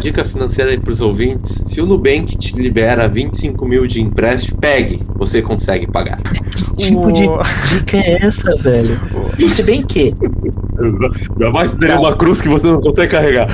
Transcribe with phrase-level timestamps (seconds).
[0.00, 1.62] dica financeira aí pros ouvintes.
[1.66, 6.20] Se o Nubank te libera 25 mil de empréstimo, pegue, você consegue pagar.
[6.76, 7.28] Que tipo de
[7.68, 8.98] dica é essa, velho?
[9.48, 10.14] Se bem que.
[10.80, 13.48] Ainda mais ter uma cruz que você não consegue carregar.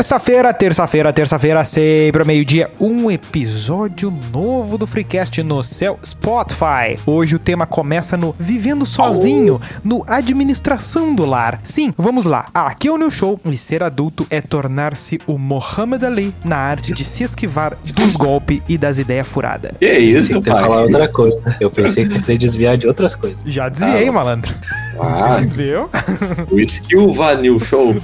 [0.00, 6.98] Terça-feira, terça-feira, terça-feira, sempre ao meio-dia, um episódio novo do Freecast no seu Spotify.
[7.04, 11.60] Hoje o tema começa no Vivendo Sozinho, no Administração do Lar.
[11.62, 12.46] Sim, vamos lá.
[12.54, 16.94] Aqui é o New Show e ser adulto é tornar-se o Muhammad Ali na arte
[16.94, 19.72] de se esquivar dos golpes e das ideias furadas.
[19.78, 20.82] Que isso, Tem que falar pai?
[20.84, 21.56] outra coisa.
[21.60, 23.42] Eu pensei que tentei desviar de outras coisas.
[23.44, 24.12] Já desviei, Ah.
[24.12, 24.54] malandro.
[25.02, 25.88] Ah, Viu?
[26.50, 27.94] o Skill Vanil Show.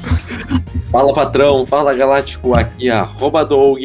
[0.91, 3.79] Fala patrão, fala galáctico, aqui é arroba Doug.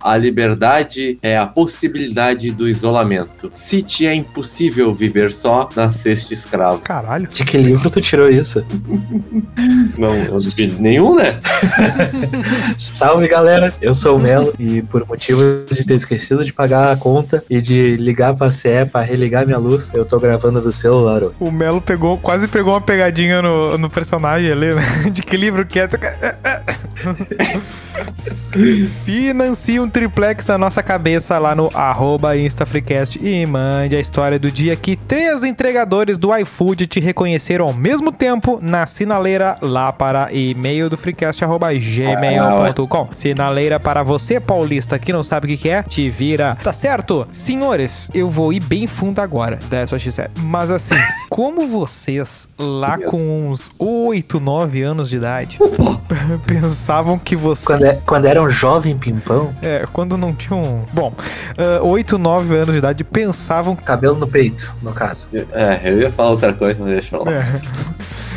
[0.00, 3.50] A liberdade é a possibilidade do isolamento.
[3.52, 6.78] Se te é impossível viver só, nasceste escravo.
[6.80, 7.26] Caralho.
[7.28, 8.64] De que livro tu tirou isso?
[9.98, 11.40] Não, eu não fiz nenhum, né?
[12.78, 16.96] Salve galera, eu sou o Melo e por motivo de ter esquecido de pagar a
[16.96, 21.22] conta e de ligar pra CE pra religar minha luz, eu tô gravando do celular.
[21.24, 21.30] ó.
[21.40, 24.82] O Melo pegou, quase pegou uma pegadinha no, no personagem ali, né?
[25.10, 25.88] De que livro que é?
[29.04, 34.50] Financie um triplex na nossa cabeça lá no arroba InstaFreecast e mande a história do
[34.50, 40.32] dia que três entregadores do iFood te reconheceram ao mesmo tempo na sinaleira lá para
[40.32, 43.08] e-mail do freecast arroba gmail.com.
[43.12, 46.56] Sinaleira para você, paulista, que não sabe o que que é, te vira.
[46.62, 47.26] Tá certo?
[47.30, 50.30] Senhores, eu vou ir bem fundo agora, da sua X7.
[50.38, 50.96] Mas assim,
[51.28, 55.58] como vocês lá com uns 8, 9 anos de idade
[56.46, 60.84] pensavam que você Quando, é- quando era um jovem pimpão, é, quando não tinham.
[60.92, 61.12] Bom,
[61.58, 63.76] ah, 8, 9 anos de idade pensavam.
[63.76, 65.28] cabelo no peito, no caso.
[65.52, 67.32] É, eu ia falar outra coisa, mas deixa eu falar.
[67.36, 67.44] É.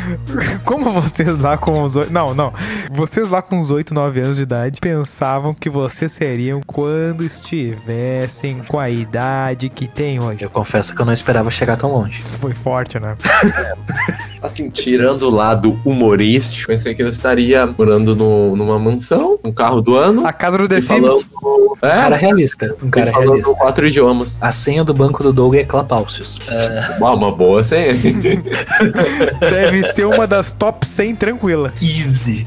[0.64, 1.94] Como vocês lá com os.
[1.96, 2.50] oito- Não, não.
[2.90, 8.60] Vocês lá com os 8, 9 anos de idade pensavam que vocês seriam quando estivessem
[8.68, 10.42] com a idade que tem hoje.
[10.42, 12.22] Eu confesso que eu não esperava chegar tão longe.
[12.40, 13.14] Foi forte, né?
[14.42, 19.80] Assim, tirando o lado humorístico, pensei que eu estaria morando no- numa mansão, um carro
[19.80, 20.26] do ano.
[20.26, 21.00] A casa do The Sims.
[21.00, 21.24] falando,
[21.72, 23.54] Um cara é, realista, um cara falando realista.
[23.56, 24.38] quatro idiomas.
[24.40, 26.38] A senha do banco do Doug é Clapalcios.
[26.48, 27.94] Ah, uma boa senha.
[29.40, 31.72] Deve ser uma das top 100 tranquila.
[31.82, 32.46] Easy.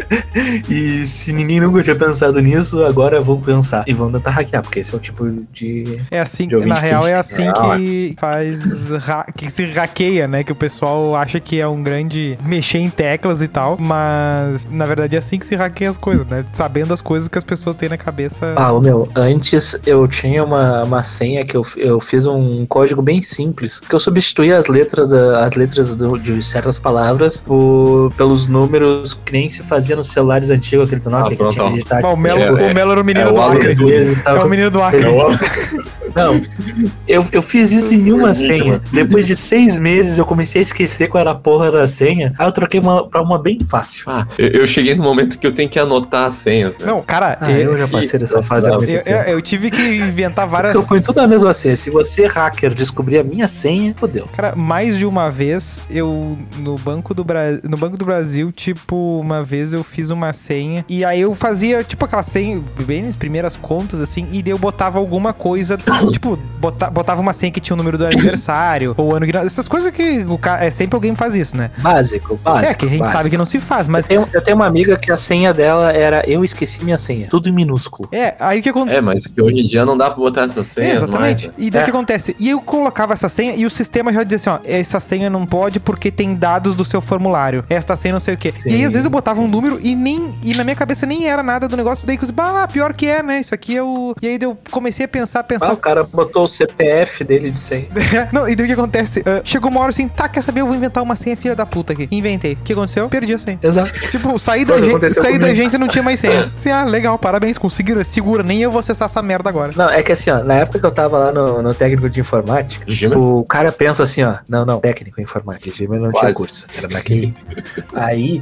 [0.68, 3.84] e se ninguém nunca tinha pensado nisso, agora vão pensar.
[3.86, 5.98] E vão tentar hackear, porque esse é o tipo de.
[6.10, 8.60] É assim, De na real que é assim que faz
[9.36, 10.42] que se hackeia, né?
[10.44, 14.84] Que o pessoal acha que é um grande mexer em teclas e tal, mas na
[14.86, 16.44] verdade é assim que se hackeia as coisas, né?
[16.52, 18.54] Sabendo as coisas que as pessoas têm na cabeça.
[18.56, 23.22] Ah, meu, antes eu tinha uma, uma senha que eu, eu fiz um código bem
[23.22, 28.48] simples, que eu substituía as letras, da, as letras do- de certas palavras por- pelos
[28.48, 32.02] números que nem se fazia nos celulares antigos, aquele Nokia Ah, que pronto, tinha digitar.
[32.02, 33.68] Bom, o Melo, é- o Melo era o menino é o do Acre.
[34.24, 35.02] É o menino do Acre.
[36.16, 36.40] Não,
[37.06, 38.80] eu, eu fiz isso em uma senha.
[38.92, 42.32] Depois de seis meses eu comecei a esquecer qual era a porra da senha.
[42.38, 44.04] Aí eu troquei uma, pra uma bem fácil.
[44.08, 46.72] Ah, eu, eu cheguei no momento que eu tenho que anotar as senhas.
[46.78, 46.86] né?
[46.86, 49.10] Não, cara, Ah, eu, eu já passei dessa fase há muito eu, tempo.
[49.10, 50.74] eu- eu tive que inventar várias.
[50.74, 51.76] eu ponho tudo na mesma senha.
[51.76, 54.26] Se você, hacker, descobrir a minha senha, fodeu.
[54.34, 59.20] Cara, mais de uma vez eu no Banco do Brasil, no Banco do Brasil, tipo,
[59.20, 63.16] uma vez eu fiz uma senha e aí eu fazia tipo aquela senha bem nas
[63.16, 65.76] primeiras contas assim e daí eu botava alguma coisa,
[66.10, 69.68] tipo, bota- botava uma senha que tinha o número do aniversário ou ano que essas
[69.68, 71.70] coisas que o cara é sempre alguém faz isso, né?
[71.78, 72.70] Básico, básico.
[72.70, 73.18] é, que a gente básico.
[73.18, 75.52] sabe que não se faz, mas Eu tenho, eu tenho uma amiga que a senha
[75.52, 77.28] dela era eu esqueci minha senha.
[77.28, 78.08] Tudo em minúsculo.
[78.12, 78.96] é, aí o que acontece?
[78.98, 81.46] É, mas que hoje em dia não dá pra botar essas É, senhas exatamente.
[81.48, 81.54] mais.
[81.58, 81.84] E daí o É.
[81.84, 82.36] que acontece?
[82.38, 85.44] E eu colocava essa senha e o sistema já dizia assim, ó, essa senha não
[85.46, 87.64] pode porque tem dados do seu formulário.
[87.68, 88.52] Esta senha não sei o quê.
[88.56, 91.06] Sim, e aí às vezes eu botava um número e nem e na minha cabeça
[91.06, 92.06] nem era nada do negócio.
[92.06, 93.40] Daí que eu disse, ah, pior que é, né?
[93.40, 95.72] Isso aqui é o E aí eu comecei a pensar, Ah, pensar.
[95.72, 97.86] o cara botou o CPF dele de senha.
[98.32, 99.22] não, e daí o que acontece?
[99.26, 100.60] Ah, chegou uma hora assim, tá, quer saber?
[100.60, 102.08] Eu vou inventar uma senha filha da puta aqui.
[102.10, 102.54] Inventei.
[102.54, 103.08] O que aconteceu?
[103.08, 103.58] Perdi a senha.
[103.62, 103.92] Exato.
[104.10, 106.50] Tipo, saí da, aconteceu saí da agência e não tinha mais senha.
[106.56, 108.02] Assim, ah, legal, parabéns, conseguiram.
[108.04, 109.72] Segura, nem eu vou acessar essa merda agora.
[109.76, 112.20] Não, é que assim, ó, na época que eu tava lá no, no técnico de
[112.20, 113.38] informática, Gmail?
[113.38, 116.34] o cara pensa assim, ó, não, não, técnico em informática, Gmail não tinha Quase.
[116.34, 117.34] curso, era naquele.
[117.94, 118.40] Aí,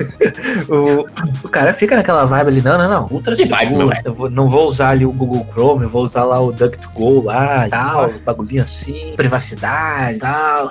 [0.68, 1.06] o,
[1.44, 4.02] o cara fica naquela vibe ali, não, não, não, ultra vibe, seguro, meu velho?
[4.04, 7.22] eu vou- não vou usar ali o Google Chrome, eu vou usar lá o DuckDuckGo
[7.24, 10.68] lá e tal, os bagulhinhos assim, privacidade e tal.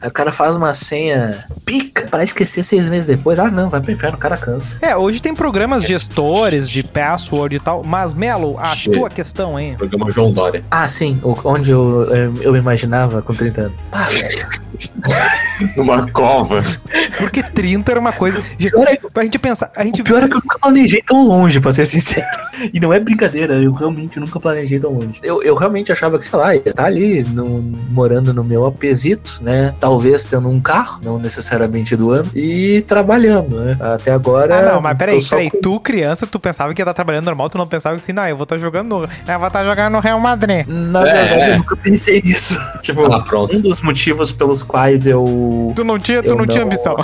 [0.00, 3.38] Aí o cara faz uma senha pica pra esquecer seis meses depois.
[3.38, 4.76] Ah, não, vai pro inferno, o cara cansa.
[4.82, 8.98] É, hoje tem programas gestores de password e tal, mas Melo, a Chega.
[8.98, 9.74] tua questão, hein?
[9.78, 10.62] Programa João Dória.
[10.70, 12.08] Ah, sim, o- onde eu,
[12.40, 13.88] eu, me imaginava com 30 anos.
[13.92, 14.46] Ah, velho.
[15.76, 16.62] Numa cova.
[17.18, 18.42] Porque 30 era uma coisa.
[18.58, 21.26] Pior é- Pra gente pensar, a gente O pior é que eu nunca planejei tão
[21.26, 22.26] longe, pra ser sincero.
[22.72, 25.20] E não é brincadeira, eu realmente nunca planejei tão longe.
[25.22, 27.60] Eu, eu realmente achava que, sei lá, ia estar ali no-
[27.90, 29.74] morando no meu apesito, né?
[29.86, 33.76] Talvez tendo um carro, não necessariamente do ano, e trabalhando, né?
[33.80, 34.58] Até agora.
[34.58, 35.48] Ah, não, mas peraí, peraí.
[35.48, 38.12] com- Tu, criança, tu pensava que ia estar trabalhando normal, tu não pensava que assim,
[38.12, 39.04] não, eu vou estar jogando no.
[39.32, 40.66] Eu vou estar jogando no Real Madrid.
[40.66, 41.52] Na É, verdade, é.
[41.54, 42.58] eu nunca pensei nisso.
[42.82, 43.56] tipo, Ah, pronto.
[43.56, 46.96] um dos motivos pelos quais eu Tu não tinha, tu Eu não, tinha não- ambição.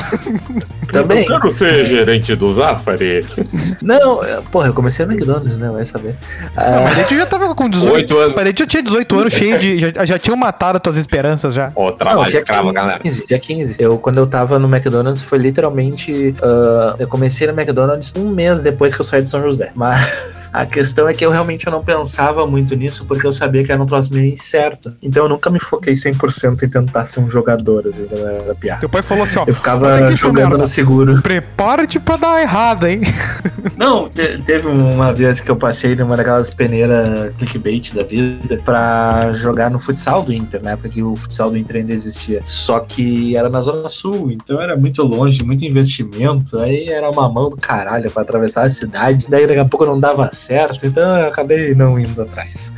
[0.91, 1.25] também.
[1.25, 3.25] quero ser gerente do Zafari.
[3.83, 5.71] Não, eu- porra, eu comecei no McDonald's, né?
[5.71, 6.15] Vai saber.
[6.57, 8.35] Não, Ah, mas daí tu já tava com 18 Oito anos.
[8.35, 9.79] Mas daí tu já tinha 18 anos, cheio de.
[9.79, 11.73] Já, já tinham matado as tuas esperanças já.
[11.75, 13.01] Ó, Não, trabalho dia escravo, 15, galera.
[13.27, 13.77] Dia 15.
[13.79, 16.35] Eu, quando eu tava no McDonald's, foi literalmente.
[16.43, 19.71] ah, eu comecei no McDonald's um mês depois que eu saí de São José.
[19.75, 23.73] Mas a questão é que eu realmente não pensava muito nisso, porque eu sabia que
[23.73, 24.91] era um troço meio incerto.
[25.03, 28.81] Então eu nunca me foquei 100% em tentar ser um jogador, assim, eu era piada.
[28.81, 29.45] Teu pai falou assim, ó.
[29.47, 31.21] Eu ficava seu jogando no seguro.
[31.23, 33.01] Prepara-te pra dar errado, hein?
[33.77, 39.33] Não, te- teve uma vez que eu passei numa daquelas peneiras clickbait da vida pra
[39.33, 42.41] jogar no futsal do Inter, na época que o futsal do Inter ainda existia.
[42.63, 46.59] Só que era na Zona Sul, então era muito longe, muito investimento.
[46.61, 49.27] Aí era uma mão do caralho pra atravessar a cidade.
[49.29, 52.73] Daí daqui a pouco não dava certo, então eu acabei não indo atrás.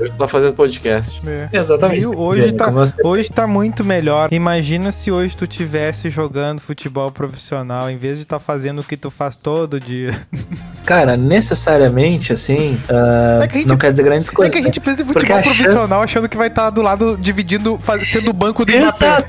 [0.00, 1.20] Eu tô fazendo podcast.
[1.52, 2.00] Exatamente.
[2.00, 2.18] Viu?
[2.18, 4.32] Hoje É, tá- você- Hoje tá muito melhor.
[4.32, 8.96] Imagina se hoje tu tivesse jogando futebol profissional, em vez de estar fazendo o que
[8.96, 10.18] tu faz todo dia.
[10.84, 14.52] Cara, necessariamente, assim, ah, É que a gente- não quer dizer grandes Como é coisas.
[14.54, 14.66] que a né?
[14.66, 18.64] gente pensa em futebol profissional achando que vai estar do lado dividindo, sendo o banco
[18.64, 18.72] do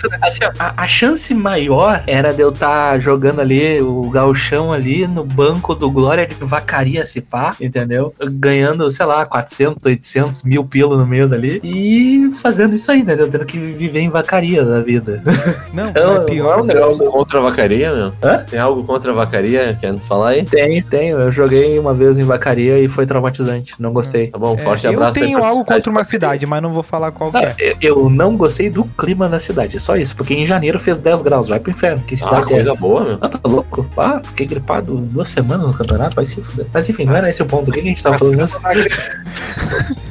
[0.08, 0.28] Mbappé?
[0.28, 0.28] Exato.
[0.30, 5.08] Assim, ó, a, a chance maior era de eu estar jogando ali o galchão ali
[5.08, 8.14] no banco do Glória de Vacaria se pá, entendeu?
[8.34, 13.30] Ganhando, sei lá, 400, 800 mil pila no mês ali e fazendo isso aí, entendeu?
[13.30, 15.22] Tendo que viver em vacaria da vida.
[15.74, 16.58] Não, Então, é pior.
[16.60, 18.14] não, Tem algo contra a vacaria, meu?
[18.24, 18.46] Hã?
[18.50, 19.78] Tem algo contra a vacaria?
[19.80, 20.44] Quer nos falar aí?
[20.44, 21.20] Tenho, tenho.
[21.20, 23.76] Eu joguei uma vez em vacaria e foi traumatizante.
[23.80, 24.28] Não gostei.
[24.28, 26.84] Tá bom, É, forte eu abraço aí tenho algo contra uma cidade, mas não vou
[26.84, 27.56] falar qual que Ah, é.
[27.60, 30.16] eu- eu não gostei do clima da cidade, é só isso.
[30.16, 32.04] Porque em janeiro fez 10 graus, vai pro inferno.
[32.04, 32.80] Que Ah, cidade é coisa essa?
[32.80, 33.18] boa, meu.
[33.22, 33.86] Ah, tá louco?
[33.98, 36.68] Ah, fiquei gripado duas semanas no campeonato, vai se fuder.
[36.74, 37.70] Mas enfim, não era esse o ponto.
[37.70, 38.60] O que que a gente tava falando mesmo?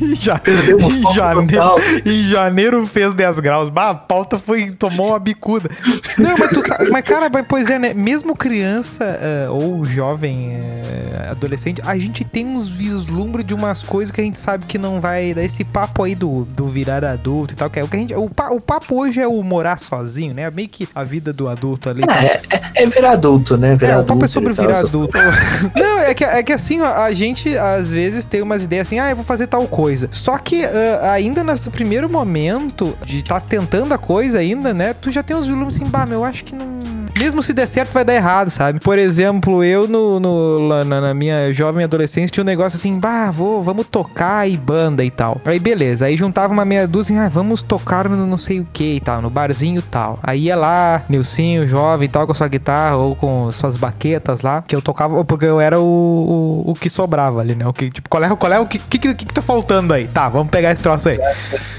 [0.00, 1.74] Em ja- em janeiro,
[2.04, 3.68] em janeiro fez 10 graus.
[3.68, 5.70] Bah, a pauta foi, tomou uma bicuda.
[6.16, 7.94] Não, mas tu sabe, mas cara, mas, pois é, né?
[7.94, 14.12] Mesmo criança eh, ou jovem, eh, adolescente, a gente tem uns vislumbres de umas coisas
[14.14, 17.52] que a gente sabe que não vai dar esse papo aí do, do virar adulto
[17.54, 17.68] e tal.
[17.70, 18.14] Que é o que a gente.
[18.14, 20.50] O, pa- o papo hoje é o morar sozinho, né?
[20.50, 22.02] Meio que a vida do adulto ali.
[22.08, 23.76] É, é, é virar adulto, né?
[23.76, 25.16] Virar É, o papo é sobre virar adulto.
[25.74, 29.10] Não, é que, é que assim, a gente às vezes tem umas ideias assim, ah,
[29.10, 29.87] eu vou fazer tal coisa.
[30.10, 35.10] Só que ah, ainda nesse primeiro momento de estar tentando a coisa ainda, né, tu
[35.10, 36.77] já tem uns volumes assim, bah, meu, eu acho que não...
[37.18, 38.80] Mesmo se der certo, vai dar errado, sabe?
[38.80, 43.30] Por exemplo, eu no, no- na, na minha jovem adolescência tinha um negócio assim, bah,
[43.30, 45.40] vou, vamos tocar e banda e tal.
[45.44, 48.96] Aí beleza, aí juntava uma meia dúzia, ah, vamos tocar no não sei o que
[48.96, 50.18] e tal, no barzinho e tal.
[50.22, 54.42] Aí ia lá, Nilcinho, jovem e tal, com a sua guitarra ou com suas baquetas
[54.42, 57.66] lá, que eu tocava, porque eu era o, o, o que sobrava ali, né?
[57.66, 60.06] O que, tipo, qual é, qual é o que, que, que, que tá faltando aí?
[60.06, 61.18] Tá, vamos pegar esse troço aí.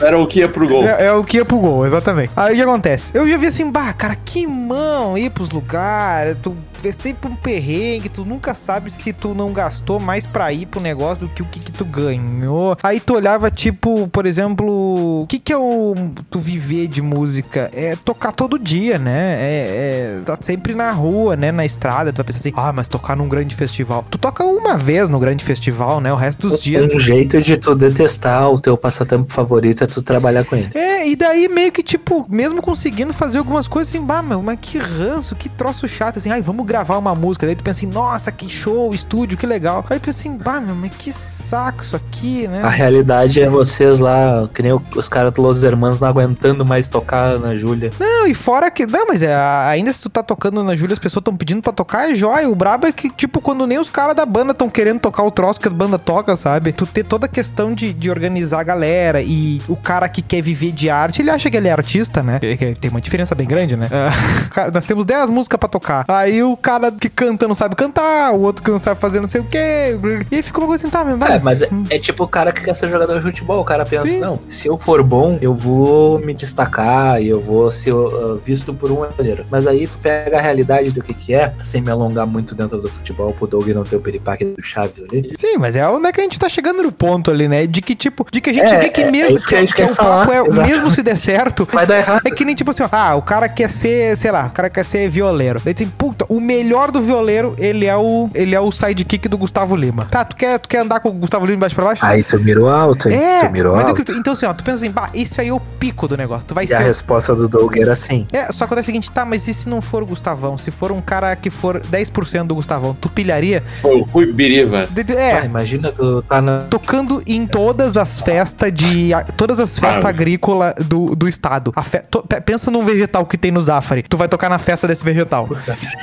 [0.01, 0.83] Era o que ia pro gol.
[0.85, 2.31] É, é o que ia pro gol, exatamente.
[2.35, 3.11] Aí o que acontece?
[3.17, 7.35] Eu já vi assim, bah, cara, que mão ir pros lugares, tu vê sempre um
[7.35, 11.41] perrengue, tu nunca sabe se tu não gastou mais pra ir pro negócio do que
[11.41, 12.77] o que, que tu ganhou.
[12.81, 15.93] Aí tu olhava, tipo, por exemplo, o que que é o
[16.29, 17.69] tu viver de música?
[17.73, 19.37] É tocar todo dia, né?
[19.39, 21.51] É, é tá sempre na rua, né?
[21.51, 24.05] Na estrada, tu vai pensar assim, ah, mas tocar num grande festival.
[24.09, 26.11] Tu toca uma vez no grande festival, né?
[26.13, 26.93] O resto dos dias.
[26.93, 30.69] Um jeito de tu detestar o teu passatempo favorito é tu trabalhar com ele.
[30.73, 34.59] É, e daí meio que, tipo, mesmo conseguindo fazer algumas coisas assim, bah, meu, mas
[34.61, 37.45] que ranço, que troço chato, assim, ai, vamos gravar uma música.
[37.45, 39.83] Daí tu pensa assim, nossa, que show, estúdio, que legal.
[39.89, 42.61] Aí tu pensa assim, bah, meu, mas que saco isso aqui, né?
[42.63, 46.87] A realidade é vocês lá, que nem os caras do Los Hermanos não aguentando mais
[46.87, 47.91] tocar na Júlia.
[47.99, 48.85] Não, e fora que.
[48.85, 51.73] Não, mas é, ainda se tu tá tocando na Júlia, as pessoas estão pedindo pra
[51.73, 52.47] tocar, é jóia.
[52.47, 55.31] O brabo é que, tipo, quando nem os caras da banda estão querendo tocar o
[55.31, 56.71] troço que a banda toca, sabe?
[56.71, 60.41] Tu ter toda a questão de, de organizar a galera e o cara que quer
[60.41, 62.39] viver de arte, ele acha que ele é artista, né?
[62.39, 63.89] Que Tem uma diferença bem grande, né?
[63.91, 66.05] Ah, cara, nós temos 10 músicas pra tocar.
[66.07, 69.29] Aí o cara que canta não sabe cantar, o outro que não sabe fazer não
[69.29, 69.97] sei o quê.
[70.31, 71.23] E aí fica uma coisa assim, tá, mesmo.
[71.25, 73.59] É, mas é, é tipo o cara que quer ser jogador de futebol.
[73.59, 74.19] O cara pensa, Sim.
[74.19, 78.73] não, se eu for bom, eu vou me destacar e eu vou ser uh, visto
[78.73, 79.45] por um olheiro.
[79.49, 82.81] Mas aí tu pega a realidade do que que é, sem me alongar muito dentro
[82.81, 85.33] do futebol, pro Doug não ter o peripaque do Chaves ali.
[85.37, 87.65] Sim, mas é onde é que a gente tá chegando no ponto ali, né?
[87.65, 89.55] De que, tipo, de que a gente É, vê que é, mesmo é isso que
[89.65, 92.21] que quer o falar, papo é, mesmo se der certo, Vai dar errado.
[92.25, 94.83] É que nem tipo assim, ah, o cara quer ser, sei lá, o cara quer
[94.83, 95.61] ser violeiro.
[95.63, 99.37] Daí tem, puta, o melhor do violeiro, ele é o ele é o sidekick do
[99.37, 100.05] Gustavo Lima.
[100.05, 102.03] Tá, tu quer, tu quer andar com o Gustavo Lima de baixo pra baixo?
[102.05, 103.15] Aí tu mirou alto, hein?
[103.15, 104.03] é, tu mirou daí alto.
[104.03, 106.45] tu- então assim, ó, tu pensa assim, bah, esse aí é o pico do negócio.
[106.47, 106.83] Tu vai E a ser.
[106.83, 108.25] resposta do Doug era assim.
[108.33, 110.57] É, só acontece o seguinte, tá, mas e se não for o Gustavão?
[110.57, 113.61] Se for um cara que for 10% do Gustavão, tu pilharia?
[113.83, 114.87] Pô, Rui Biriva.
[115.15, 116.61] É, imagina tu tá na.
[116.61, 119.13] tocando em todas as festas de.
[119.13, 120.09] a- Todas as festas Ah.
[120.09, 121.71] agrícolas do, do estado.
[121.75, 124.03] A fe- to- pe- pensa num vegetal que tem no Zafari.
[124.07, 125.47] Tu vai tocar na festa desse vegetal.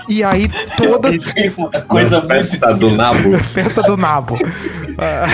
[0.08, 0.35] E aí
[0.76, 1.32] todas.
[1.88, 3.38] Coisa festa do nabo.
[3.38, 4.36] festa do nabo.
[4.98, 5.26] Ah,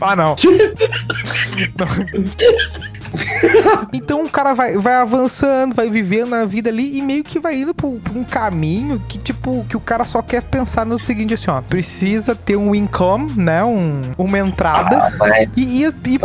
[0.00, 0.36] ah, não.
[3.92, 7.56] Então o cara vai, vai avançando, vai vivendo a vida ali e meio que vai
[7.60, 11.34] indo por, por um caminho que, tipo, que o cara só quer pensar no seguinte,
[11.34, 11.60] assim, ó.
[11.60, 13.64] Precisa ter um income, né?
[13.64, 15.10] Um, uma entrada.
[15.18, 15.48] Vai.
[15.56, 16.18] E, e, e,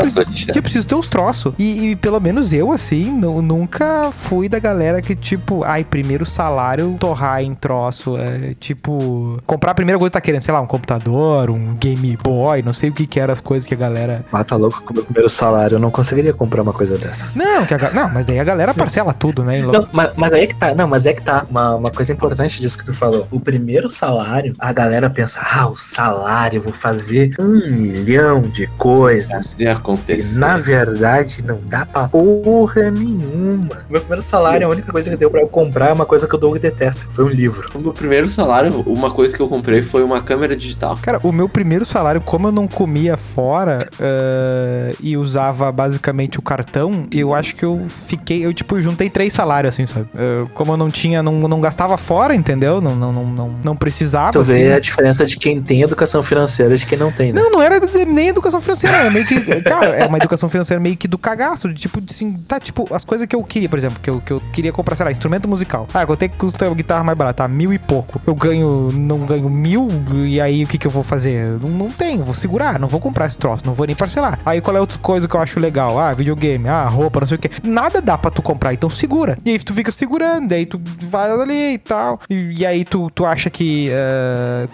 [0.56, 1.54] eu preciso ter os troços.
[1.58, 6.26] E, e pelo menos eu, assim, nu- nunca fui da galera que, tipo, ai, primeiro
[6.26, 8.18] salário torrar em troço.
[8.18, 12.18] É, tipo, comprar a primeira coisa que tá querendo, sei lá, um computador, um Game
[12.22, 14.26] Boy, não sei o que que eram as coisas que a galera.
[14.32, 15.76] Mata louco com o meu primeiro salário.
[15.76, 17.36] Eu não conseguiria comprar uma coisa dessas.
[17.36, 19.62] Não, que a não, mas daí a galera parcela tudo, né?
[19.62, 21.46] Não, mas, mas aí é que tá, não, mas é que tá.
[21.50, 23.28] Uma, uma coisa importante disso que tu falou.
[23.32, 29.54] O primeiro salário, a galera pensa, ah, o salário, vou fazer um milhão de coisas.
[29.54, 30.38] Fazer E acontecer.
[30.40, 33.86] na verdade não dá pra porra nenhuma.
[33.90, 36.36] Meu primeiro salário, a única coisa que deu pra eu comprar é uma coisa que
[36.36, 37.70] o Doug detesta, que foi um livro.
[37.74, 40.98] No meu primeiro salário, uma coisa que eu comprei foi uma câmera digital.
[41.02, 46.42] Cara, o meu primeiro salário, como eu não comia fora eh, e usava basicamente o
[46.42, 46.65] cartão,
[47.12, 50.08] eu acho que eu fiquei, eu tipo, juntei três salários, assim, sabe?
[50.16, 52.82] Eh, como eu não tinha, não, não gastava fora, entendeu?
[52.82, 54.32] Não, não, não, não, não precisava.
[54.32, 54.72] Tu vê assim.
[54.74, 57.42] a diferença de quem tem educação financeira e de quem não tem, né?
[57.42, 59.40] Não, não era nem educação financeira, era meio que.
[59.64, 61.70] Cara, é uma educação financeira meio que do cagaço.
[61.70, 64.34] De tipo, assim, tá, tipo, as coisas que eu queria, por exemplo, que eu, que
[64.34, 65.88] eu queria comprar, sei lá, instrumento musical.
[65.94, 67.44] Ah, quanto é que custa a guitarra mais barata?
[67.44, 68.22] Tá, mil e pouco.
[68.26, 69.88] Eu ganho, não ganho mil,
[70.26, 71.60] e aí o que que eu vou fazer?
[71.62, 74.40] Não, não tenho, vou segurar, não vou comprar esse troço, não vou nem parcelar.
[74.46, 76.00] Aí qual é outra coisa que eu acho legal?
[76.00, 77.50] Ah, videogame, ah, roupa, não sei o que.
[77.68, 79.38] Nada dá pra tu comprar, então segura.
[79.46, 82.20] E aí tu fica segurando, daí tu vai ali e tal.
[82.30, 83.90] E, e aí tu, tu acha que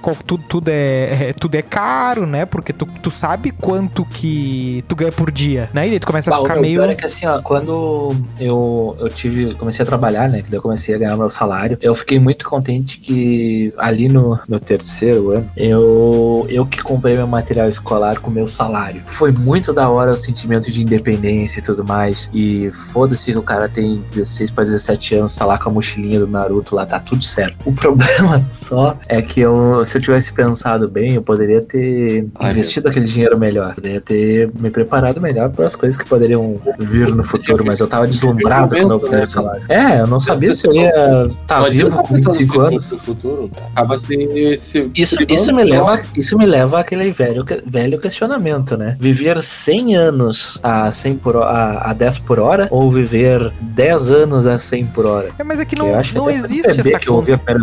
[0.02, 2.46] co- tudo, tudo, é, é- tudo é caro, né?
[2.46, 5.88] Porque tu, tu sabe quanto que tu ganha por dia, né?
[5.88, 6.80] E aí tu começa a Bah, o ficar meu meio.
[6.80, 10.58] pior é que assim, ó, quando eu, eu tive, comecei a trabalhar, né, que daí
[10.58, 15.32] eu comecei a ganhar meu salário, eu fiquei muito contente que ali no, no terceiro
[15.32, 19.02] ano, eu, eu que comprei meu material escolar com meu salário.
[19.06, 23.42] Foi muito da hora o sentimento de independência e tudo mais, e foda-se que o
[23.44, 27.00] cara tem 16 para 17 anos, tá lá com a mochilinha do Naruto lá, tá
[27.00, 27.58] tudo certo.
[27.66, 32.51] O problema só é que eu, se eu tivesse pensado bem, eu poderia ter Ai,
[32.51, 37.08] investido aquele dinheiro melhor, poderia ter me preparado melhor para as coisas que poderiam vir
[37.13, 39.62] no futuro, mas eu tava deslumbrado com o meu primeiro salário.
[39.70, 42.68] É, eu não sabia se eu ia estar adianta vivo com pensar no 25 futuro-
[42.68, 42.92] anos.
[42.92, 43.51] no futuro.
[43.74, 48.96] Acaba se, se Isso, isso, me leva, isso me leva àquele velho, velho questionamento, né?
[49.00, 54.12] Viver 100 anos a, 100 por, ho- a, a 10 por hora ou viver 10
[54.12, 55.29] anos a 100 por hora?
[55.38, 57.05] É, mas é que não, que não existe essa que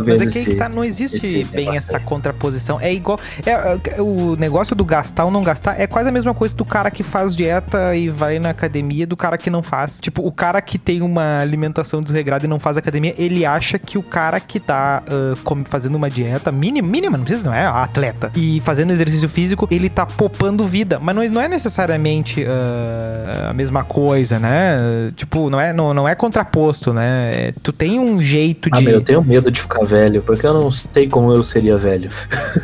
[0.06, 2.80] Mas é que, esse- que tá, não existe bem essa contraposição.
[2.80, 3.18] É igual.
[3.44, 3.50] É,
[3.96, 6.90] é, o negócio do gastar ou não gastar é quase a mesma coisa do cara
[6.90, 9.98] que faz dieta e vai na academia do cara que não faz.
[10.00, 13.96] Tipo, o cara que tem uma alimentação desregrada e não faz academia, ele acha que
[13.98, 15.02] o cara que tá
[15.44, 19.66] come- fazendo uma dieta mínima, mínima, não precisa, não é atleta, e fazendo exercício físico,
[19.70, 20.98] ele tá poupando vida.
[21.00, 25.10] Mas não, é- não é necessariamente ah, a mesma coisa, né?
[25.16, 27.48] Tipo, não é, não, não é contraposto, né?
[27.48, 28.84] É, Tu tem um jeito Ah, de.
[28.84, 32.10] meu, eu tenho medo de ficar velho, porque eu não sei como eu seria velho.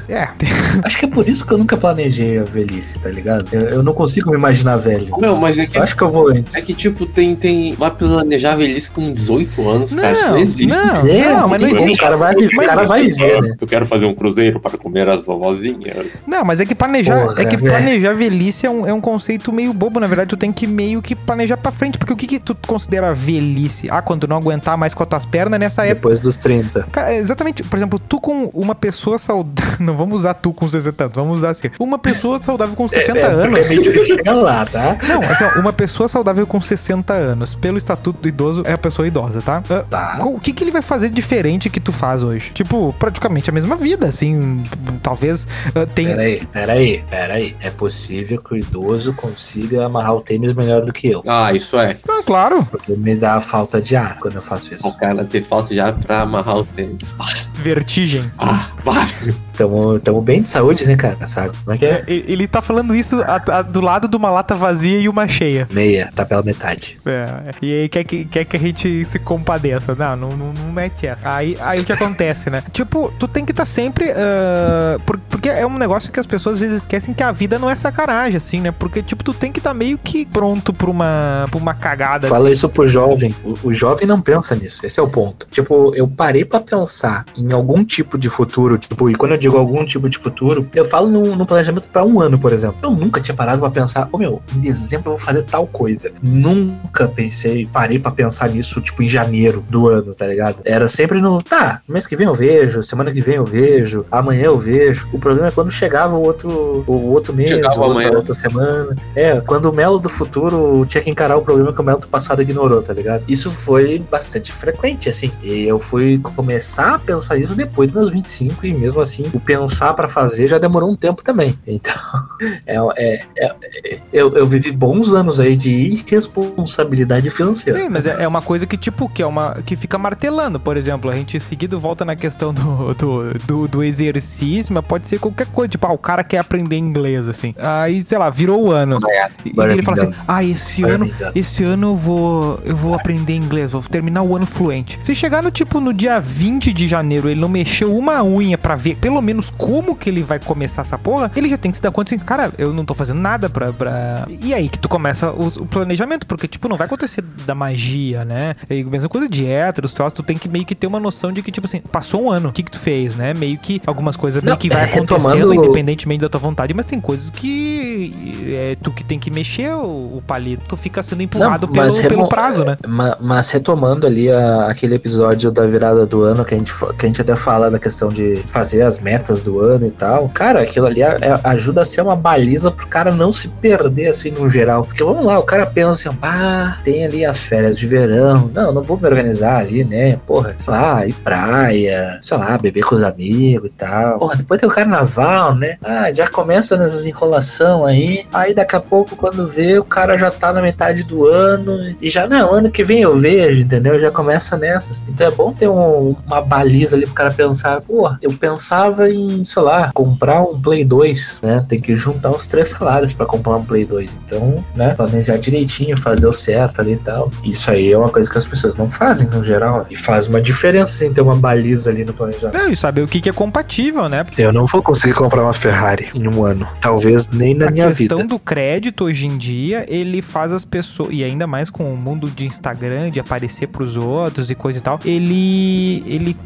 [0.09, 0.29] É,
[0.85, 3.49] Acho que é por isso que eu nunca planejei a velhice, tá ligado?
[3.53, 5.15] Eu, eu não consigo me imaginar velho.
[5.19, 6.55] Meu, mas é que, Eu acho que eu vou antes.
[6.57, 7.73] é que tipo, tem, tem.
[7.75, 10.13] Vai planejar a velhice com 18 anos, cara.
[10.13, 10.67] Isso Não, não existe.
[10.67, 11.07] não.
[11.09, 11.95] É, mas não tem- existe.
[11.95, 13.55] O cara vai, o cara vai Eu- ver, né?
[13.61, 16.07] Eu quero fazer um cruzeiro para comer as vovozinhas.
[16.27, 19.53] Não, mas é que planejar, Porra, é que planejar velhice é um, é um conceito
[19.53, 22.27] meio bobo, na verdade, tu tem que meio que planejar pra frente, porque o que,
[22.27, 23.89] que tu considera velhice?
[23.91, 25.95] Ah, quando não aguentar mais com as tuas pernas nessa época.
[25.95, 26.89] Depois dos 30.
[26.91, 29.55] Cara, exatamente, por exemplo, tu com uma pessoa saudável.
[29.81, 31.69] Não vamos usar tu com 60 anos, vamos usar assim.
[31.81, 33.59] Uma pessoa saudável com 60 é, anos.
[33.59, 34.97] É meio difícil chegar lá, tá?
[35.07, 38.79] Não, assim, ó, uma pessoa saudável com 60 anos, pelo estatuto do idoso, é a
[38.79, 39.63] pessoa idosa, tá?
[39.69, 40.19] Ah, Tá.
[40.25, 42.51] O que, que ele vai fazer diferente que tu faz hoje?
[42.53, 44.65] Tipo, praticamente a mesma vida, assim.
[45.03, 46.17] Talvez ah, tenha.
[46.17, 47.57] Peraí, peraí, peraí.
[47.61, 51.23] É possível que o idoso consiga amarrar o tênis melhor do que eu.
[51.27, 51.99] Ah, isso é.
[52.09, 54.97] Ah, claro, Porque me dá falta de ar quando eu faço O isso.
[54.97, 57.15] cara ter falta já pra amarrar o tênis.
[57.65, 58.31] Vertigem.
[58.39, 59.09] Ah, vai.
[59.57, 61.27] Tamo, tamo bem de saúde, né, cara?
[61.29, 62.05] Sabe como é que é?
[62.09, 65.27] E- Ele tá falando isso a- a- do lado de uma lata vazia e uma
[65.29, 65.67] cheia.
[65.71, 66.99] Meia, tá pela metade.
[67.07, 67.27] É,
[67.63, 69.95] e aí quer que, quer que a gente se compadeça.
[69.95, 71.33] Não, não, não, não mete essa.
[71.33, 72.63] Aí, aí o que acontece, né?
[72.73, 74.11] Tipo, tu tem que estar sempre.
[74.11, 77.59] ah, por- porque é um negócio que as pessoas às vezes esquecem que a vida
[77.59, 78.73] não é sacanagem, assim, né?
[78.73, 82.45] Porque, tipo, tu tem que estar meio que pronto pra uma, pra uma cagada Fala
[82.45, 82.53] assim.
[82.53, 83.35] isso pro jovem.
[83.45, 84.85] O, o jovem não pensa nisso.
[84.85, 85.47] Esse é o ponto.
[85.51, 88.79] Tipo, eu parei pra pensar em algum tipo de futuro.
[88.79, 92.05] Tipo, e quando eu digo algum tipo de futuro, eu falo no, no planejamento pra
[92.05, 92.77] um ano, por exemplo.
[92.83, 96.11] Eu nunca tinha parado pra pensar, ô meu, em dezembro eu vou fazer tal coisa.
[96.23, 100.59] Nunca pensei, parei pra pensar nisso, tipo, em janeiro do ano, tá ligado?
[100.65, 104.45] Era sempre no, tá, mês que vem eu vejo, semana que vem eu vejo, amanhã
[104.45, 105.09] eu vejo.
[105.13, 108.11] O problema é quando chegava o outro, o outro mês, Chegava outra, amanhã.
[108.17, 108.97] outra semana.
[109.15, 112.09] É, quando o Melo do futuro tinha que encarar o problema que o Melo do
[112.09, 113.25] passado ignorou, tá ligado?
[113.29, 115.31] Isso foi bastante frequente, assim.
[115.43, 119.41] E eu fui começar a pensar isso depois dos meus 25, e mesmo assim, o
[119.41, 121.59] pensar pra fazer já demorou um tempo também.
[121.67, 127.81] Então, é, é- é- eu, eu vivi bons anos aí de irresponsabilidade financeira.
[127.81, 129.63] Sim, mas é, é uma coisa que, tipo, que é uma.
[129.65, 131.11] que fica martelando, por exemplo.
[131.11, 135.47] A gente seguido volta na questão do, do, do, do exercício, mas pode ser qualquer
[135.47, 135.69] coisa.
[135.69, 137.55] Tipo, ah, o cara quer aprender inglês, assim.
[137.59, 139.01] Aí, sei lá, virou o ano.
[139.45, 141.11] E, e ele fala assim: ah, esse ano.
[141.35, 144.99] Esse ano eu vou, eu vou aprender inglês, vou terminar o ano fluente.
[145.03, 148.75] Se chegar no tipo no dia 20 de janeiro, ele não mexeu uma unha pra
[148.77, 151.83] ver pelo menos como que ele vai começar essa porra, ele já tem que se
[151.83, 153.73] dar conta assim, cara, eu não tô fazendo nada pra.
[153.73, 154.27] pra...
[154.41, 158.25] E aí que tu começa o, o planejamento, porque, tipo, não vai acontecer da magia,
[158.25, 158.55] né?
[158.71, 161.33] E a mesma coisa de héteros, troços, tu tem que meio que ter uma noção
[161.33, 163.35] de que, tipo assim, passou um ano, o que que tu fez, né?
[163.35, 166.85] Meio que algumas coisas meio Não, que vai é, acontecendo independentemente da tua vontade, mas
[166.87, 168.15] tem coisas que
[168.55, 171.99] é tu que tem que mexer o, o palito, tu fica sendo empurrado pelo, mas
[171.99, 172.77] pelo remo- prazo, né?
[172.87, 177.07] Ma- Mas, retomando ali a- aquele episódio da virada do ano, que a, gente, que
[177.07, 180.63] a gente até fala da questão de fazer as metas do ano e tal, cara,
[180.63, 184.49] aquilo ali é- ajuda a ser uma baliza pro cara não se perder assim no
[184.49, 184.85] geral.
[184.85, 188.73] Porque vamos lá, o cara pensa assim, ah, tem ali as férias de verão, não,
[188.73, 190.19] não vou me organizar ali, né?
[190.27, 194.19] Porra, sei lá, ir praia, sei lá, beber com os amigos e tal.
[194.19, 195.77] Porra, depois tem o carnaval, né?
[195.85, 200.31] Ah, já começa nessas enrolação aí, aí daqui a pouco quando vê, o cara já
[200.31, 203.99] tá na metade do ano e já, não, ano que vem eu vejo, entendeu?
[204.01, 205.05] Já começa nessas.
[205.09, 209.43] Então é bom ter um- uma baliza ali pro cara pensar, porra, eu pensava em,
[209.45, 211.65] sei lá, comprar um Play 2, né?
[211.69, 214.17] Tem que juntar os três salários pra comprar um Play 2.
[214.25, 217.31] Então, né, planejar direitinho, fazer o certo ali e tal.
[217.45, 219.87] Isso aí é uma coisa que as pessoas não fazem no geral.
[219.91, 222.57] E faz uma diferença assim ter uma baliza ali no planejamento.
[222.57, 224.25] Não, e saber o que, que é compatível, né?
[224.37, 226.67] Eu não vou conseguir comprar uma Ferrari em um ano.
[226.81, 228.29] Talvez nem na a minha questão vida.
[228.29, 232.31] do crédito hoje em dia, ele faz as pessoas, e ainda mais com o mundo
[232.31, 236.37] de Instagram, de aparecer pros outros e coisa e tal, ele ele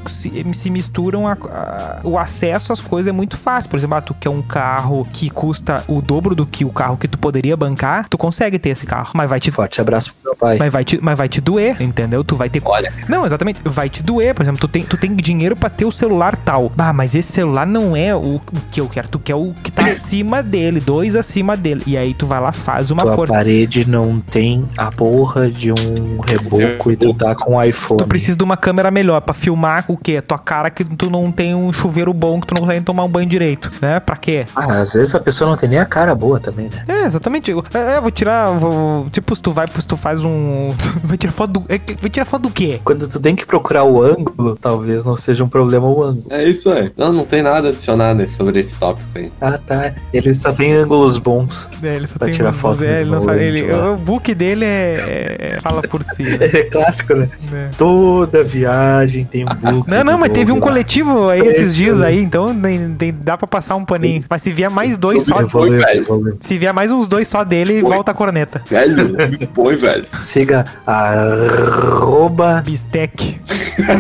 [0.55, 3.71] se, misturam a- a- o acesso às coisas é muito fácil.
[3.71, 6.97] Por exemplo, ah, tu quer um carro que custa o dobro do que o carro
[6.97, 10.31] que tu poderia bancar, tu consegue ter esse carro, mas vai te Forte abraço pro
[10.33, 10.57] meu pai.
[10.59, 12.23] mas vai, te, mas vai te doer, entendeu?
[12.23, 12.63] Tu vai ter.
[12.65, 12.93] Olha.
[13.09, 13.61] Não, exatamente.
[13.65, 14.35] Vai te doer.
[14.35, 16.71] Por exemplo, tu tem, tu tem dinheiro pra ter o celular tal.
[16.79, 19.09] Ah, mas esse celular não é o, que eu quero.
[19.09, 21.83] Tu quer o que tá acima dele, dois acima dele.
[21.87, 23.35] E aí tu vai lá, faz uma Tua força.
[23.35, 27.99] parede não tem a porra de um reboco e tu tá com um iPhone.
[27.99, 30.21] Tu precisa de uma câmera melhor pra filmar o quê?
[30.21, 33.09] Tua cara que tu não tem um chuveiro bom, que tu não consegue tomar um
[33.09, 34.01] banho direito, né?
[34.01, 34.47] Pra quê?
[34.55, 36.85] Ah, às vezes a pessoa não tem nem a cara boa também, né?
[36.89, 37.51] É, exatamente.
[37.51, 38.51] Eu- É, eu vou tirar.
[38.53, 40.71] Vou, tipo, se tu vai, se tu faz um.
[41.05, 41.65] Vai tirar foto do.
[41.69, 42.81] é, Vai tirar foto do quê?
[42.85, 46.25] Quando tu tem que procurar o ângulo, talvez não seja um problema o ângulo.
[46.31, 46.93] É isso aí.
[46.97, 49.31] Não, não tem nada adicionado sobre esse tópico aí.
[49.41, 49.93] Ah, tá.
[50.13, 51.71] Ele só tem ângulos bons.
[51.83, 53.73] É, ele só Vai tem tirar um- foto é, ele não sabe, ele-.
[53.73, 56.23] O book dele é, é- fala por si.
[56.23, 56.39] né?
[56.59, 57.29] É clássico, né?
[57.55, 57.69] É.
[57.77, 59.89] Toda viagem tem um book.
[59.91, 63.13] Não, não, do mas teve um coletivo aí esses Esse, dias aí, então nem- nem
[63.13, 64.25] dá pra passar um paninho.
[64.29, 66.37] Mas se vier mais dois só, ler, velho.
[66.41, 67.91] se vier mais uns dois só dele, Foi.
[67.95, 68.63] volta a corneta.
[68.69, 70.05] Velho, muito bom, hein, velho.
[70.19, 73.41] Siga arroba Bistec.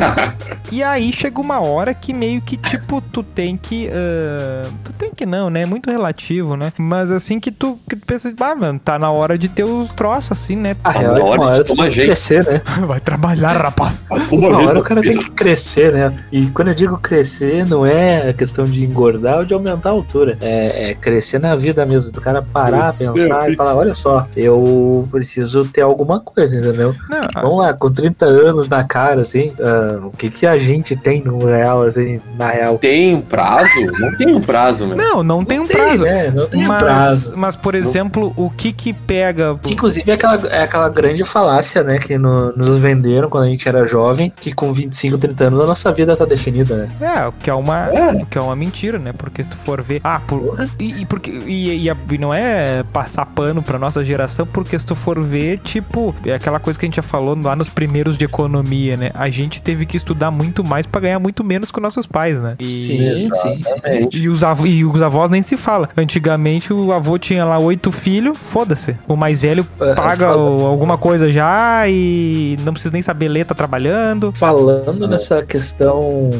[0.70, 3.88] E aí chega uma hora que meio que, tipo, tu tem que.
[3.90, 5.64] ah, tu tem que não, né?
[5.64, 6.70] Muito relativo, né?
[6.76, 9.88] Mas assim que tu, que tu pensa, ah, mano, tá na hora de ter os
[9.94, 10.76] troços, assim, né?
[10.84, 12.06] A Tá na é que hora de tu tomar jeito.
[12.08, 12.60] crescer, né?
[12.86, 14.06] Vai trabalhar, rapaz.
[14.30, 16.12] Uma hora o cara tem que crescer, né?
[16.32, 19.92] E quando eu digo crescer, não é a questão de engordar ou de aumentar a
[19.92, 20.36] altura.
[20.40, 25.08] É, é crescer na vida mesmo, do cara parar, pensar e falar, olha só, eu
[25.10, 26.94] preciso ter alguma coisa, entendeu?
[27.08, 30.96] Não, Vamos lá, com 30 anos na cara, assim, ah, o que que a gente
[30.96, 32.78] tem no real, assim, na real?
[32.78, 33.68] Tem um prazo?
[33.98, 34.96] Não tem um prazo, meu.
[34.96, 36.02] não, não tem um prazo.
[36.02, 36.30] né?
[36.30, 37.32] Não tem Mas, prazo.
[37.36, 39.58] mas, por exemplo, o que que pega.
[39.66, 43.68] Inclusive é aquela, é aquela grande falácia, né, que no- nos venderam quando a gente
[43.68, 46.88] era jovem, que com 25, 30 anos a nossa vida tá definida, né?
[47.00, 48.24] É, o que é uma, É.
[48.30, 49.12] que é uma mentira, né?
[49.12, 50.00] Porque se tu for ver.
[50.04, 54.04] Ah, por, e, e porque, e, e a- e não é passar pano pra nossa
[54.04, 57.36] geração, porque se tu for ver, tipo, é aquela coisa que a gente já falou
[57.42, 59.10] lá nos primeiros de economia, né?
[59.14, 62.42] A gente teve que estudar muito mais pra ganhar muito menos que os nossos pais,
[62.42, 62.56] né?
[62.60, 64.08] E, sim, sim, sim.
[64.12, 65.88] E os, avô, e os avós nem se fala.
[65.96, 68.96] Antigamente o avô tinha lá oito filhos, foda-se.
[69.06, 70.38] O mais velho É, paga foda.
[70.38, 74.32] o- alguma coisa já e não precisa nem saber ler, tá trabalhando.
[74.36, 75.87] Falando nessa questão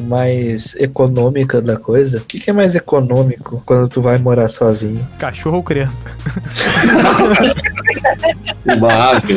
[0.06, 5.06] mais econômica da coisa, o que, que é mais econômico quando tu vai morar sozinho?
[5.18, 6.06] Cachorro ou criança?
[8.64, 9.37] Uma ave.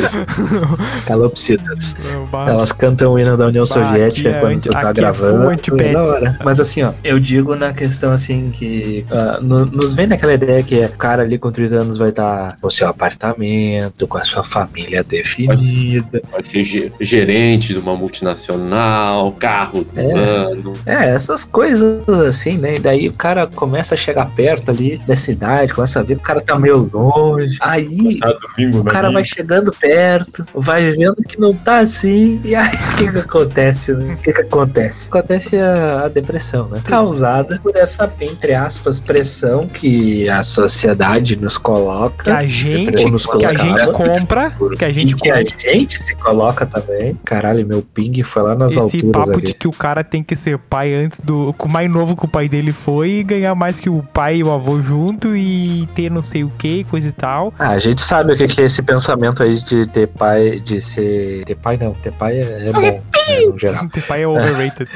[1.06, 1.94] Calopsitas.
[2.30, 2.46] Bah.
[2.50, 4.92] Elas cantam o hino da União Bah, Soviética aqui é quando anti- tu tá é
[4.92, 5.50] gravando.
[5.52, 6.38] é da hora.
[6.44, 10.62] Mas assim, ó, eu digo na questão assim que ah, no- nos vem naquela ideia
[10.62, 14.24] que é o cara ali com 30 anos vai estar no seu apartamento, com a
[14.24, 16.22] sua família definida.
[16.30, 21.04] Vai ser ge- gerente de uma multinacional, carro É.
[21.04, 22.76] É, essas coisas assim, né?
[22.76, 26.20] E daí o cara começa a chegar perto ali dessa idade, começa a ver que
[26.22, 27.56] o cara tá meio longe.
[27.60, 32.54] Aí Tá domingo o cara vai chegando perto, vai vendo que não tá assim, e
[32.54, 33.92] aí o que que acontece?
[33.92, 34.14] né?
[34.14, 35.08] O que que acontece?
[35.08, 36.80] Acontece a, a depressão, né?
[36.84, 42.36] Causada por essa, entre aspas, pressão que a sociedade nos Que coloca.
[42.36, 45.58] a gente, nos que a gente compra, que a E gente que a compra.
[45.72, 47.18] gente se coloca também.
[47.24, 49.46] Caralho, meu ping foi lá nas Esse alturas papo ali.
[49.46, 51.52] de que o cara tem que ser pai antes do.
[51.54, 54.44] com mais novo que o pai dele foi e ganhar mais que o pai e
[54.44, 57.52] o avô junto e ter não sei o que, coisa e tal.
[57.58, 60.80] Ah, a gente sabe o que que é esse pensamento aí de ter pai, de
[60.80, 61.44] ser.
[61.44, 63.88] Ter pai não, ter pai é, é bom, né, no geral.
[63.88, 64.88] Ter pai é overrated.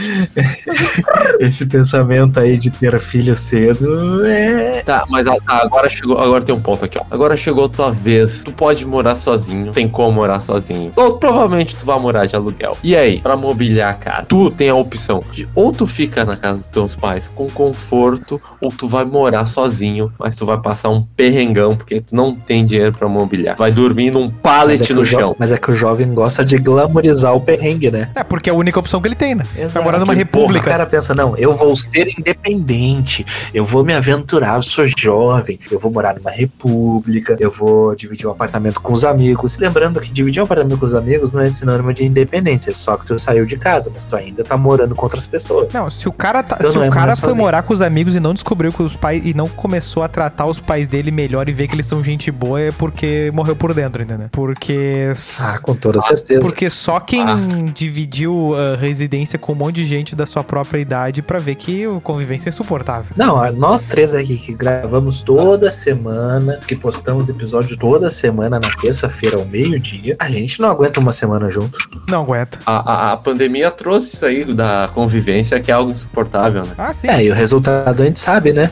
[1.40, 4.82] Esse pensamento aí de ter filho cedo é.
[4.82, 6.18] Tá, mas tá, agora chegou.
[6.18, 7.04] Agora tem um ponto aqui, ó.
[7.10, 8.42] Agora chegou a tua vez.
[8.44, 9.72] Tu pode morar sozinho.
[9.72, 10.90] Tem como morar sozinho.
[10.96, 12.76] Ou provavelmente tu vai morar de aluguel.
[12.82, 16.36] E aí, pra mobiliar a casa, tu tem a opção de ou tu fica na
[16.36, 20.90] casa dos teus pais com conforto, ou tu vai morar sozinho, mas tu vai passar
[20.90, 23.56] um perrengão porque tu não tem dinheiro pra mobiliar.
[23.56, 25.34] Vai dormir num é, pallet que no chão.
[25.38, 28.10] mas é que o jovem gosta de glamorizar o perrengue, né?
[28.16, 29.44] É, porque é a única opção que ele tem, né?
[29.54, 29.84] Vai Exato.
[29.84, 30.70] morar numa O república.
[30.70, 35.78] cara pensa, não, eu vou ser independente, eu vou me aventurar, eu sou jovem, eu
[35.78, 39.58] vou morar numa república, eu vou dividir um apartamento com os amigos.
[39.58, 42.96] Lembrando que dividir um apartamento com os amigos não é sinônimo de independência, é só
[42.96, 45.72] que tu saiu de casa, mas tu ainda tá morando com outras pessoas.
[45.74, 47.44] Não, se o cara, tá- Então se o é cara foi sozinho.
[47.44, 50.46] morar com os amigos e não descobriu que os pais e não começou a tratar
[50.46, 53.74] os pais dele melhor e ver que eles são gente boa é porque morreu por
[53.74, 54.28] dentro, entendeu?
[54.32, 56.40] Porque Ah, com toda certeza.
[56.40, 57.36] porque só quem Ah.
[57.74, 58.05] dividiu
[58.54, 62.00] a residência com um monte de gente da sua própria idade pra ver que a
[62.00, 63.10] convivência é insuportável.
[63.16, 68.70] Não, a- nós três aqui que gravamos toda semana, que postamos episódio toda semana na
[68.80, 71.78] terça-feira ao meio-dia, a gente não aguenta uma semana junto.
[72.08, 72.58] Não aguenta.
[72.66, 76.72] A, a- a pandemia trouxe isso aí da convivência, que é algo insuportável, né?
[76.78, 77.08] Ah, sim.
[77.08, 78.70] É, e o resultado a gente sabe, né?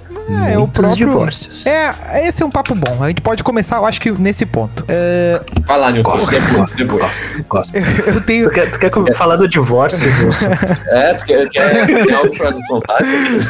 [0.49, 1.66] É, o Muitos próprio- divórcios.
[1.66, 3.03] É, esse é um papo bom.
[3.03, 4.85] A gente pode começar, eu acho que nesse ponto.
[4.88, 6.11] É, Vai lá, Nilson.
[6.11, 7.75] Gosto, Você é gosto, é gosto, gosto.
[8.07, 8.49] eu tenho.
[8.49, 10.46] Tu quer, tu quer com- falar do divórcio, Wilson?
[10.87, 12.98] É, tu quer, quer, tem algo pra nos contar?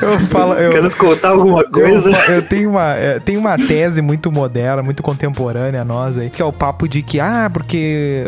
[0.03, 0.55] Eu falo.
[0.55, 2.13] Eu, Quer nos contar alguma Eu, coisa?
[2.15, 6.31] fa- eu tenho uma, é, tenho uma tese muito moderna, muito contemporânea a nós aí,
[6.31, 8.23] que é o papo de que, ah, porque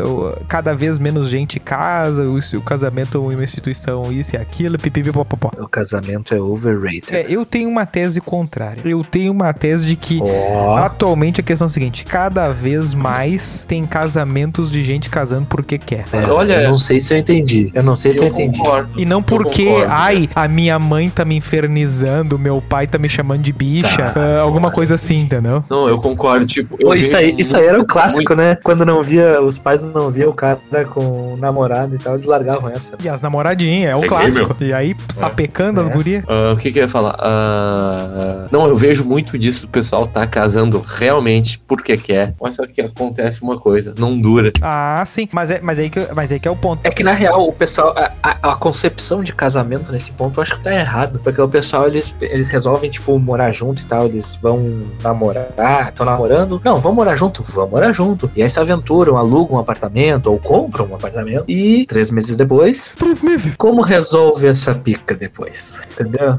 [0.49, 5.13] cada vez menos gente casa, o, o casamento é uma instituição, isso e aquilo, pipipi,
[5.13, 5.51] popopó.
[5.59, 7.15] O casamento é overrated.
[7.17, 8.81] É, eu tenho uma tese contrária.
[8.85, 12.93] Eu tenho uma tese de que Ó, atualmente a questão é a seguinte: cada vez
[12.93, 16.05] mais tem casamentos de gente casando porque quer.
[16.13, 17.36] é, Olha- eu não sei se eu entendi.
[17.75, 18.59] Eu não sei se eu, Eu entendi.
[18.59, 18.91] concordo.
[18.97, 19.93] E não porque, concordo.
[19.93, 24.21] ai, a minha mãe tá me infernizando, meu pai tá me chamando de bicha, Tá,
[24.21, 25.63] ah, alguma coisa assim, entendeu?
[25.69, 26.47] Não, eu concordo.
[26.47, 28.57] Tipo, eu Pô, isso, aí, isso aí era o muito- clássico, né?
[28.63, 30.59] Quando não via, os pais não viam o cara
[30.91, 32.95] com o namorado e tal, eles largavam essa.
[33.03, 34.57] E as namoradinhas, é o Peguei, clássico.
[34.61, 35.93] E aí, sapecando as É.
[35.93, 36.25] gurias.
[36.29, 37.15] Ah, o que, que eu ia falar?
[37.19, 39.67] Ah, não, eu vejo muito disso.
[39.67, 42.35] O pessoal tá casando realmente porque quer.
[42.41, 44.53] Mas só que acontece uma coisa: não dura.
[44.63, 45.29] Ah, sim.
[45.33, 46.81] Mas é, mas, aí que, mas aí que é o ponto.
[46.85, 50.43] É que na real, o pessoal, a, a- a concepção de casamento nesse ponto eu
[50.43, 51.21] acho que tá errado.
[51.23, 54.07] Porque o pessoal, eles, eles resolvem, tipo, morar junto e tal.
[54.07, 56.61] Eles vão namorar, estão namorando.
[56.65, 58.31] Não, vamos morar junto, vamos morar junto.
[58.37, 61.45] E aí se aventuram, alugam um apartamento ou compram um apartamento.
[61.49, 63.55] E três meses depois, Três meses.
[63.57, 65.81] como resolve essa pica depois?
[65.93, 66.37] Entendeu?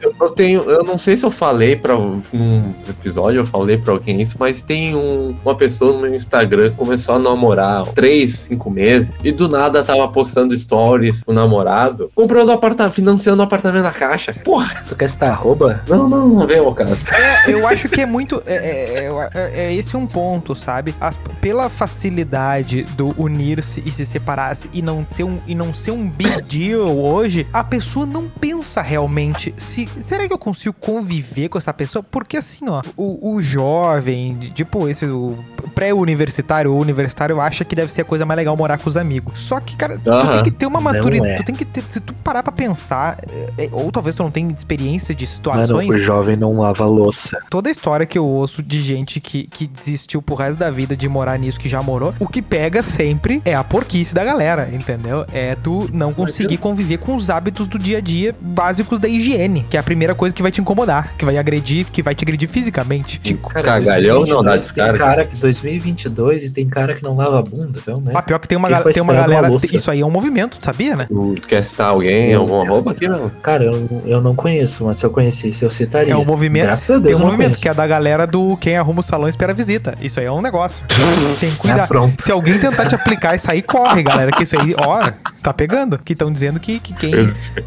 [0.00, 3.92] Eu não tenho, eu não sei se eu falei para num episódio, eu falei pra
[3.92, 7.86] alguém isso, mas tem um- uma pessoa no meu Instagram que começou a namorar há
[7.86, 13.40] três, cinco meses e do nada tava postando stories com o namorado, comprando apartamento, financiando
[13.42, 14.34] o apartamento na caixa.
[14.44, 15.82] Porra, Tu quer citar arroba?
[15.88, 17.04] não, não, não vem ao caso.
[17.12, 18.42] É, eu acho que é muito.
[18.46, 20.94] É, é- é- é esse um ponto, sabe?
[21.00, 25.90] As- pela facilidade do unir-se e se separar-se e não ser um e não ser
[25.92, 31.48] um big deal hoje, a pessoa não pensa realmente se será que eu consigo conviver
[31.48, 32.02] com essa pessoa?
[32.02, 35.38] Porque assim, ó, o, o jovem, tipo esse o
[35.74, 39.40] pré-universitário ou universitário acha que deve ser a coisa mais legal morar com os amigos.
[39.40, 41.36] Só que, cara, tu tem que ter uma maturidade, é.
[41.36, 43.18] tu tem que ter, se tu parar pra pensar,
[43.58, 46.84] é, é, ou talvez tu não tenha experiência de Mano, situações o jovem não lava
[46.84, 47.38] louça.
[47.50, 50.96] toda a história que eu ouço de gente que, que desistiu pro resto da vida
[50.96, 54.68] de morar nisso, que já morou, o que pega sempre é a porquice da galera,
[54.72, 55.24] entendeu?
[55.32, 59.64] É tu não conseguir conviver com os hábitos do dia a dia básicos da higiene,
[59.68, 62.24] que é a primeira coisa que vai te incomodar, que vai agredir, que vai te
[62.24, 63.18] agredir fisicamente.
[63.18, 64.98] Te- Cagalhão não dá 2022 Tem descarga.
[64.98, 68.12] cara que 2022 e tem cara que não lava a bunda, então, né?
[68.14, 69.48] Ah, pior que tem uma, tem uma galera.
[69.48, 69.56] uma?
[69.56, 71.06] Isso aí é um movimento, tu sabia, né?
[71.08, 72.76] Tu quer citar alguém, Meu alguma Deus.
[72.76, 73.30] roupa aqui, não?
[73.42, 76.12] Cara, eu, eu não conheço, mas se eu conhecesse, eu citaria.
[76.12, 76.64] É um movimento.
[76.66, 77.62] Graças a Deus, Tem um movimento conheço.
[77.62, 79.94] que é da galera do quem arruma o salão e espera a visita.
[80.00, 80.84] Isso aí é um negócio.
[81.40, 81.88] Tem que Ah, cuidar.
[81.88, 82.22] pronto.
[82.22, 84.30] Se alguém tentar te aplicar isso aí, corre, galera.
[84.32, 85.10] Que isso aí, ó,
[85.42, 85.98] tá pegando.
[85.98, 87.14] Que estão dizendo que, que quem.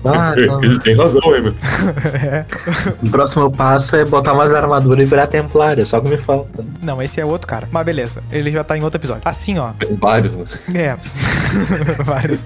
[0.05, 0.63] Ah, não.
[0.63, 1.53] Ele tem razão, hein, meu?
[3.03, 6.65] O próximo passo é botar umas armaduras e virar templário, é só que me falta.
[6.81, 7.67] Não, esse é outro cara.
[7.71, 8.23] Mas beleza.
[8.31, 9.21] Ele já tá em outro episódio.
[9.25, 9.71] Assim, ó.
[9.79, 10.45] Tem vários, né?
[10.73, 10.97] É.
[12.05, 12.45] vários.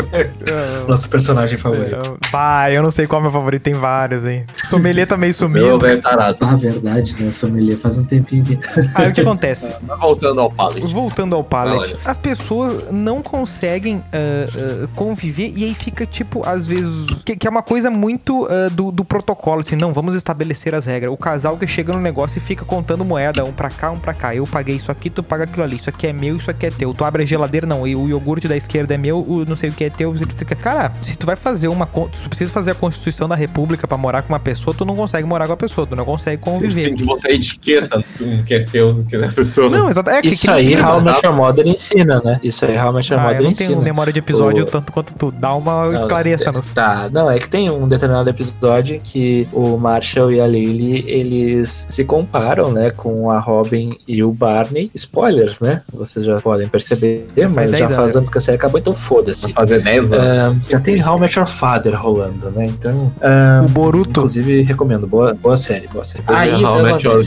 [0.86, 2.18] Nosso personagem favorito.
[2.30, 4.44] Vai, eu não sei qual é o meu favorito, tem vários, hein?
[4.64, 5.78] Sommelier tá meio Meu sumido.
[5.78, 6.38] velho tarado.
[6.40, 7.30] Ah, verdade, né?
[7.32, 8.58] Sommelier faz um tempinho que...
[8.94, 9.72] Aí o que acontece?
[10.00, 10.92] Voltando ao pallet.
[10.92, 11.98] Voltando ao pallet, Olha.
[12.04, 17.46] as pessoas não conseguem ah, ah, conviver e aí fica tipo, às vezes, que, que
[17.46, 21.12] é uma coisa muito ah, do, do protocolo, assim, não, vamos estabelecer as regras.
[21.12, 24.12] O casal que chega no negócio e fica contando moeda, um pra cá, um pra
[24.14, 24.34] cá.
[24.34, 25.76] Eu paguei isso aqui, tu paga aquilo ali.
[25.76, 26.92] Isso aqui é meu, isso aqui é teu.
[26.92, 27.86] Tu abre a geladeira, não.
[27.86, 30.14] E o iogurte da esquerda é meu, o não sei o que é teu.
[30.60, 31.86] Cara, se tu vai fazer uma.
[31.86, 35.26] tu precisa fazer a Constituição da República pra morar com uma pessoa, tu não consegue
[35.26, 36.84] morar com a pessoa, tu não consegue conviver.
[36.84, 39.68] Tem que botar etiqueta no que é teu, no que não é pessoa.
[39.68, 40.10] Não, exato.
[40.10, 42.40] É que, Isso que aí realmente a Mother ensina, né?
[42.42, 43.68] Isso aí realmente a Ah, eu Mother não ensina.
[43.70, 45.30] tenho memória de episódio O- tanto quanto tu.
[45.30, 46.72] Dá uma Não, esclareça-nos.
[46.72, 51.86] Tá, não, é que tem um determinado episódio que o Marshall e a Lily, eles
[51.88, 54.90] se comparam, né, com a Robin e o Barney.
[54.94, 55.80] Spoilers, né?
[55.92, 57.96] Vocês já podem perceber, mas 10 já anos.
[57.96, 59.52] faz anos que a série acabou, então foda-se.
[59.52, 60.60] Fazer 10 anos.
[60.66, 62.66] Ah, já tem How Met Your Father rolando, né?
[62.66, 64.10] Então, ah, O Boruto.
[64.20, 65.06] inclusive, recomendo.
[65.06, 66.24] Boa, boa série, boa série.
[66.26, 67.24] Aí, How Met Your-.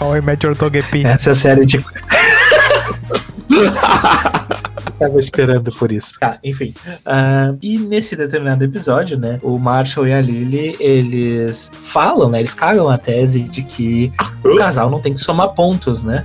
[0.00, 1.04] How I Met Your Togepi.
[1.04, 1.84] Essa é a série de.
[4.98, 6.18] Tava esperando por isso.
[6.18, 6.74] Tá, enfim.
[7.04, 9.38] Ah, e nesse determinado episódio, né?
[9.42, 12.40] O Marshall e a Lily, eles falam, né?
[12.40, 14.12] Eles cagam a tese de que
[14.44, 16.24] o casal não tem que somar pontos, né?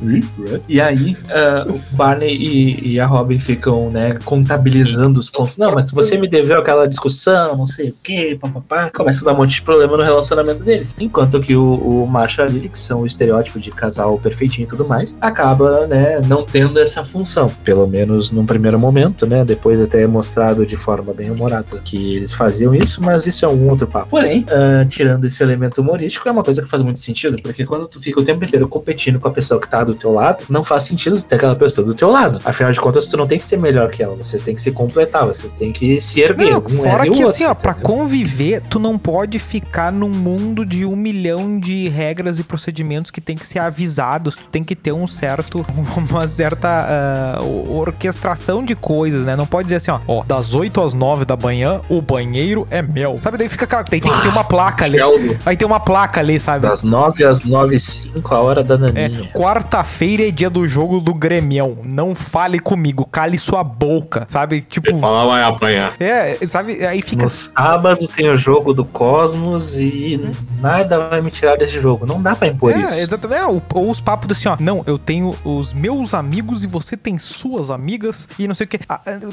[0.67, 5.57] E aí, ah, o Barney e, e a Robin ficam, né, contabilizando os pontos.
[5.57, 8.89] Não, mas você me deveu aquela discussão, não sei o quê, papapá.
[8.89, 10.95] Começa a dar um monte de problema no relacionamento deles.
[10.99, 14.65] Enquanto que o, o Marshall e a Lily, que são o estereótipo de casal perfeitinho
[14.65, 17.49] e tudo mais, acaba, né, não tendo essa função.
[17.63, 19.43] Pelo menos num primeiro momento, né?
[19.43, 23.47] Depois até é mostrado de forma bem humorada que eles faziam isso, mas isso é
[23.47, 24.09] um outro papo.
[24.09, 27.87] Porém, ah, tirando esse elemento humorístico, é uma coisa que faz muito sentido, porque quando
[27.87, 30.63] tu fica o tempo inteiro competindo com a pessoa que tá do teu lado, não
[30.63, 32.39] faz sentido ter aquela pessoa do teu lado.
[32.43, 34.71] Afinal de contas, tu não tem que ser melhor que ela, vocês têm que se
[34.71, 36.51] completar, vocês têm que se erguer.
[36.51, 40.65] Não, um fora que outro, assim, ó, pra conviver, tu não pode ficar num mundo
[40.65, 44.35] de um milhão de regras e procedimentos que tem que ser avisados.
[44.35, 45.65] Tu tem que ter um certo,
[46.09, 49.35] uma certa ah, orquestração de coisas, né?
[49.37, 52.81] Não pode dizer assim, ó, ó, das 8 às 9 da manhã, o banheiro é
[52.81, 53.15] meu.
[53.15, 54.97] Sabe, daí fica aquela, tem, tem que ter uma placa ali.
[55.45, 56.67] Aí tem uma placa ali, sabe?
[56.67, 59.31] Das 9 às 9 e 5, a hora da É, naninha.
[59.33, 61.77] quarta-feira é dia do jogo do Grêmio.
[61.85, 64.61] Não fale comigo, cale sua boca, sabe?
[64.61, 65.93] Tipo, Ele fala, vai apanhar.
[65.99, 66.85] é, sabe?
[66.85, 70.19] Aí fica No sábado tem o jogo do Cosmos e
[70.59, 72.05] nada vai me tirar desse jogo.
[72.05, 72.93] Não dá pra impor é, isso.
[72.95, 73.39] exatamente.
[73.39, 74.57] É, ou, ou os papos assim, ó.
[74.59, 78.27] Não, eu tenho os meus amigos e você tem suas amigas.
[78.37, 78.79] E e não sei o que.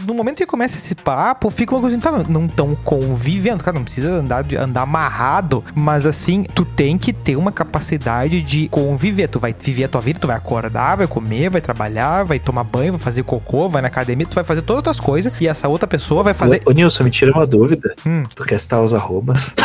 [0.06, 3.62] No momento que começa esse papo, fica uma coisa assim, tá, não tão convivendo.
[3.64, 8.42] Cara, não precisa andar, de, andar amarrado, mas assim, tu tem que ter uma capacidade
[8.42, 9.28] de conviver.
[9.28, 12.64] Tu vai viver a tua vida, tu vai acordar, vai comer, vai trabalhar, vai tomar
[12.64, 15.68] banho, vai fazer cocô, vai na academia, tu vai fazer todas as coisas e essa
[15.68, 16.62] outra pessoa vai fazer.
[16.64, 17.94] Ô, Nilson, me tira uma dúvida.
[18.06, 18.22] Hum.
[18.34, 19.54] Tu quer citar os arrobas?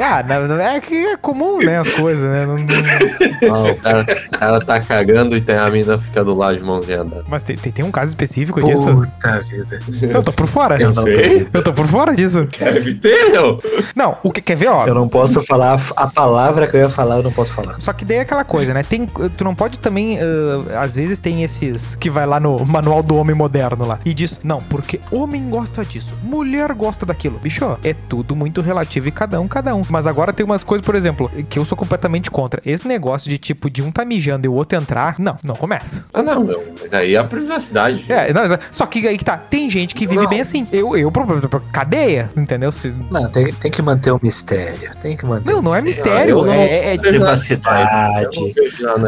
[0.00, 2.46] Ah, na- é que é comum, né, as coisas, né?
[2.46, 4.02] Não- não- Ah, o cara,
[4.32, 7.24] o cara tá cagando e tem a mina fica do lado de mãozinha dada.
[7.28, 8.86] Mas tem, tem, tem um caso específico disso?
[8.94, 9.78] Puta vida.
[10.12, 10.80] Eu tô por fora.
[10.80, 11.46] Eu sei.
[11.52, 12.48] Eu tô por fora disso.
[12.58, 13.56] Deve ter, meu.
[13.94, 14.86] Não, o que quer ver, ó?
[14.86, 17.76] Eu não posso falar a- palavra que eu ia falar, eu não posso falar.
[17.80, 18.82] Só que daí é aquela coisa, né?
[18.82, 20.18] Tem, tu não pode também.
[20.20, 24.14] ah, às vezes tem esses que vai lá no manual do homem moderno lá e
[24.14, 27.38] diz: Não, porque homem gosta disso, mulher gosta daquilo.
[27.38, 29.82] Bicho, é tudo muito relativo e cada um, cada um.
[29.88, 32.60] Mas agora tem umas coisas, por exemplo, que eu sou completamente contra.
[32.64, 36.04] Esse negócio de tipo, de um tá mijando e o outro entrar, não, não começa.
[36.12, 36.62] Ah, não, meu.
[36.80, 37.73] Mas aí é a privacidade.
[38.08, 39.36] É, não, mas- só que aí que tá.
[39.36, 40.28] Tem gente que vive Não.
[40.30, 40.66] bem assim.
[40.72, 42.70] Eu, eu, pro- pro- pro- cadeia, entendeu?
[42.72, 44.90] Se- Não, tem, tem que manter o mistério.
[45.02, 46.36] Tem que manter Não, não é mistério.
[46.44, 46.98] não- é, é- é-.
[46.98, 48.54] Privacidade.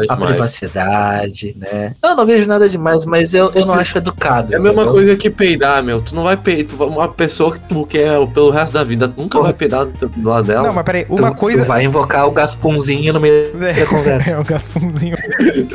[0.09, 1.93] A privacidade, né?
[2.03, 4.53] Eu não vejo nada demais, mas eu, eu não acho educado.
[4.53, 4.93] É a mesma entendeu?
[4.93, 6.01] coisa que peidar, meu.
[6.01, 6.77] Tu não vai peidar.
[6.77, 9.91] Tu uma pessoa que tu quer pelo resto da vida, tu nunca vai peidar do,
[9.97, 10.67] teu- do lado dela.
[10.67, 11.63] Não, mas peraí, Tu- uma tu coisa.
[11.65, 14.31] vai invocar o gasponzinho no meio da conversa.
[14.31, 15.15] É o Gasponzinho.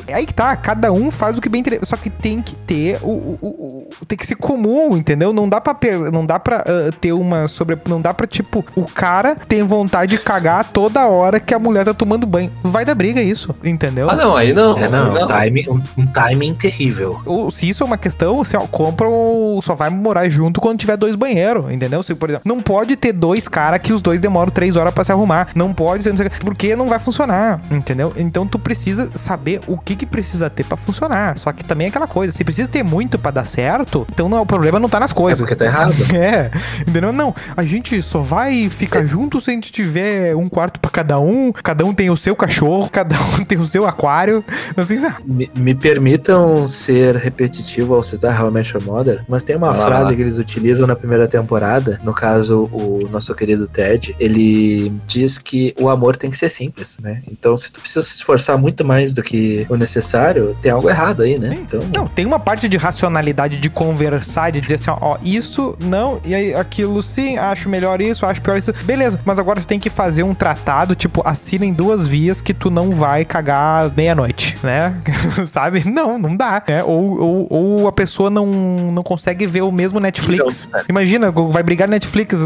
[0.06, 1.62] É aí que tá, cada um faz o que bem.
[1.82, 5.32] Só que tem que ter o, o- o- o- Tem que ser comum, entendeu?
[5.32, 7.76] Não dá pra, per- não dá pra ah, ter uma sobre.
[7.88, 11.84] Não dá pra, tipo, o cara tem vontade de cagar toda hora que a mulher
[11.84, 12.50] tá tomando banho.
[12.62, 14.10] Vai dar briga isso, entendeu?
[14.10, 14.76] Ah, não, aí não.
[14.78, 15.24] É, não, não.
[15.24, 17.20] Um, timing, um, um timing terrível.
[17.24, 20.78] Ou, se isso é uma questão, você ó, compra ou só vai morar junto quando
[20.78, 22.02] tiver dois banheiros, entendeu?
[22.02, 25.04] Se, por exemplo, não pode ter dois caras que os dois demoram três horas pra
[25.04, 25.48] se arrumar.
[25.54, 28.12] Não pode ser, não sei porque não vai funcionar, entendeu?
[28.16, 31.38] Então tu precisa saber o que que precisa ter pra funcionar.
[31.38, 34.42] Só que também é aquela coisa, se precisa ter muito pra dar certo, então não,
[34.42, 35.40] o problema não tá nas É coisas.
[35.40, 35.92] porque tá errado.
[36.14, 36.50] É,
[36.86, 37.12] entendeu?
[37.12, 41.18] Não, a gente só vai ficar junto se a gente tiver um quarto pra cada
[41.18, 44.44] um, cada um tem o seu cachorro, cada um tem o seu aquário,
[44.76, 45.12] assim, não.
[45.24, 49.68] Me, me permitam ser repetitivo ao citar How I Met Your Mother, mas tem uma
[49.68, 50.16] lá, frase lá.
[50.16, 55.74] que eles utilizam na primeira temporada, no caso, o nosso querido Ted, ele diz que
[55.80, 57.22] o amor tem que ser simples, né?
[57.30, 61.22] Então, se tu precisa se esforçar muito mais do que o necessário, tem algo errado
[61.22, 61.58] aí, né?
[61.60, 65.76] Então, Não, tem uma parte de racionalidade de conversar, de dizer assim, ó, ó, isso
[65.82, 68.72] não, e aí aquilo sim, acho melhor isso, acho pior isso.
[68.84, 72.54] Beleza, mas agora você tem que fazer um tratado, tipo, assina em duas vias que
[72.54, 74.94] tu não vai cagar meia-noite, né?
[75.46, 75.82] Sabe?
[75.88, 76.62] Não, não dá.
[76.68, 76.82] né?
[76.82, 80.66] Ou, ou, ou a pessoa não, não consegue ver o mesmo Netflix.
[80.68, 80.84] Então, é.
[80.88, 82.38] Imagina, vai brigar Netflix,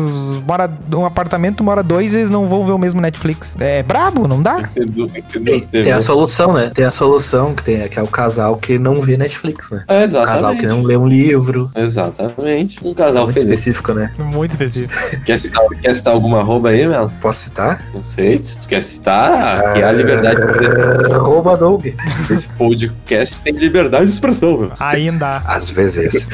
[0.46, 3.54] mora um apartamento, mora dois e eles não vão ver o mesmo Netflix.
[3.58, 4.68] É brabo, não dá?
[4.74, 6.70] Tem tem a solução, né?
[6.74, 9.84] Tem a solução que, tem, que é o casal que não vê Netflix, né?
[9.88, 10.60] É, O casal exatamente.
[10.60, 11.70] que não lê um livro.
[11.74, 12.78] Exatamente.
[12.86, 13.58] Um casal Muito feliz.
[13.58, 14.10] específico, né?
[14.18, 14.94] Muito específico.
[15.24, 17.10] Quer citar, quer citar alguma arroba aí, Melo?
[17.20, 17.82] Posso citar?
[17.92, 18.42] Não sei.
[18.42, 20.36] Se tu quer citar, aqui é a liberdade.
[21.12, 21.86] Arroba Doug.
[21.86, 24.72] Esse podcast tem liberdade de expressão, meu.
[24.78, 25.42] Ainda.
[25.46, 26.28] Às vezes.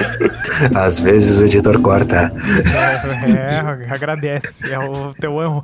[0.74, 2.32] Às vezes o editor corta.
[3.26, 4.70] É, agradece.
[4.72, 5.62] É o teu erro.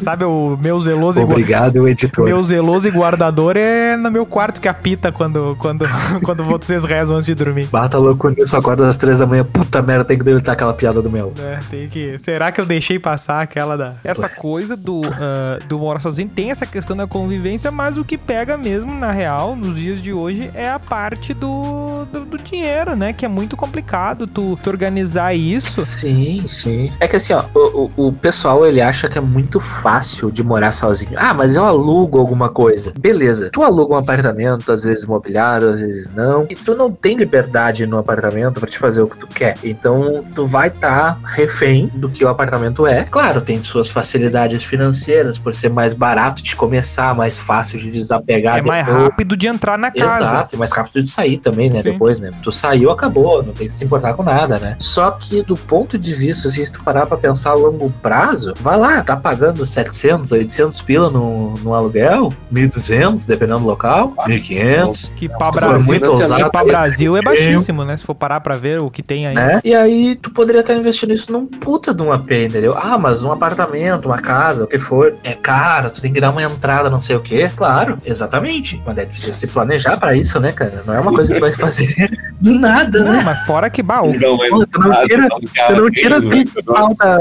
[0.00, 2.24] Sabe, o meu zeloso e Obrigado, editor.
[2.24, 5.84] meu zeloso e guardador é no meu quarto que apita quando, quando,
[6.24, 7.66] quando vocês rezam antes de dormir.
[7.66, 9.44] Bata louco nisso, acorda às três da manhã.
[9.44, 11.32] Puta merda, tem que deletar aquela piada do mel.
[11.40, 12.18] É, tem que.
[12.18, 13.94] Será que eu deixei passar aquela da.
[14.04, 18.18] Essa coisa do, ah, do morar sozinho tem essa questão da convivência, mas o que
[18.18, 22.94] pega mesmo, na real, nos dias de hoje, é a parte do, do, do dinheiro,
[22.94, 23.12] né?
[23.12, 25.80] Que é muito complicado tu, tu organizar isso.
[25.80, 26.92] Sim, sim.
[27.00, 30.42] É que assim, ó, o, o, o pessoal ele acha que é muito fácil de
[30.42, 31.12] morar sozinho.
[31.16, 32.92] Ah, mas eu alugo alguma coisa.
[32.98, 33.50] Beleza.
[33.50, 36.46] Tu aluga um apartamento, às vezes imobiliário, às vezes não.
[36.50, 39.56] E tu não tem liberdade no apartamento pra te fazer o que tu quer.
[39.62, 43.04] Então, tu vai estar refém do que o apartamento é.
[43.04, 48.58] Claro, tem suas facilidades financeiras, por ser mais barato de começar, mais fácil de desapegar
[48.58, 49.04] É mais depois.
[49.04, 50.24] rápido de entrar na casa.
[50.24, 51.82] Exato, e mais rápido de sair também, né?
[51.82, 51.92] Sim.
[51.92, 52.30] Depois, né?
[52.42, 54.76] Tu saiu, acabou, não tem que se importar com nada, né?
[54.78, 58.54] Só que do ponto de vista, assim, se tu parar pra pensar a longo prazo,
[58.60, 65.10] vai lá, tá pagando 700, 800 pila no, no aluguel, 1.200, dependendo do local, 1.500,
[65.16, 66.42] Que pra Brasil, muito que pra aí-
[67.10, 67.96] Brasil é baixíssimo, né?
[67.96, 69.34] Se for parar pra ver o que tem aí.
[69.34, 69.60] né?
[69.64, 72.74] E aí tu poderia estar investindo isso num puta de um AP, entendeu?
[72.76, 76.30] Ah, mas um apartamento, uma casa, o que for, é caro, tu tem que dar
[76.30, 77.50] uma entrada, não sei o quê.
[77.56, 78.80] Claro, exatamente.
[78.86, 80.82] Mas tu precisa se planejar pra isso, né, cara?
[80.86, 81.94] Não é uma coisa que tu vai fazer
[82.40, 83.12] do nada, né?
[83.18, 86.30] Não, mas fora que, bah, o- Não, Pô, tu não tira- Tu não tira feio,
[86.30, 86.62] 30 né?
[86.66, 87.18] pau da,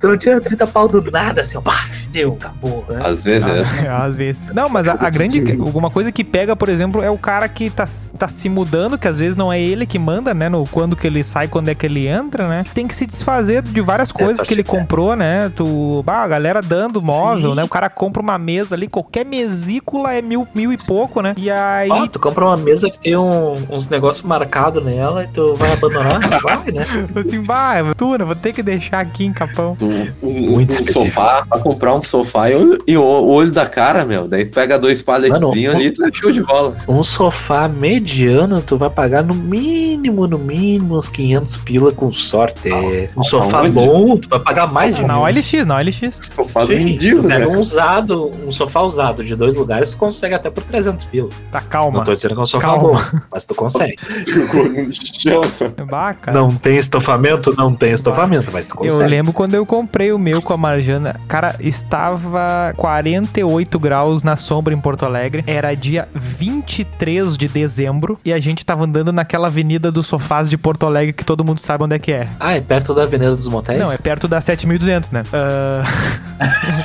[0.00, 1.60] Tu não tira 30 pau do nada, assim, ó.
[1.60, 2.00] paf.
[2.10, 2.84] deu, acabou.
[2.88, 3.00] né?
[3.04, 3.48] Às vezes
[3.82, 3.86] é.
[3.86, 4.44] É, às vezes.
[4.52, 5.40] Não, mas a, a grande.
[5.60, 7.84] Alguma coisa que pega, por exemplo, é o cara que tá,
[8.18, 10.48] tá se mudando, que às vezes não é ele que manda, né?
[10.48, 12.64] No quando que ele sai, quando é que ele entra, né?
[12.74, 15.50] Tem que se desfazer de várias coisas só que ele comprou, né?
[15.54, 16.02] Tu.
[16.04, 17.56] Bah, a galera dando móvel, Sim.
[17.56, 17.64] né?
[17.64, 21.34] O cara compra uma mesa ali, qualquer mesícula é mil, mil e pouco, né?
[21.36, 21.90] E aí.
[21.90, 25.72] Ó, tu compra uma mesa que tem um- uns negócios marcados nela e tu vai
[25.72, 26.20] abandonar?
[26.42, 26.84] Vai, né?
[27.16, 28.24] Assim, bah, tu, né?
[28.24, 29.76] Vou ter que deixar aqui em Capão.
[29.80, 31.06] Um, Muito um específico.
[31.06, 34.26] sofá, pra comprar um sofá e o, e o- o olho da cara, meu.
[34.28, 36.74] Daí tu pega dois paletezinhos ali e tu é show de bola.
[36.88, 42.68] Um sofá mediano, tu vai pagar no mínimo, no mínimo, uns 500 pila com sorte.
[43.16, 43.70] um sofá aonde?
[43.72, 45.22] bom, tu vai pagar mais de Na mil.
[45.22, 46.20] OLX, na OLX.
[46.34, 47.46] Sofá Sim, pega né?
[47.46, 51.30] um usado, um sofá usado de dois lugares, tu consegue até por 300 pila.
[51.50, 51.96] Tá, calma.
[52.00, 52.82] Não tô dizendo que é um sofá Calma.
[52.92, 53.96] bom, mas tu consegue.
[55.88, 56.38] Bah, cara.
[56.38, 57.54] Não tem estofamento?
[57.56, 59.08] Não tem estofamento, mas tu Eu consegue.
[59.08, 61.18] lembro quando eu comprei o meu com a Marjana.
[61.26, 65.42] Cara, estava 48 graus na sombra em Porto Alegre.
[65.46, 68.18] Era dia 23 de dezembro.
[68.24, 71.58] E a gente tava andando naquela avenida dos sofás de Porto Alegre que todo mundo
[71.60, 72.28] sabe onde é que é.
[72.38, 73.78] Ah, é perto da Avenida dos Motéis?
[73.78, 75.22] Não, é perto da 7200, né?
[75.32, 75.82] Ah,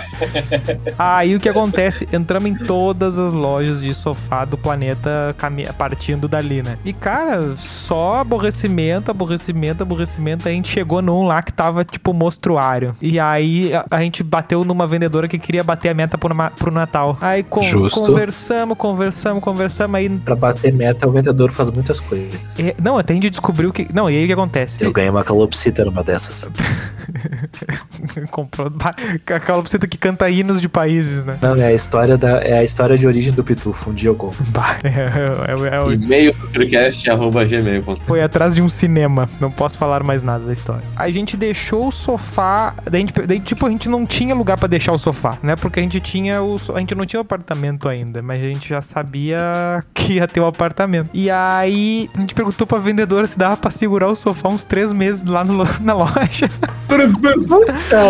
[0.98, 2.08] Aí o que acontece?
[2.12, 5.36] Entramos em todas as lojas de sofá do planeta
[5.78, 6.78] partindo dali, né?
[6.84, 10.48] E, cara, só aborrecimento, aborrecimento, aborrecimento.
[10.48, 12.96] A gente chegou num lá que tava, tipo, mostruário.
[13.02, 16.72] E aí a, a gente bateu numa vendedora que queria bater a meta pro, pro
[16.72, 17.18] Natal.
[17.22, 18.02] Aí con- Justo.
[18.02, 19.96] conversamos, conversamos, conversamos.
[19.96, 20.10] Aí.
[20.10, 22.60] Pra bater meta, o vendedor faz muitas coisas.
[22.60, 23.88] é, Não, até a gente descobriu que.
[23.94, 24.84] Não, e aí o que acontece?
[24.84, 26.50] Eu ganhei uma calopsita numa dessas.
[28.32, 28.72] Comprou
[29.28, 31.38] aquela precisa que canta hinos de países, né?
[31.42, 33.92] Não, é a história da é a história de origem do Pitufo.
[33.92, 34.16] Um dia eu.
[34.50, 36.34] Bah, é- é- é- é- E-mail
[38.06, 39.30] foi atrás de um cinema.
[39.40, 40.84] Não posso falar mais nada da história.
[40.96, 42.74] A gente deixou o sofá.
[42.90, 45.56] Daí, a gente- daí, tipo, a gente não tinha lugar pra deixar o sofá, né?
[45.56, 46.56] Porque a gente tinha o.
[46.74, 50.40] A gente não tinha o apartamento ainda, mas a gente já sabia que ia ter
[50.40, 51.10] o apartamento.
[51.14, 51.75] E aí
[52.16, 55.44] a gente perguntou pra vendedora se dava pra segurar o sofá uns três meses lá
[55.44, 56.50] no na loja.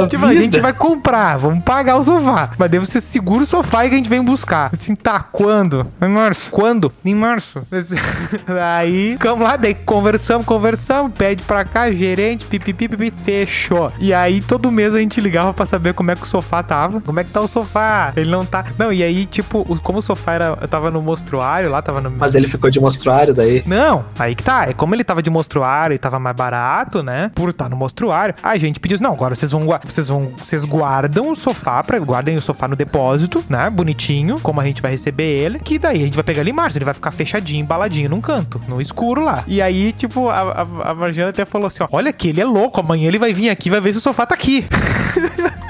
[0.10, 2.52] Tipo, a gente vai comprar, vamos pagar o sofá.
[2.58, 4.70] Mas daí você segura o sofá e que a gente vem buscar.
[4.74, 5.88] Assim, tá, quando?
[6.02, 6.52] Em março.
[6.52, 6.92] Quando?
[7.04, 7.62] Em março.
[8.76, 13.92] Aí, ficamos lá, daí conversamos, conversamos, pede pra cá, gerente, pipipi, pipi, fechou.
[14.00, 17.02] E aí, todo mês a gente ligava pra saber como é que o sofá tava.
[17.02, 18.14] Como é que tá o sofá?
[18.16, 18.66] Ele não tá.
[18.78, 22.12] Não, e aí, tipo, como o sofá era, tava no mostruário lá, tava no.
[22.12, 23.55] Mas ele ficou de mostruário daí.
[23.66, 24.68] Não, aí que tá.
[24.70, 27.32] É como ele tava de mostruário e tava mais barato, né?
[27.34, 28.36] Por estar no mostruário.
[28.42, 32.36] A gente pediu, não, agora vocês vão, vocês vão, vocês guardam o sofá, pra, guardem
[32.36, 33.70] o sofá no depósito, né?
[33.70, 35.60] Bonitinho, como a gente vai receber ele.
[35.60, 38.22] Que daí a gente vai pegar ele em março, ele vai ficar fechadinho, embaladinho num
[38.22, 39.44] canto, no escuro lá.
[39.48, 42.46] E aí, tipo, a, a, a Marjana até falou assim: ó, olha que ele é
[42.46, 44.66] louco, amanhã ele vai vir aqui, vai ver se o sofá tá aqui.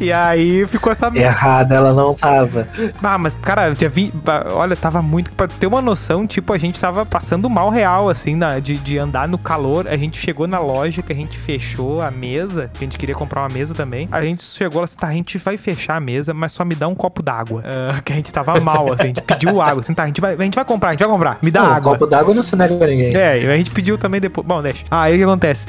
[0.00, 2.66] E aí ficou essa Errada ela não tava.
[3.02, 4.12] ah, mas, cara, tinha vi.
[4.52, 5.30] Olha, tava muito.
[5.32, 8.98] Pra ter uma noção, tipo, a gente tava passando mal real, assim, na, de, de
[8.98, 9.86] andar no calor.
[9.88, 13.14] A gente chegou na loja que a gente fechou a mesa, que a gente queria
[13.14, 14.08] comprar uma mesa também.
[14.10, 16.74] A gente chegou lá assim, tá, a gente vai fechar a mesa, mas só me
[16.74, 17.62] dá um copo d'água.
[17.64, 20.20] Ah, que a gente tava mal, assim, a gente pediu água, assim, tá, a gente
[20.20, 21.92] vai, a gente vai comprar, a gente vai comprar, me dá Não, um água.
[21.92, 23.14] copo d'água não se nega a ninguém.
[23.14, 24.46] É, e a gente pediu também depois.
[24.46, 24.84] Bom, deixa.
[24.90, 25.66] Aí o que acontece?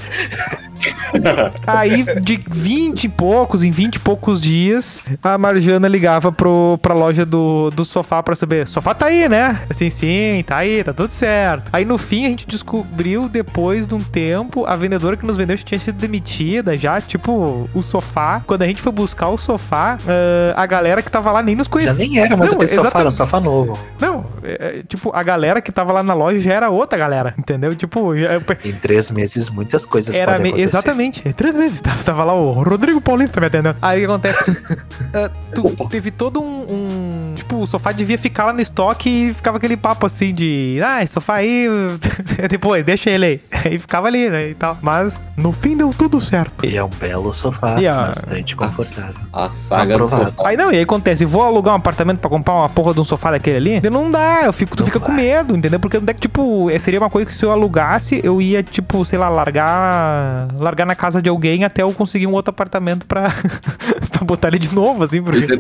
[1.66, 6.94] Aí, de 20 e poucos, em 20 e poucos dias, a Marjana ligava pro, pra
[6.94, 9.62] loja do, do sofá pra saber: sofá tá aí, né?
[9.70, 11.70] Assim, sim, tá aí, tá tudo certo.
[11.72, 15.56] Aí no fim a gente descobriu, depois de um tempo, a vendedora que nos vendeu
[15.58, 18.42] já tinha sido demitida, já, tipo, o sofá.
[18.46, 21.68] Quando a gente foi buscar o sofá, ah, a galera que tava lá nem nos
[21.68, 22.08] Já conhecia.
[22.08, 23.78] nem era, mas Não, sofá era um sofá novo.
[24.00, 27.34] Não, é, é, tipo, a galera que tava lá na loja já era outra galera,
[27.38, 27.76] entendeu?
[27.76, 30.68] Tipo, é, Em três meses, muitas coisas era podem acontecer.
[30.68, 31.82] exatamente, é três vezes.
[31.82, 33.76] Tava, tava lá o Rodrigo Paulista me atendendo.
[33.84, 34.44] Aí o que acontece?
[35.16, 37.13] Ah, tu teve todo um, um-
[37.54, 40.80] Tipo, o sofá devia ficar lá no estoque e ficava aquele papo assim de.
[40.84, 41.68] Ah, esse sofá aí.
[42.50, 43.42] Depois, deixa ele aí.
[43.64, 44.50] Aí ficava ali, né?
[44.50, 44.78] E tal.
[44.82, 46.66] Mas no fim deu tudo certo.
[46.66, 49.14] E é um belo sofá, E a- bastante confortável.
[49.32, 50.32] A saga do sofá.
[50.46, 53.04] Aí não, e aí acontece, vou alugar um apartamento pra comprar uma porra de um
[53.06, 53.82] sofá daquele ali?
[53.86, 55.16] E Não dá, eu fico, tu Não fica com vai.
[55.16, 55.80] medo, entendeu?
[55.80, 58.62] Porque onde é que, tipo, eh, seria uma coisa que se eu alugasse, eu ia,
[58.62, 63.06] tipo, sei lá, largar largar na casa de alguém até eu conseguir um outro apartamento
[63.06, 63.24] pra,
[64.12, 65.44] pra botar ele de novo, assim, porque...
[65.54, 65.58] Ele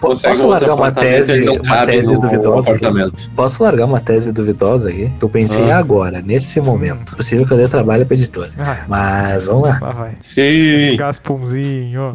[0.00, 3.28] consegue Posso largar uma apartamento, tese- não uma tese duvidosa aqui?
[3.34, 5.10] Posso largar uma tese duvidosa aqui?
[5.20, 5.78] Eu pensei Ah.
[5.78, 7.14] agora, nesse momento.
[7.14, 8.50] É possível que eu dê trabalho pra editora.
[8.58, 9.78] Ah, Mas vamos lá.
[9.80, 10.12] lá vai.
[10.20, 10.96] Sim.
[10.96, 12.14] Gasponzinho.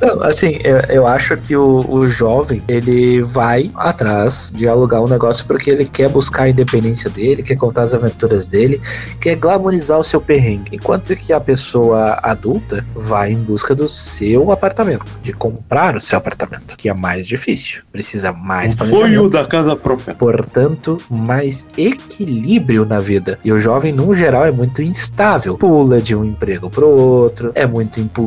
[0.00, 5.08] Não, assim, eu, eu acho que o, o jovem, ele vai atrás de alugar um
[5.08, 8.80] negócio porque ele quer buscar a independência dele, quer contar as aventuras dele,
[9.20, 10.76] quer glamorizar o seu perrengue.
[10.76, 16.18] Enquanto que a pessoa adulta vai em busca do seu apartamento, de comprar o seu
[16.18, 20.14] apartamento, que é mais difícil, precisa mais O sonho da casa própria.
[20.14, 23.38] Portanto, mais equilíbrio na vida.
[23.44, 25.56] E o jovem, no geral, é muito instável.
[25.56, 28.23] Pula de um emprego pro outro, é muito impulsivo,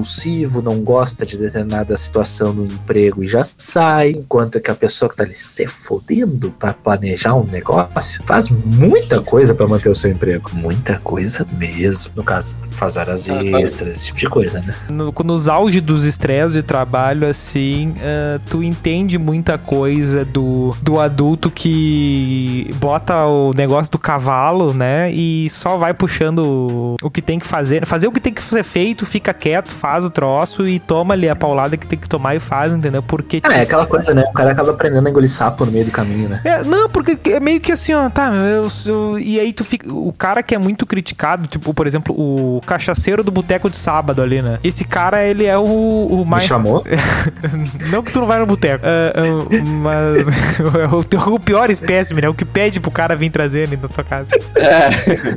[0.63, 4.11] não gosta de determinada situação no emprego e já sai.
[4.11, 9.21] Enquanto que a pessoa que tá ali se fodendo pra planejar um negócio faz muita
[9.21, 10.49] coisa pra manter o seu emprego.
[10.53, 12.11] Muita coisa mesmo.
[12.15, 13.61] No caso, faz horas Ah, tá.
[13.61, 14.75] extras, esse tipo de coisa, né?
[14.89, 20.99] No- nos auge dos estresses de trabalho, assim, ah, tu entende muita coisa do, do
[20.99, 25.11] adulto que bota o negócio do cavalo, né?
[25.11, 27.85] E só vai puxando o que tem que fazer.
[27.85, 31.27] Fazer o que tem que ser feito, fica quieto, faz o troço e toma ali
[31.29, 33.01] a paulada que tem que tomar e faz, entendeu?
[33.01, 33.41] Porque.
[33.43, 34.23] Ah, é aquela coisa, né?
[34.29, 36.41] O cara acaba aprendendo a engolir sapo no meio do caminho, né?
[36.43, 39.91] É, não, porque é meio que assim, ó, tá, eu, eu- e aí tu fica,
[39.91, 44.21] o cara que é muito criticado, tipo, por exemplo, o cachaceiro do boteco de sábado
[44.21, 44.59] ali, né?
[44.63, 46.43] Esse cara, ele é o, o Me mais...
[46.43, 46.83] chamou?
[47.91, 50.59] não que tu não vai no boteco, é, é, mas
[50.91, 52.29] é o, teu- o pior espécime, né?
[52.29, 54.31] O que pede pro cara vir trazer ali na tua casa.
[54.55, 54.89] É,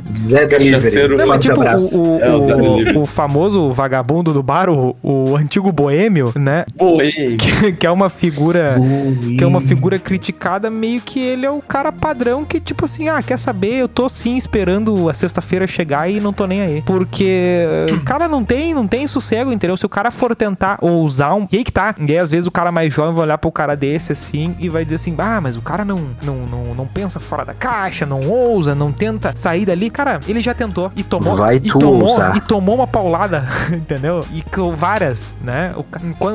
[0.09, 1.07] Zé Delivery.
[1.09, 1.97] Não, mas Forte tipo, abraço.
[1.99, 2.29] o, o, É,
[2.97, 6.65] o o famoso vagabundo do bar, o, o antigo boêmio, né?
[6.75, 7.37] boêmio.
[7.37, 8.77] Que, que é uma figura...
[8.79, 9.37] Ui.
[9.37, 13.07] que é uma figura criticada, meio que ele é o cara padrão que, tipo assim,
[13.09, 13.75] ah, quer saber?
[13.75, 16.81] Eu tô sim esperando a sexta-feira chegar e não tô nem aí.
[16.81, 19.77] Porque o cara não tem, não tem sossego, entendeu?
[19.77, 21.47] Se o cara for tentar ousar um.
[21.51, 21.95] E aí que tá.
[21.97, 24.69] E aí, às vezes, o cara mais jovem vai olhar pro cara desse assim e
[24.69, 28.05] vai dizer assim: ah, mas o cara não, não, não, não pensa fora da caixa,
[28.05, 29.89] não ousa, não tenta sair dali.
[29.89, 31.35] Cara, ele já tentou e tomou.
[31.35, 32.35] Vai e tomou, ousar.
[32.35, 34.23] e tomou uma paulada, entendeu?
[34.33, 34.43] E
[34.75, 35.73] várias, né?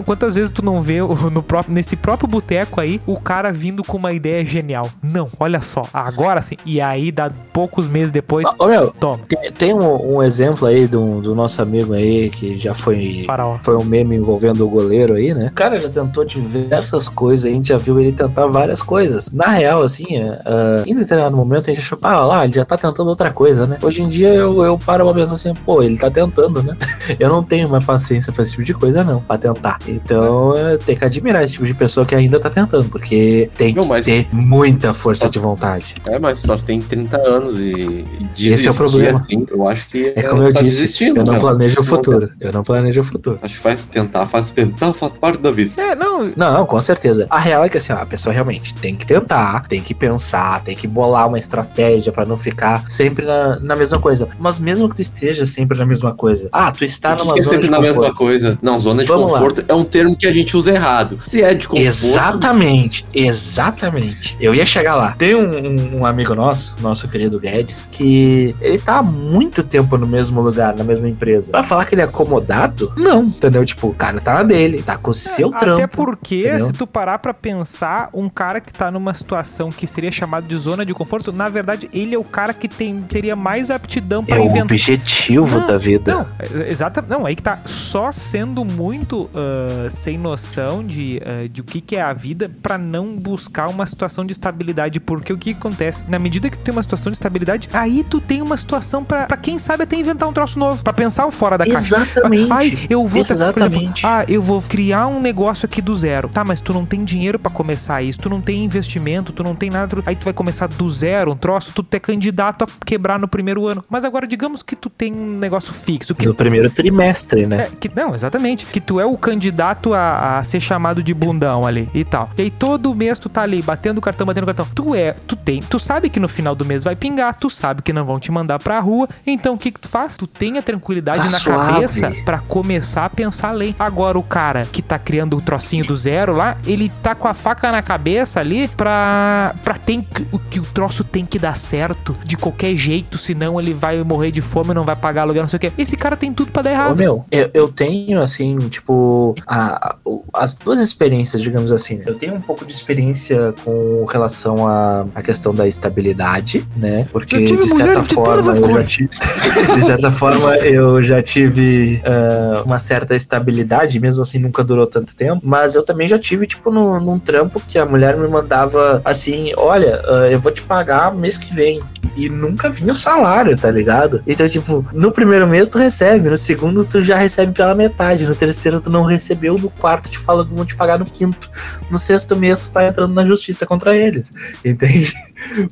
[0.05, 0.99] Quantas vezes tu não vê
[1.32, 4.88] no próprio, nesse próprio boteco aí o cara vindo com uma ideia genial?
[5.03, 6.57] Não, olha só, agora sim.
[6.64, 9.20] E aí, dá poucos meses depois, Ô, meu, toma,
[9.59, 13.24] tem- um, um exemplo aí do, do nosso amigo aí que já foi.
[13.26, 13.59] faraó.
[13.62, 15.49] Foi um meme envolvendo o goleiro aí, né?
[15.49, 19.30] O cara já tentou diversas coisas, a gente já viu ele tentar várias coisas.
[19.30, 20.07] Na real, assim,
[20.44, 23.66] ah, em determinado momento a gente achou, ah lá, ele já tá tentando outra coisa,
[23.66, 23.78] né?
[23.82, 26.76] Hoje em dia eu, eu paro pra pensar assim, pô, ele tá tentando, né?
[27.18, 29.78] Eu não tenho mais paciência pra esse tipo de coisa, não, pra tentar.
[29.87, 33.84] Então tem que admirar esse tipo de pessoa que ainda tá tentando, porque tem Não,
[33.84, 35.95] que mas- ter muita força de vontade.
[36.07, 38.05] É, mas só tem 30 anos e,
[38.39, 39.18] e Esse é o problema.
[39.18, 41.41] assim, eu acho que É como eu tá disse, eu não meu.
[41.41, 42.30] planejo o futuro.
[42.41, 43.39] Eu não planejo o futuro.
[43.43, 45.80] Acho que faz tentar, faz tentar, faz parte da vida.
[45.80, 47.26] É, não, Não, com certeza.
[47.30, 50.62] A real é que assim, ó, a pessoa realmente tem que tentar, tem que pensar,
[50.62, 54.28] tem que bolar uma estratégia pra não ficar sempre na, na mesma coisa.
[54.39, 57.59] Mas mesmo que tu esteja sempre na mesma coisa, ah, tu está numa é zona
[57.61, 58.18] de na mesma conforto.
[58.18, 58.59] coisa.
[58.62, 59.39] Não, zona de Vamos lá.
[59.39, 61.18] conforto é um termo que a gente usa errado.
[61.27, 61.87] Se é de conforto.
[61.87, 64.37] Exatamente, exatamente.
[64.41, 65.14] Eu ia chegar lá.
[65.18, 70.07] Tem um, um- amigo nosso, nosso querido Guedes, que ele tá há muito tempo no
[70.07, 71.51] mesmo lugar, na mesma empresa.
[71.53, 72.93] Pra falar que ele é acomodado?
[72.97, 73.64] Não, entendeu?
[73.64, 75.89] Tipo, o cara tá na dele, tá com o seu Até trampo.
[75.97, 76.66] porque, entendeu?
[76.66, 80.57] se tu parar pra pensar, um cara que tá numa situação que seria chamado de
[80.57, 84.37] zona de conforto, na verdade, ele é o cara que tem, teria mais aptidão pra
[84.37, 84.62] É o inventar.
[84.64, 86.14] objetivo Não, da vida.
[86.14, 87.59] Não, é- exata, não, aí que tá.
[87.67, 92.51] Só sendo muito ah, sem noção de, ah, de o que, que é a vida
[92.62, 95.01] pra não buscar uma situação de estabilidade.
[95.01, 96.05] Porque o que acontece?
[96.09, 99.27] Na medida que tu tem uma situação de estabilidade, aí tu tem uma situação pra,
[99.27, 100.83] pra quem sabe até inventar um troço novo.
[100.83, 101.97] Pra pensar fora da caixa.
[101.97, 102.53] Exatamente.
[102.53, 104.07] Ai, eu vou, por exemplo, Exatamente.
[104.07, 106.29] ah, eu vou criar um negócio aqui do zero.
[106.29, 109.55] Tá, mas tu não tem dinheiro pra começar isso, tu não tem investimento, tu não
[109.55, 109.97] tem nada.
[110.07, 113.67] Aí tu vai começar do zero, um troço, tu é candidato a quebrar no primeiro
[113.67, 113.83] ano.
[113.89, 117.56] Mas agora, digamos que tu tem um negócio fixo, que No primeiro trimestre, né?
[117.59, 118.67] É, que, não, exatamente.
[118.67, 122.31] Que tu é o candidato a, a ser chamado de bundão ali e tal.
[122.37, 124.67] E aí todo mês tu tá ali batendo cartão, batendo cartão.
[124.75, 127.83] Tu é, tu tem, tu sabe que no final do mês vai pingar, tu sabe
[127.83, 129.09] que não vão te mandar pra rua.
[129.27, 130.17] Então o que que tu faz?
[130.17, 131.73] Tu tem a tranquilidade Tá na suave.
[131.73, 133.75] cabeça pra começar a pensar além.
[133.79, 137.35] Agora o cara que tá criando o trocinho do zero lá, ele tá com a
[137.35, 141.57] faca na cabeça ali pra, pra tem que, o que o troço tem que dar
[141.57, 145.49] certo de qualquer jeito, senão ele vai morrer de fome, não vai pagar aluguel, não
[145.49, 145.73] sei o quê.
[145.79, 146.97] Esse cara tem tudo pra dar Ô, errado.
[146.97, 149.97] meu, eu, eu tenho, assim, tipo, a- a-
[150.34, 152.01] as duas experiências, digamos assim.
[152.07, 157.07] Eu tenho um pouco de experiência com relação à à questão da estabilidade, né?
[157.12, 159.11] Porque, de certa de forma, as eu já tive.
[159.76, 165.14] De certa forma, eu já tive ah, uma certa estabilidade, mesmo assim, nunca durou tanto
[165.14, 165.41] tempo.
[165.45, 169.53] Mas eu também já tive, tipo, no, num trampo que a mulher me mandava assim:
[169.57, 171.80] olha, ah, eu vou te pagar mês que vem.
[172.17, 174.23] E nunca vinha o salário, tá ligado?
[174.27, 178.35] Então, tipo, no primeiro mês tu recebe, no segundo tu já recebe pela metade, no
[178.35, 181.51] terceiro tu não recebeu, no quarto te fala que vão te pagar no quinto,
[181.91, 184.33] no sexto mês tu tá entrando na justiça contra eles,
[184.64, 185.14] entende?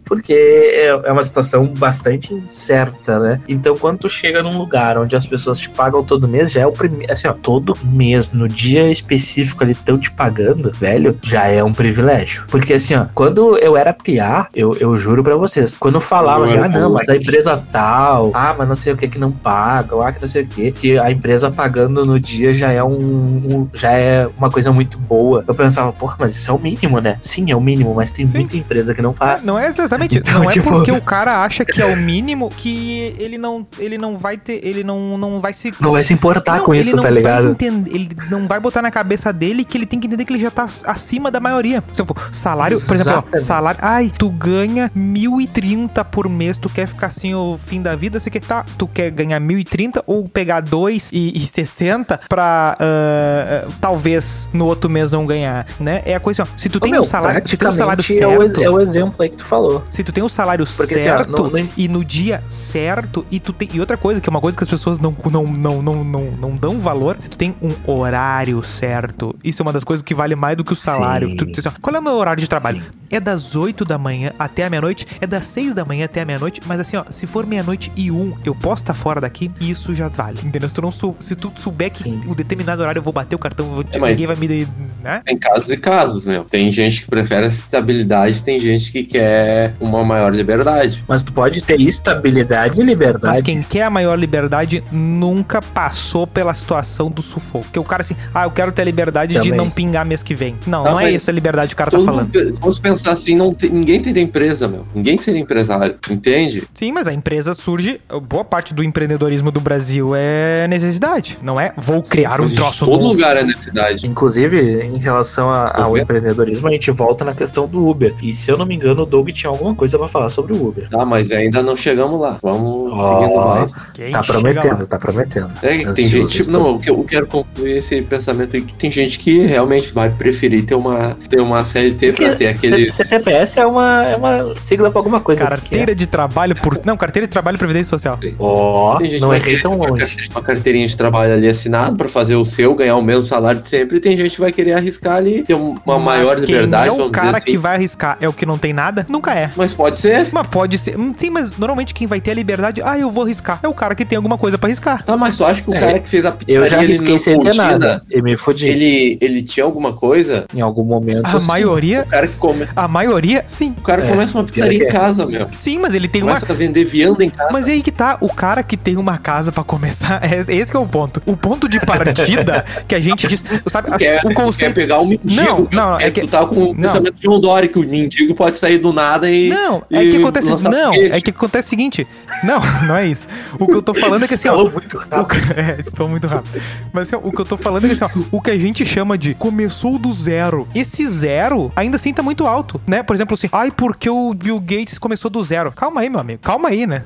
[0.04, 3.40] Porque é é uma situação bastante incerta, né?
[3.48, 6.66] Então, quando tu chega num lugar onde as pessoas te pagam todo mês, já é
[6.66, 11.46] o primeiro, assim, ó, todo mês, no dia específico ali, estão te pagando, velho, já
[11.46, 12.44] é um privilégio.
[12.48, 16.00] Porque, assim, ó, quando eu era PA, eu, eu juro pra vocês, quando eu
[16.34, 17.28] falava assim, ah, não, mas a moleque.
[17.28, 20.42] empresa tal, ah, mas não sei o que que não paga, ah, que não sei
[20.42, 24.50] o que, que a empresa pagando no dia já é um, um- já é uma
[24.50, 25.44] coisa muito boa.
[25.46, 27.18] Eu pensava, porra, mas isso é o mínimo, né?
[27.20, 28.38] Sim, é o mínimo, mas tem Sim.
[28.38, 29.44] muita empresa que não faz.
[29.44, 30.14] Não é exatamente.
[30.24, 33.66] Então, não é tipo- porque o cara acha que é o mínimo que ele não,
[33.78, 34.60] ele não vai ter.
[34.64, 35.72] Ele não, não vai se.
[35.80, 37.48] Não vai se importar Não, com isso, tá ligado?
[37.50, 40.42] entender- ele não vai botar na cabeça dele que ele tem que entender que ele
[40.42, 41.82] já tá acima da maioria.
[41.82, 43.80] Por exemplo, salário, por exemplo, ó, salário.
[43.82, 48.30] Ai, tu ganha 1.030 por mês, tu quer ficar assim o fim da vida, você
[48.30, 48.40] quer.
[48.40, 55.26] Tá, tu quer ganhar 1.030 ou pegar 2,60 pra ah, talvez no outro mês não
[55.26, 56.02] ganhar, né?
[56.04, 57.72] É a coisa assim, ó, se tu tem Ô, meu, um salário, se tem um
[57.72, 58.62] salário praticamente é o, certo.
[58.62, 59.84] é o exemplo aí que tu falou.
[59.90, 63.24] Se tu tem o salário Porque, assim, ó, certo no- no- e no dia certo
[63.30, 65.44] e tu tem e outra coisa que é uma coisa que as pessoas não não,
[65.44, 69.72] não, não, não, não dão valor, se tu tem um horário certo, isso é uma
[69.72, 71.36] das coisas que vale mais do que o salário.
[71.36, 72.78] Tu, tu, assim, ó, qual é o meu horário de trabalho?
[72.78, 72.84] Sim.
[73.10, 76.24] É das 8 da manhã até a meia-noite, é das 6 da manhã até a
[76.24, 79.68] meia-noite, mas assim, ó, se for meia-noite e um, eu posso estar fora daqui e
[79.70, 80.38] isso já vale.
[80.44, 80.68] Entendeu?
[80.68, 82.22] Se tu não sou, se tu souber que Sim.
[82.28, 84.68] o determinado horário eu vou bater o cartão, vou, É, ninguém vai me,
[85.02, 85.22] né?
[85.24, 86.44] Tem casos e casos, meu.
[86.44, 91.02] Tem gente que prefere essa estabilidade, tem gente que quer uma maior liberdade.
[91.08, 93.26] Mas tu pode ter estabilidade e liberdade.
[93.34, 97.64] Mas quem quer a maior liberdade nunca passou pela situação do sufoco.
[97.64, 99.56] Porque o cara assim, ah, eu quero ter a liberdade de Também.
[99.56, 100.54] não pingar mês que vem.
[100.66, 102.26] Não, Tá, não é essa a liberdade que o cara tá falando.
[102.32, 104.86] mundo- se fosse pensar assim, não te- ninguém teria empresa, meu.
[104.94, 106.64] Ninguém seria empresário, entende?
[106.74, 108.00] Sim, mas a empresa surge.
[108.28, 111.38] Boa parte do empreendedorismo do Brasil é necessidade.
[111.42, 113.12] Não é vou criar um Existe troço Todo novo.
[113.14, 114.06] lugar é necessidade.
[114.06, 118.14] Inclusive, em relação a- ao empreendedorismo, a gente volta na questão do Uber.
[118.22, 120.66] E se eu não me engano, o Doug tinha alguma coisa pra falar sobre o
[120.68, 120.88] Uber.
[120.88, 122.38] Tá, mas ainda não chegamos lá.
[122.42, 123.72] Vamos Ó, seguindo mais.
[123.94, 124.86] Quem Tá prometendo, lá?
[124.86, 125.50] tá prometendo.
[125.62, 126.40] É, que tem gente.
[126.40, 126.54] estou.
[126.60, 130.10] Não, eu que- eu quero concluir esse pensamento aí que tem gente que realmente vai
[130.10, 132.94] preferir ter uma, ter uma CLT pra ter aqueles.
[132.94, 135.44] C- CPS é uma, é uma sigla pra alguma coisa.
[135.84, 136.80] Carteira de trabalho por.
[136.84, 138.18] Não, carteira de trabalho e previdência social.
[138.38, 140.16] Ó, Tem gente não errei tão longe.
[140.30, 143.68] Uma carteirinha de trabalho ali assinado pra fazer o seu, ganhar o mesmo salário de
[143.68, 143.98] sempre.
[143.98, 146.88] E tem gente que vai querer arriscar ali, ter um- uma Mas maior quem liberdade,
[146.88, 147.46] é o vamos cara dizer assim.
[147.46, 149.04] que vai arriscar é o que não tem nada?
[149.10, 149.50] Nunca é.
[149.56, 150.28] Mas pode ser.
[150.32, 150.98] Mas pode ser.
[150.98, 153.60] hum, Sim, mas normalmente quem vai ter a liberdade, ah, eu vou arriscar.
[153.62, 155.04] É o cara que tem alguma coisa pra arriscar.
[155.04, 157.18] Tá, mas tu acha que o É, cara que fez a pizzaria Eu já arrisquei
[157.18, 158.00] sem ter nada.
[158.10, 158.66] E me fodi.
[158.68, 160.46] Ele, ele tinha alguma coisa?
[160.54, 161.26] Em algum momento.
[161.26, 161.46] A sim.
[161.48, 162.02] maioria.
[162.06, 162.66] O cara que come...
[162.74, 163.74] A maioria, sim.
[163.78, 164.90] O cara É, começa uma pizzaria em é.
[164.90, 165.46] casa, meu.
[165.54, 166.34] Sim, mas ele tem uma.
[166.34, 167.50] Começa a vender vianda em casa.
[167.52, 170.76] Mas é aí que tá, o cara que tem uma casa pra começar, esse que
[170.76, 171.22] é o ponto.
[171.26, 174.98] O ponto de partida que a gente diz, sabe, Tu quer, o conceito quer pegar
[175.00, 175.42] o mendigo.
[175.42, 176.74] Não, não, é É que- Tu tá com o não.
[176.74, 179.48] pensamento de Dória, que o mendigo pode sair do nada e...
[179.48, 182.06] Não, é e que acontece, não, é que acontece o seguinte.
[182.42, 183.26] Não, não é isso.
[183.58, 185.26] O que eu tô falando é que assim, ó, muito O rápido.
[185.26, 186.60] que- É, estou muito rápido.
[186.92, 188.56] Mas assim, ó, o que eu tô falando é que assim, ó, o que a
[188.58, 190.66] gente chama de começou do zero.
[190.74, 193.02] Esse zero ainda assim tá muito alto, né?
[193.02, 195.63] Por exemplo, assim, ai, porque o Bill Gates começou do zero.
[195.72, 196.40] Calma aí, meu amigo.
[196.42, 197.04] Calma aí, né?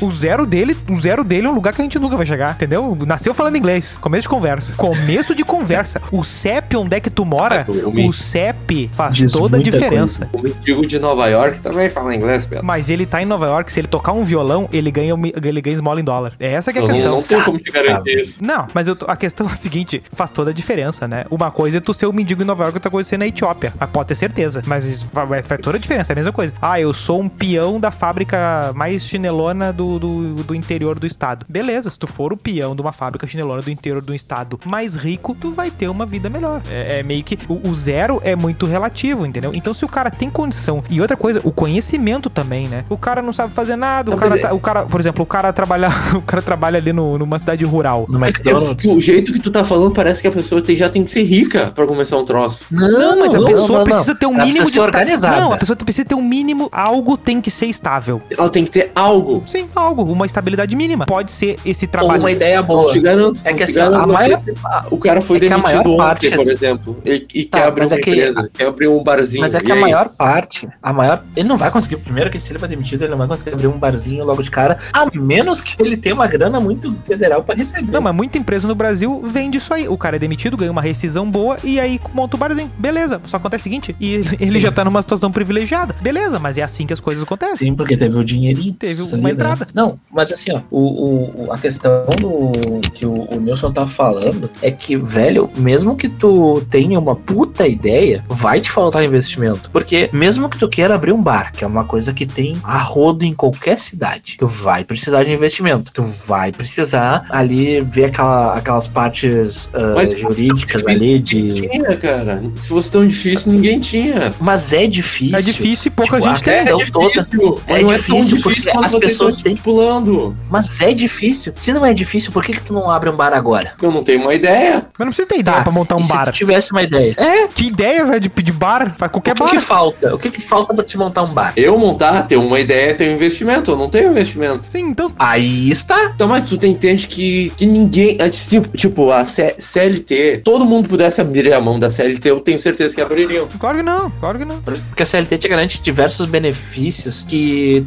[0.00, 2.52] O zero dele, o zero dele é um lugar que a gente nunca vai chegar,
[2.54, 2.96] entendeu?
[3.06, 3.98] Nasceu falando inglês.
[4.00, 4.74] Começo de conversa.
[4.76, 6.00] Começo de conversa.
[6.12, 9.62] O CEP, onde é que tu mora, Ah, me- o CEP faz Diz toda a
[9.62, 10.28] diferença.
[10.32, 12.64] O mendigo de Nova York também fala inglês, Pedro.
[12.64, 15.74] Mas ele tá em Nova York, se ele tocar um violão, ele ganha, ele ganha
[15.76, 16.32] esmola em dólar.
[16.38, 17.16] É essa que é a Eu não, questão.
[17.16, 18.44] não tenho como te garantir isso.
[18.44, 21.24] Não, mas eu a questão é a seguinte: faz toda a diferença, né?
[21.30, 23.26] Uma coisa é tu ser um mendigo em Nova York, outra coisa é ser na
[23.26, 23.72] Etiópia.
[23.80, 24.62] Ah, Pode ter certeza.
[24.66, 26.52] Mas isso fa- faz, toda a diferença, é a mesma coisa.
[26.62, 31.44] Ah, eu sou um peão da fábrica mais chinelona do, do, do interior do estado.
[31.48, 34.94] Beleza, se tu for o peão de uma fábrica chinelona do interior do estado mais
[34.94, 36.60] rico, tu vai ter uma vida melhor.
[36.70, 37.38] É, é meio que.
[37.48, 39.52] O, o zero é muito relativo, entendeu?
[39.54, 40.82] Então, se o cara tem condição.
[40.90, 42.84] E outra coisa, o conhecimento também, né?
[42.88, 45.26] O cara não sabe fazer nada, o Não, cara, é- o cara, por exemplo, o
[45.26, 48.06] cara trabalha, o cara trabalha ali no, numa cidade rural.
[48.08, 48.84] No McDonald's.
[48.90, 51.22] O jeito que tu tá falando parece que a pessoa tem- já tem que ser
[51.22, 52.60] rica pra começar um troço.
[52.70, 53.84] Não, mas a não, pessoa não, não.
[53.84, 55.40] precisa ter um Ela mínimo esta- organizada.
[55.40, 56.68] Não, a pessoa precisa ter um mínimo.
[56.72, 58.20] Algo tem que ser estável.
[58.30, 59.42] Ela tem que ter algo.
[59.46, 61.06] Sim, algo, uma estabilidade mínima.
[61.06, 62.20] Pode ser esse Ou trabalho.
[62.20, 62.90] uma ideia boa.
[62.92, 63.40] te garanto.
[63.44, 65.96] É que assim, a maior- porque O cara foi é que a demitido maior ontem,
[65.96, 66.96] parte- por exemplo.
[67.04, 69.40] E, e Tá, quer abrir uma é que- empresa, quer abrir um barzinho.
[69.40, 69.80] Mas é que a aí?
[69.80, 71.22] maior parte, a maior.
[71.36, 71.96] Ele não vai conseguir.
[71.96, 74.50] Primeiro que se ele vai demitido, ele não vai conseguir abrir um barzinho logo de
[74.50, 74.78] cara.
[74.92, 77.90] A menos que ele tenha uma grana muito federal pra receber.
[77.90, 79.88] Não, mas muita empresa no Brasil vende isso aí.
[79.88, 82.70] O cara é demitido, ganha uma rescisão boa e aí monta o barzinho.
[82.78, 83.20] Beleza.
[83.26, 85.94] Só acontece o seguinte: e ele, ele já tá numa situação privilegiada.
[86.00, 87.59] Beleza, mas é assim que as coisas acontecem.
[87.64, 88.72] Sim, porque teve o dinheirinho.
[88.72, 89.30] Teve ali, uma né?
[89.34, 89.66] entrada.
[89.74, 94.50] Não, mas assim, ó, o, o- a questão do que o, o Nilson tá falando
[94.62, 99.70] é que, velho, mesmo que tu tenha uma puta ideia, vai te faltar investimento.
[99.70, 102.78] Porque mesmo que tu queira abrir um bar, que é uma coisa que tem a
[102.78, 105.92] rodo em qualquer cidade, tu vai precisar de investimento.
[105.92, 111.68] Tu vai precisar ali ver aquela, aquelas partes ah, Mas jurídicas difícil ali Ninguém de.
[111.68, 112.42] tinha, cara.
[112.56, 114.32] Se fosse tão difícil, ninguém tinha.
[114.40, 115.36] Mas é difícil.
[115.38, 116.54] É difícil e pouca Tipo, gente tem.
[116.54, 117.24] é toda-
[117.56, 120.34] difícil, é não difícil é tão porque as pessoas estão têm- estipulando.
[120.50, 121.52] Mas é difícil.
[121.56, 123.72] Se não é difícil, por que, que tu não abre um bar agora?
[123.80, 124.86] Eu não tenho uma ideia.
[124.98, 126.24] Mas não precisa ter ideia Tá, pra montar um e se bar.
[126.26, 127.14] tu tivesse uma ideia?
[127.16, 128.94] É, Que ideia, velho, de pedir bar?
[128.96, 129.50] Faz qualquer o que, bar.
[129.50, 130.14] que falta?
[130.14, 131.52] O que, que falta pra te montar um bar?
[131.56, 133.70] Eu montar, ter uma ideia, ter um investimento.
[133.70, 134.66] Eu não tenho investimento.
[134.66, 135.12] Sim, então.
[135.18, 136.04] Aí está.
[136.14, 138.16] Então, mas tu te entende que, que ninguém.
[138.18, 142.40] é, Tipo, tipo, a C- CLT, todo mundo pudesse abrir a mão da CLT, eu
[142.40, 143.46] tenho certeza que abririam.
[143.58, 144.60] Claro que não, claro que não.
[144.60, 147.39] Porque a CLT te garante diversos benefícios que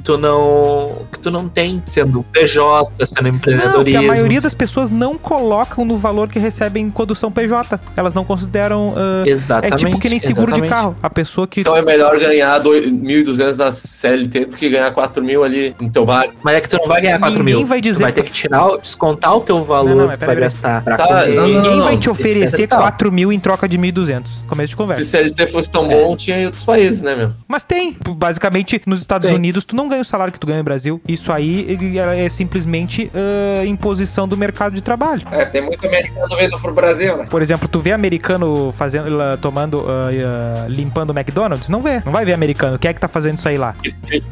[0.03, 3.99] tu não que tu não tem sendo PJ, sendo Não, empreendedorismo.
[3.99, 7.79] a maioria das pessoas não colocam no valor que recebem quando são PJ.
[7.95, 8.93] Elas não consideram.
[8.95, 9.85] ah, é Exatamente.
[9.85, 10.69] tipo que nem seguro de exatamente.
[10.69, 10.95] carro.
[11.01, 11.61] A pessoa que.
[11.61, 16.05] Então é melhor ganhar doi- 1.200 na CLT do que ganhar 4.000 ali no teu
[16.05, 16.27] bar.
[16.43, 17.65] Mas é que tu não vai ganhar 4 Ninguém mil.
[17.67, 20.25] vai Tu dizer- vai ter que tirar, descontar o teu valor Não, não, que tu
[20.25, 21.27] vai gastar pra Tá, comer.
[21.35, 22.81] não, não, Ninguém não, vai te oferecer e tal.
[22.81, 24.43] 4 mil em troca de 1.200.
[24.47, 25.03] Começo de conversa.
[25.03, 25.95] Se CLT fosse tão É.
[25.95, 27.29] bom, tinha em outros países, né, meu?
[27.47, 27.95] Mas tem.
[28.15, 29.35] Basicamente, nos Estados Tem.
[29.43, 31.01] Unidos, tu não ganha o salário que tu ganha no Brasil.
[31.05, 31.77] Isso aí
[32.17, 35.21] é simplesmente ah, imposição do mercado de trabalho.
[35.29, 37.27] É, tem muito americano vindo pro Brasil, né?
[37.29, 41.67] Por exemplo, tu vê americano fazendo, lá, tomando, ah, ah, limpando o McDonald's?
[41.67, 42.01] Não vê.
[42.05, 42.79] Não vai ver americano.
[42.79, 43.75] Quem é que tá fazendo isso aí lá?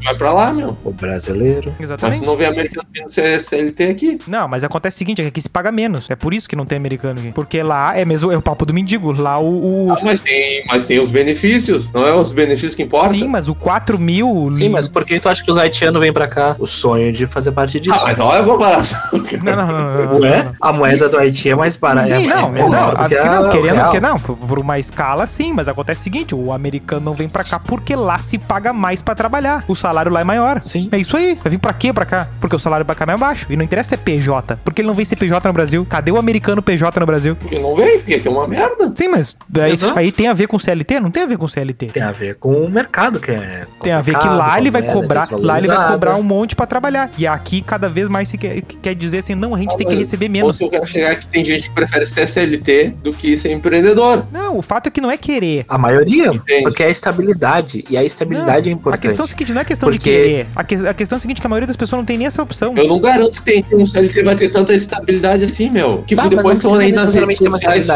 [0.05, 0.78] Vai pra lá, meu.
[0.86, 1.74] O brasileiro.
[1.78, 2.22] Mas Exatamente.
[2.22, 4.18] tu não vê americano vindo ser CLT aqui.
[4.28, 6.09] Não, mas acontece o seguinte, é que aqui se paga menos.
[6.09, 7.34] É por isso que não tem americano aqui.
[7.34, 9.12] Porque lá é mesmo, é o papo do mendigo.
[9.12, 9.88] Lá o...
[9.89, 11.91] o- Ah, mas tem, mas tem os benefícios.
[11.91, 13.14] Não é os benefícios que importam?
[13.14, 14.51] Sim, mas o 4 mil...
[14.53, 16.56] Sim, mas por que tu acha que os haitianos vêm pra cá?
[16.60, 17.96] O sonho de fazer parte disso.
[18.00, 19.00] Ah, mas olha a comparação.
[19.12, 20.44] Não, não, não, não, não, Ué?
[20.44, 20.56] não.
[20.62, 22.08] A moeda do Haiti é mais barata.
[22.08, 24.78] Sim, é, não, é não, que aqui a- não, querendo que não, por por uma
[24.80, 28.38] escala sim, mas acontece o seguinte, o americano não vem pra cá porque lá se
[28.38, 29.64] paga mais pra trabalhar.
[29.68, 30.62] O salário lá é maior.
[30.62, 30.89] Sim.
[30.92, 31.36] É isso aí.
[31.42, 32.28] Vai vir pra quê pra cá?
[32.39, 33.46] Porque o salário pra cá é mais baixo.
[33.50, 34.58] E não interessa se é PJ.
[34.64, 35.86] Porque ele não vem ser PJ no Brasil.
[35.89, 37.36] Cadê o americano PJ no Brasil?
[37.36, 38.92] Porque não vem, porque aqui é uma merda.
[38.92, 41.00] Sim, mas aí, aí tem a ver com CLT?
[41.00, 41.88] Não tem a ver com CLT.
[41.88, 43.64] Tem a ver com o mercado, que é.
[43.82, 46.23] Tem a ver que lá ele vai a moeda cobrar, lá ele vai cobrar um
[46.23, 47.09] monte pra trabalhar.
[47.17, 49.88] E aqui cada vez mais se quer, quer dizer assim, não, a gente Ah, tem
[49.88, 50.59] que receber menos.
[50.59, 54.25] Ou eu quero chegar que tem gente que prefere ser CLT do que ser empreendedor.
[54.32, 55.65] Não, o fato é que não é querer.
[55.67, 56.63] A maioria, Entende?
[56.63, 57.84] porque é a estabilidade.
[57.89, 59.01] E a estabilidade é A importante.
[59.01, 60.47] questão é a seguinte, não é questão de Porque- querer.
[60.55, 62.27] A, que- a questão é a seguinte, que a maioria das pessoas não tem nem
[62.27, 62.73] essa opção.
[62.77, 66.03] Eu não garanto que tem que um CLT vai ter tanta estabilidade assim, meu.
[66.05, 67.89] Tipo, Tá, depois não estão aí nas redes necessariamente ter uma sociais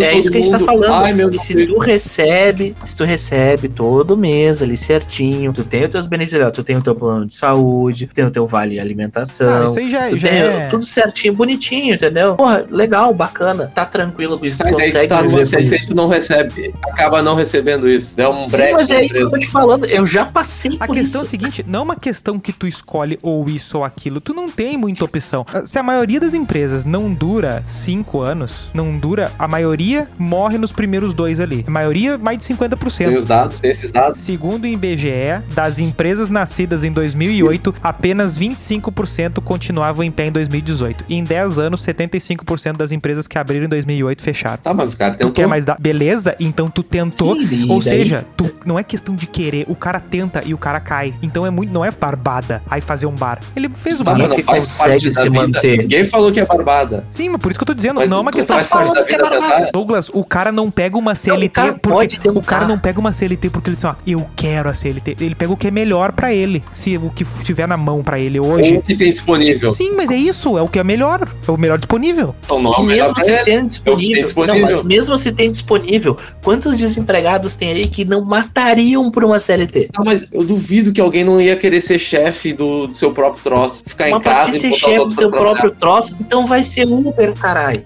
[0.00, 0.92] É isso que a gente tá falando.
[0.92, 1.42] Ai, meu e Deus.
[1.44, 6.42] se tu recebe, se tu recebe todo mês ali certinho, tu tem os teus benefícios,
[6.44, 9.62] ó, tu tem o teu plano de saúde, tu tem o teu vale alimentação.
[9.62, 10.66] Ah, isso aí já, tu já tem é...
[10.68, 12.34] tudo certinho, bonitinho, entendeu?
[12.36, 13.70] Porra, legal, bacana.
[13.74, 15.86] Tá tranquilo com isso, que consegue tá viver com isso.
[15.88, 16.74] tu não recebe.
[16.86, 18.14] Acaba não recebendo isso.
[18.16, 18.72] Dá um Sim, break.
[18.72, 19.86] mas é isso que eu tô te falando.
[19.86, 21.28] Eu já passei A por questão é isso.
[21.28, 24.48] a seguinte, não é uma questão que tu escolhe ou isso ou aquilo, tu não
[24.48, 25.44] tem muita opção.
[25.66, 30.72] Se a maioria das empresas não dura cinco anos, não dura, a maioria morre nos
[30.72, 31.64] primeiros dois ali.
[31.66, 33.18] A maioria, mais de Tem 50%.
[33.18, 34.20] os dados, tem esses dados.
[34.20, 41.04] Segundo o IBGE, das empresas nascidas em 2008, apenas 25% continuavam em pé em 2018.
[41.08, 44.58] E em 10 anos, 75% das empresas que abriram em 2008 fecharam.
[44.58, 45.32] Tá, mas o cara Tu tentou.
[45.32, 45.76] quer mais dar?
[45.80, 46.34] Beleza?
[46.38, 47.36] Então tu tentou.
[47.40, 50.58] Sim, Ou daí- seja, tu, não é questão de querer, o cara tenta e o
[50.58, 51.14] cara cai.
[51.22, 53.38] Então é muito, não é barbada aí fazer um bar.
[53.56, 54.18] Ele fez o bar.
[54.18, 55.34] mas não faz consegue parte da se vida.
[55.40, 55.78] manter.
[55.78, 57.04] Ninguém falou que é barbada.
[57.10, 58.66] Sim, mas por isso que eu tô dizendo, Mas não é uma tu questão faz
[58.68, 59.70] parte da é vida tentar.
[59.72, 62.38] Douglas, o cara não pega uma CLT cara porque pode tentar.
[62.38, 65.16] o cara não pega uma CLT porque ele diz, ó, eu quero a CLT.
[65.20, 68.18] Ele pega o que é melhor pra ele, se o que tiver na mão pra
[68.18, 68.76] ele Ou hoje.
[68.76, 69.70] o que tem disponível.
[69.70, 72.34] Sim, mas é isso, é o que é melhor, é o melhor disponível.
[72.44, 73.44] Então não é o melhor mesmo pra se ele.
[73.44, 74.60] tem disponível, disponível.
[74.60, 79.38] Não, mas mesmo se tem disponível, quantos desempregados tem aí que não matariam por uma
[79.38, 79.90] CLT?
[79.96, 83.42] Não, mas eu duvido que alguém não ia querer ser chefe do, do seu próprio
[83.42, 83.82] troço.
[83.86, 86.62] Ficar em Mas pra casa e ser chefe do seu pra próprio troço, então vai
[86.62, 87.82] ser Uber, caralho.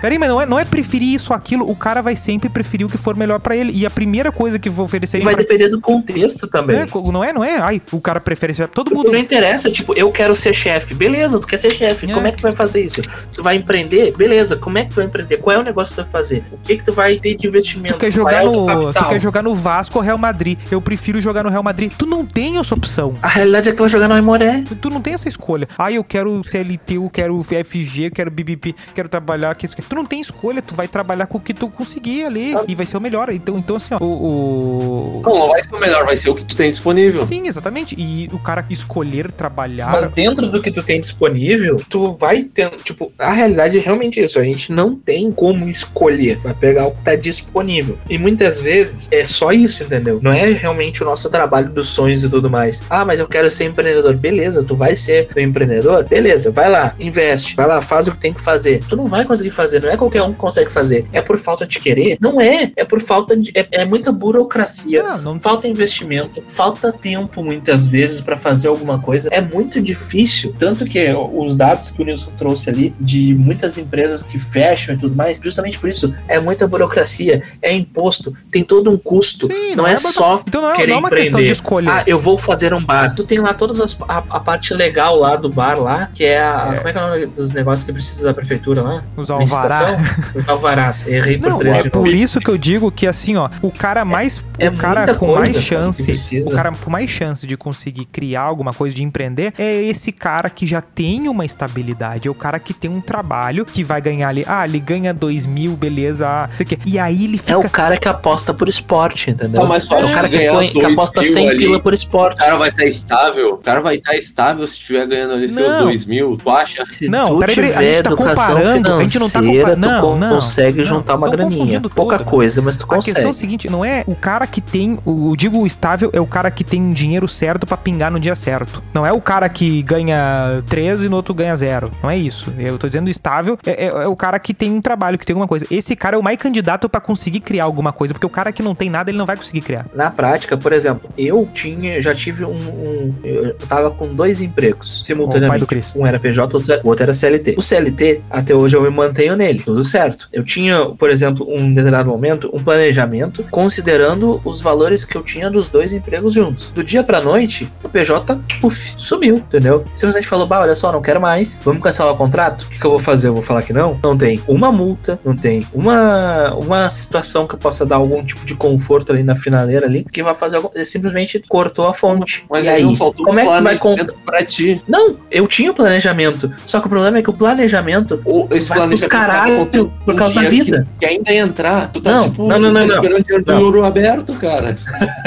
[0.00, 2.86] Peraí, mas não é, não é preferir isso ou aquilo, o cara vai sempre preferir
[2.86, 3.72] o que for melhor pra ele.
[3.74, 6.76] E a primeira coisa que vou oferecer E vai depender do contexto também.
[6.76, 7.58] É, não é, não é.
[7.58, 8.68] Ai, o cara prefere ser.
[8.68, 9.12] Todo mundo.
[9.12, 10.94] não interessa, tipo, eu quero ser chefe.
[10.94, 12.10] Beleza, tu quer ser chefe.
[12.10, 12.14] É.
[12.14, 13.00] Como é que tu vai fazer isso?
[13.34, 14.14] Tu vai empreender?
[14.16, 15.36] Beleza, como é que tu vai empreender?
[15.38, 16.42] Qual é o negócio que tu vai fazer?
[16.52, 17.94] O que que tu vai ter de investimento?
[17.94, 20.58] Tu quer, jogar é teu no, tu quer jogar no Vasco ou Real Madrid.
[20.70, 21.92] Eu prefiro jogar no Real Madrid.
[21.96, 23.14] Tu não tem essa opção.
[23.22, 24.64] A realidade é que tu vai jogar no Aimoré.
[24.80, 25.68] Tu não tem essa escolha.
[25.78, 29.68] Ah, eu quero CLT, eu quero FG, eu quero BBP, quero trabalhar aqui.
[29.68, 32.86] tu não tem escolha, tu vai trabalhar com o que tu conseguir ali e vai
[32.86, 33.30] ser o melhor.
[33.30, 36.34] Então, então assim, ó, o, o- Não, não vai ser o melhor, vai ser o
[36.34, 37.22] que tu tem disponível.
[37.28, 37.94] Sim, exatamente.
[37.98, 39.92] E o cara escolher trabalhar.
[39.92, 42.70] Mas dentro do que tu tem disponível, tu vai ter.
[42.76, 44.38] Tipo, a realidade é realmente isso.
[44.38, 46.38] A gente não tem como escolher.
[46.38, 47.98] Vai pegar o que tá disponível.
[48.08, 50.20] E muitas vezes é só isso, entendeu?
[50.22, 52.82] Não é realmente o nosso trabalho dos sonhos e tudo mais.
[52.88, 54.16] Ah, mas eu quero ser empreendedor.
[54.16, 56.04] Beleza, tu vai ser um empreendedor?
[56.04, 57.54] Beleza, vai lá, investe.
[57.54, 58.80] Vai lá, faz o que tem que fazer.
[58.88, 59.82] Tu não vai conseguir fazer.
[59.82, 61.06] Não é qualquer um que consegue fazer.
[61.12, 62.16] É por falta de querer?
[62.22, 62.72] Não é.
[62.74, 63.52] É por falta de.
[63.54, 65.02] É, é muita burocracia.
[65.02, 69.28] Não, não Falta investimento, falta tempo muitas vezes para fazer alguma coisa.
[69.32, 70.54] É muito difícil.
[70.58, 74.98] Tanto que os dados que o Nilson trouxe ali de muitas empresas que fecham e
[74.98, 79.46] tudo mais, justamente por isso, é muita burocracia, é imposto, tem todo um custo.
[79.46, 81.52] Sim, não, é bota- só Então não é, querer não é uma questão de empreender.
[81.52, 81.88] escolher.
[81.90, 83.14] ah, eu vou fazer um bar.
[83.14, 86.40] Tu tem lá todas as a, a parte legal lá do bar lá, que é
[86.42, 86.74] a.
[86.76, 89.02] Como é que é o nome dos negócios que precisa da prefeitura lá?
[89.16, 89.80] Os alvará.
[89.90, 90.30] Licitação?
[90.34, 91.06] Os alvarás.
[91.06, 94.04] Errei por Não, três é por isso que eu digo que assim, ó, o cara
[94.04, 98.06] mais, é o cara com coisa, mais chance, o cara com mais chance de conseguir
[98.06, 102.34] criar alguma coisa, de empreender, é esse cara que já tem uma estabilidade, é o
[102.34, 106.26] cara que tem um trabalho que vai ganhar ali, ah, ele ganha dois mil, beleza,
[106.26, 106.78] ah, sei o quê.
[106.86, 109.60] e aí ele fica É o cara que aposta por esporte, entendeu?
[109.60, 111.58] Tá mais é o cara que, põe- que dois aposta mil 100 ali.
[111.58, 112.34] pila por esporte.
[112.34, 113.54] O cara vai estar estável.
[113.54, 115.84] O cara vai estar estável se estiver ganhando ali seus Não.
[115.84, 116.36] 2 mil.
[116.42, 116.84] Tu acha?
[116.84, 119.74] Se Não, tu peraí, peraí, a tiver gente tá comparando, a gente não tá financeira,
[119.76, 121.58] compa- não, tu não, consegue não, juntar uma graninha.
[121.58, 122.30] confundindo Pouca tudo.
[122.30, 123.14] coisa, mas tu A consegue.
[123.14, 126.20] questão é o seguinte, não é o cara que tem, o, eu digo estável é
[126.20, 128.82] o cara que tem dinheiro certo pra pingar no dia certo.
[128.94, 131.90] Não é o cara que ganha 13 e no outro ganha zero.
[132.02, 132.52] Não é isso.
[132.58, 135.34] Eu tô dizendo estável é, é- é o cara que tem um trabalho, que tem
[135.34, 135.66] alguma coisa.
[135.70, 138.62] Esse cara é o mais candidato pra conseguir criar alguma coisa, porque o cara que
[138.62, 139.86] não tem nada, ele não vai conseguir criar.
[139.94, 145.04] Na prática, por exemplo, eu tinha, já tive um, um- eu tava com dois empregos
[145.04, 145.48] simultaneamente.
[145.50, 145.94] pai do Cris.
[145.96, 147.54] Um era PJ, o outro era CLT.
[147.56, 150.28] O CLT, até hoje eu me mantenho nele, tudo certo.
[150.32, 155.50] Eu tinha, por exemplo, um determinado momento, um planejamento considerando os valores que eu tinha
[155.50, 156.72] dos dois empregos juntos.
[156.78, 159.84] Do dia pra noite, o PJ, puf, sumiu, entendeu?
[159.96, 162.62] Simplesmente falou, bah, olha só, não quero mais, vamos cancelar o contrato?
[162.62, 163.26] O que, que eu vou fazer?
[163.26, 163.98] Eu vou falar que não?
[164.00, 168.46] Não tem uma multa, não tem uma, uma situação que eu possa dar algum tipo
[168.46, 170.68] de conforto ali na finaleira ali, que vai fazer algum...
[170.72, 172.46] Ele simplesmente cortou a fonte.
[172.48, 174.80] Mas e aí não faltou como é que um vai con- planejamento pra ti.
[174.86, 176.48] Não, eu tinha o planejamento.
[176.64, 179.64] Só que o problema é que o planejamento Ou esse vai pros planejamento caralho tá
[179.64, 180.88] contando por um causa da dinheiro vida.
[180.94, 181.90] Que, que ainda ia entrar.
[181.90, 182.94] Tu tá Não, tipo, não, não, não, tá não.
[182.94, 183.62] esperando o dinheiro do Não.
[183.64, 184.76] ouro aberto, cara.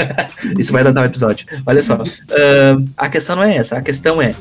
[0.58, 1.41] Isso vai dar um episódio.
[1.66, 1.94] Olha só.
[1.94, 3.76] Ahn, a questão não é essa.
[3.76, 4.34] A questão é: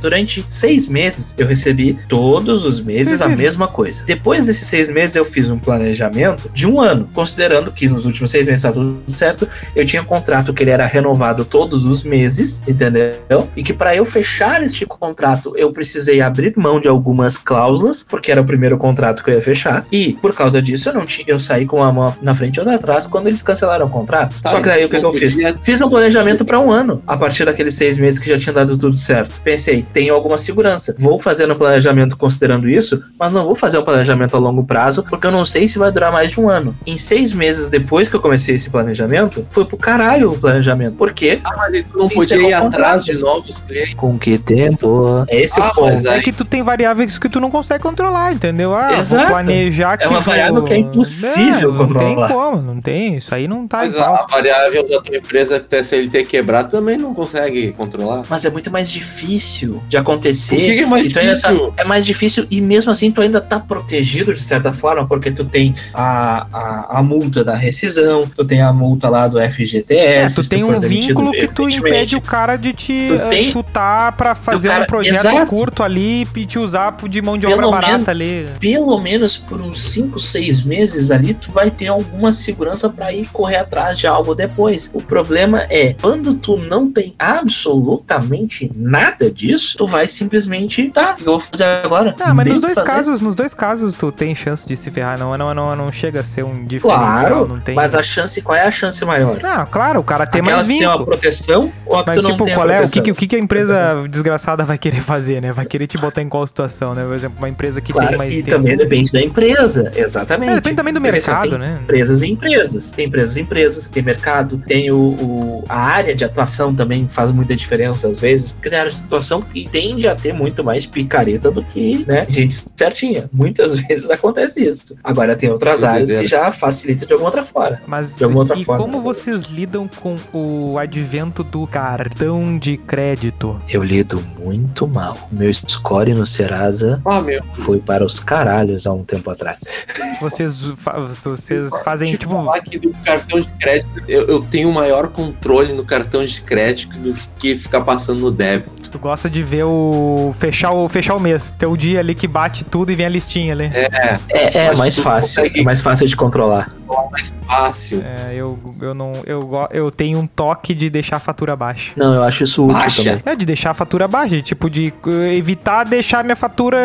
[0.00, 4.02] durante seis meses, eu recebi todos os meses a mesma coisa.
[4.04, 8.30] Depois desses seis meses, eu fiz um planejamento de um ano, considerando que nos últimos
[8.30, 9.48] seis meses tá tudo certo.
[9.74, 13.48] Eu tinha um contrato que ele era renovado todos os meses, entendeu?
[13.56, 18.30] E que para eu fechar este contrato, eu precisei abrir mão de algumas cláusulas, porque
[18.30, 19.84] era o primeiro contrato que eu ia fechar.
[19.90, 22.60] E por causa disso, eu não tinha, eu saí com uma mão na frente e
[22.60, 24.40] outra atrás quando eles cancelaram o contrato.
[24.42, 25.36] Tá, Só que daí o que, que eu fiz?
[25.62, 28.76] Fiz um planejamento para um ano, a partir daqueles seis meses que já tinha dado
[28.76, 29.40] tudo certo.
[29.42, 30.94] Pensei, tenho alguma segurança.
[30.98, 35.02] Vou fazer um planejamento considerando isso, mas não vou fazer um planejamento a longo prazo,
[35.02, 36.74] porque eu não sei se vai durar mais de um ano.
[36.86, 40.94] Em seis meses depois que eu comecei esse planejamento, foi pro caralho o planejamento.
[40.96, 41.38] Por quê?
[41.44, 43.94] Ah, mas tu não podia é ir atrás de novos clientes.
[43.94, 45.24] Com que tempo?
[45.28, 46.08] É esse Ah, o ponto.
[46.08, 48.74] É que tu tem variáveis que tu não consegue controlar, entendeu?
[48.74, 49.26] Ah, vou Exato.
[49.28, 52.28] planejar que É uma vou- variável que é impossível não, não tem controlar.
[52.28, 53.16] como, não tem.
[53.16, 54.14] Isso aí não tá Mas igual.
[54.14, 58.22] a variável da tua empresa que a CLT quebrar também não consegue controlar.
[58.28, 60.56] Mas é muito mais difícil de acontecer.
[60.56, 61.74] Por que é mais E tu ainda tá- difícil?
[61.76, 65.44] é mais difícil e mesmo assim tu ainda tá protegido de certa forma, porque tu
[65.44, 70.34] tem a, a, a multa da rescisão, tu tem a multa lá do É, FGTS.
[70.34, 73.28] tu se tem for um vínculo que tu impede o cara de te Tu eh,
[73.30, 75.46] tem- chutar pra fazer cara- um projeto Exato.
[75.50, 78.46] curto ali e te usar de mão de Pelo obra barata menos- ali.
[78.60, 83.26] Pelo menos por uns 5, 6 meses ali, tu vai ter alguma segurança pra ir
[83.32, 84.90] correr atrás de algo depois.
[84.92, 91.24] O problema é, quando tu não tem absolutamente nada disso, tu vai simplesmente, tá, eu
[91.24, 92.14] vou fazer agora?
[92.20, 92.86] Ah, mas Não nos tem dois fazer.
[92.90, 96.20] casos, nos dois casos tu tem chance de se ferrar, não, não, não, não chega
[96.20, 97.74] a ser um diferencial, Claro, não tem.
[97.74, 99.38] mas a chance, qual é a chance maior?
[99.42, 102.30] Ah, claro, o cara tem Aquela mais que tem uma proteção ou Mas tu não
[102.32, 102.84] tipo, tem a qual é?
[102.84, 105.52] O que, o que, a empresa desgraçada vai querer fazer, né?
[105.52, 107.04] Vai querer te botar em qual situação, né?
[107.04, 108.56] Por exemplo, uma empresa que Claro, tem mais e tempo.
[108.56, 110.50] também depende da empresa, exatamente.
[110.52, 111.78] É, depende também do mercado, tem né?
[111.82, 112.90] Empresas e empresas.
[112.90, 117.30] Tem empresas e empresas, tem mercado, tem o, o- a área de atuação também faz
[117.32, 120.86] muita diferença às vezes, porque tem área de atuação que tende a ter muito mais
[120.86, 123.28] picareta do que, né, gente certinha.
[123.32, 124.96] Muitas vezes acontece isso.
[125.02, 127.80] Agora tem outras áreas que já facilita de alguma outra forma.
[127.86, 128.84] Mas de alguma outra e forma.
[128.84, 133.60] como vocês lidam com o advento do cartão de crédito?
[133.68, 135.16] Eu lido muito mal.
[135.30, 137.42] Meu score no Serasa Ah, meu.
[137.54, 139.60] foi para os caralhos há um tempo atrás.
[140.20, 144.72] Vocês, fa- vocês fazem, eu tipo, falar que do cartão de crédito, eu, eu tenho
[144.72, 148.90] maior controle no cartão de crédito do que ficar passando no débito.
[148.90, 150.32] tu gosta de ver o.
[150.38, 151.50] fechar o, fechar o mês.
[151.52, 153.64] Ter o dia ali que bate tudo e vem a listinha ali.
[153.74, 155.42] É, É, é mais fácil.
[155.42, 156.70] consegue- É mais fácil de controlar.
[156.92, 158.02] É mais fácil.
[158.04, 159.12] É, eu, eu não.
[159.26, 161.92] Eu, eu tenho um toque de deixar a fatura baixa.
[161.96, 163.02] Não, eu acho isso útil Baixa.
[163.02, 163.22] também.
[163.24, 166.78] É, de deixar a fatura baixa, tipo, de eh, evitar deixar minha fatura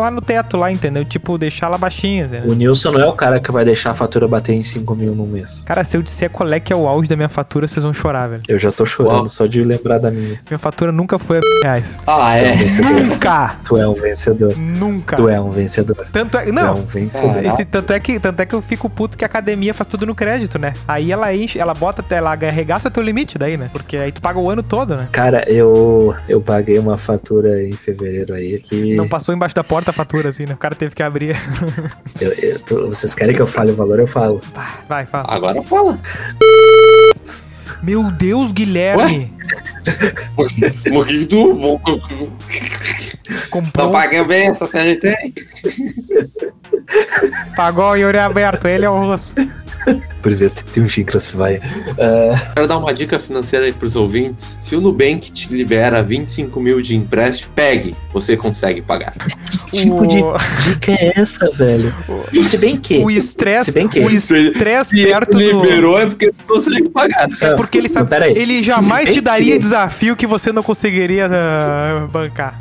[0.00, 1.04] lá no teto, lá, entendeu?
[1.04, 2.50] Tipo, deixar ela baixinha, entendeu?
[2.50, 5.14] O Nilson não é o cara que vai deixar a fatura bater em 5 mil
[5.14, 5.62] no mês.
[5.66, 7.92] Cara, se eu disser qual é que é o auge da minha fatura, vocês vão
[7.92, 8.42] chorar, velho.
[8.48, 9.28] Eu já tô chorando Uau.
[9.28, 10.40] só de lembrar da minha.
[10.48, 12.00] Minha fatura nunca foi a reais.
[12.06, 13.02] Ah, Tu é um é.
[13.02, 13.56] Nunca!
[13.64, 14.56] Tu é um vencedor.
[14.56, 15.16] Nunca!
[15.16, 16.06] Tu é um vencedor.
[16.12, 16.42] Tanto é.
[16.42, 17.44] Tu é Não, um vencedor.
[17.44, 20.06] Esse, tanto, é que, tanto é que eu fico puto que a academia faz tudo
[20.06, 20.72] no crédito, né?
[20.86, 23.68] Aí ela enche, ela bota, ela arregaça teu limite daí, né?
[23.72, 25.08] Porque aí tu paga o ano todo, né?
[25.10, 28.94] Cara, eu, eu paguei uma fatura em fevereiro aí que.
[28.94, 30.54] Não passou embaixo da porta a fatura, assim, né?
[30.54, 31.36] O cara teve que abrir.
[32.20, 33.98] eu- eu- tu- vocês querem que eu fale o valor?
[33.98, 34.40] Eu falo.
[34.88, 35.26] Vai, fala.
[35.28, 35.98] Agora fala.
[37.82, 39.34] Meu Deus, Guilherme!
[40.36, 41.80] Por que tu
[43.50, 45.14] Comprou, não paga bem essa CLT?
[47.56, 49.34] Pagou o Yuri Aberto, ele é o rosto.
[50.22, 51.60] Por ver, tem um xícaras, vai.
[52.54, 54.56] Quero dar uma dica financeira aí pros ouvintes.
[54.60, 59.12] Se o Nubank te libera 25 mil de empréstimo, pegue, você consegue pagar.
[59.66, 61.92] Que tipo de O- dica é essa, velho?
[62.44, 62.98] Se bem que.
[62.98, 65.62] O estresse, Se bem que- o estresse Se perto ele do.
[65.64, 67.28] liberou é porque tu consegue pagar.
[67.40, 68.08] É Porque ele sabe.
[68.08, 68.38] Peraí.
[68.38, 72.56] Ele jamais Se te daria que- desafio que você não conseguiria ah, bancar.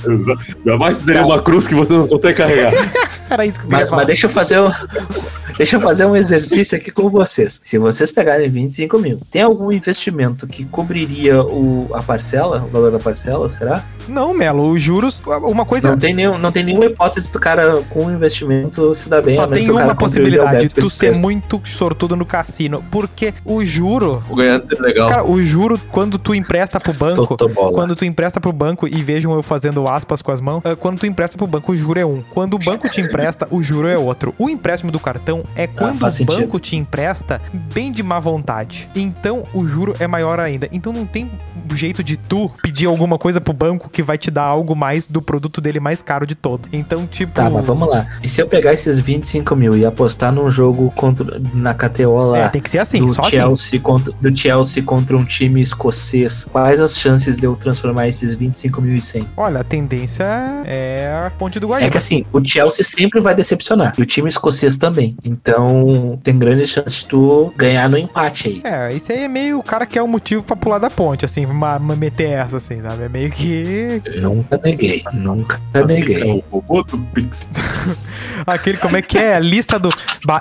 [0.66, 2.74] Jamais teria uma cruz que você não consegue carregar.
[3.30, 4.01] Era isso que eu queria Mas, falar.
[4.02, 4.72] Mas deixa eu fazer um,
[5.58, 7.62] deixa eu fazer um exercício aqui com vocês.
[7.64, 12.91] Se vocês pegarem 25 mil, tem algum investimento que cobriria o, a parcela, o valor
[12.91, 13.84] da parcela, será?
[14.08, 15.22] Não, Melo, os juros.
[15.26, 15.91] Uma coisa.
[15.91, 19.36] Não tem, nenhum, não tem nenhuma hipótese do cara com investimento se dar bem.
[19.36, 21.22] Só tem uma possibilidade, tu ser preço.
[21.22, 22.84] muito sortudo no cassino.
[22.91, 24.24] Porque o juro.
[24.30, 25.10] O ganhando é legal.
[25.10, 27.38] Cara, o juro, quando tu empresta pro banco.
[27.72, 30.99] Quando tu empresta pro banco, e vejam eu fazendo aspas com as mãos, ah, quando
[30.99, 32.22] tu empresta pro banco, o juro é um.
[32.30, 34.34] Quando o banco te empresta, o juro é outro.
[34.38, 36.39] O empréstimo do cartão é quando faz o sentido.
[36.42, 37.42] banco te empresta
[37.74, 38.88] bem de má vontade.
[38.96, 40.68] Então o juro é maior ainda.
[40.72, 41.30] Então não tem
[41.74, 45.22] jeito de tu pedir alguma coisa pro banco que vai te dar algo mais do
[45.22, 46.68] produto dele mais caro de todo.
[46.74, 47.34] Então, tipo.
[47.34, 48.06] Tá, mas vamos lá.
[48.22, 52.38] E se eu pegar esses 25 mil e apostar num jogo contra, na KTO lá,
[52.39, 53.32] É, tem que ser assim, do, só assim.
[53.32, 58.34] Chelsea contra, do Chelsea contra um time escocês, quais as chances de eu transformar esses
[58.34, 59.28] 25 mil em 100?
[59.38, 60.24] Olha, a tendência
[60.66, 61.89] é a ponte do É Guaíba.
[61.92, 63.71] que assim, o Chelsea sempre vai decepcionar.
[63.98, 65.16] E o time escocês também.
[65.24, 68.62] Então, tem grande chance de tu ganhar no empate aí.
[68.64, 71.26] É, isso aí é meio o cara que é o motivo pra pular da ponte,
[71.26, 73.04] assim, ma- ma- meter essa, assim, sabe?
[73.04, 74.02] É meio que.
[74.22, 75.04] Nunca neguei.
[75.14, 76.32] Nunca É neguei.
[76.32, 77.48] o robô do Pix.
[78.46, 79.36] Aquele, como é que é?
[79.36, 79.90] A lista do.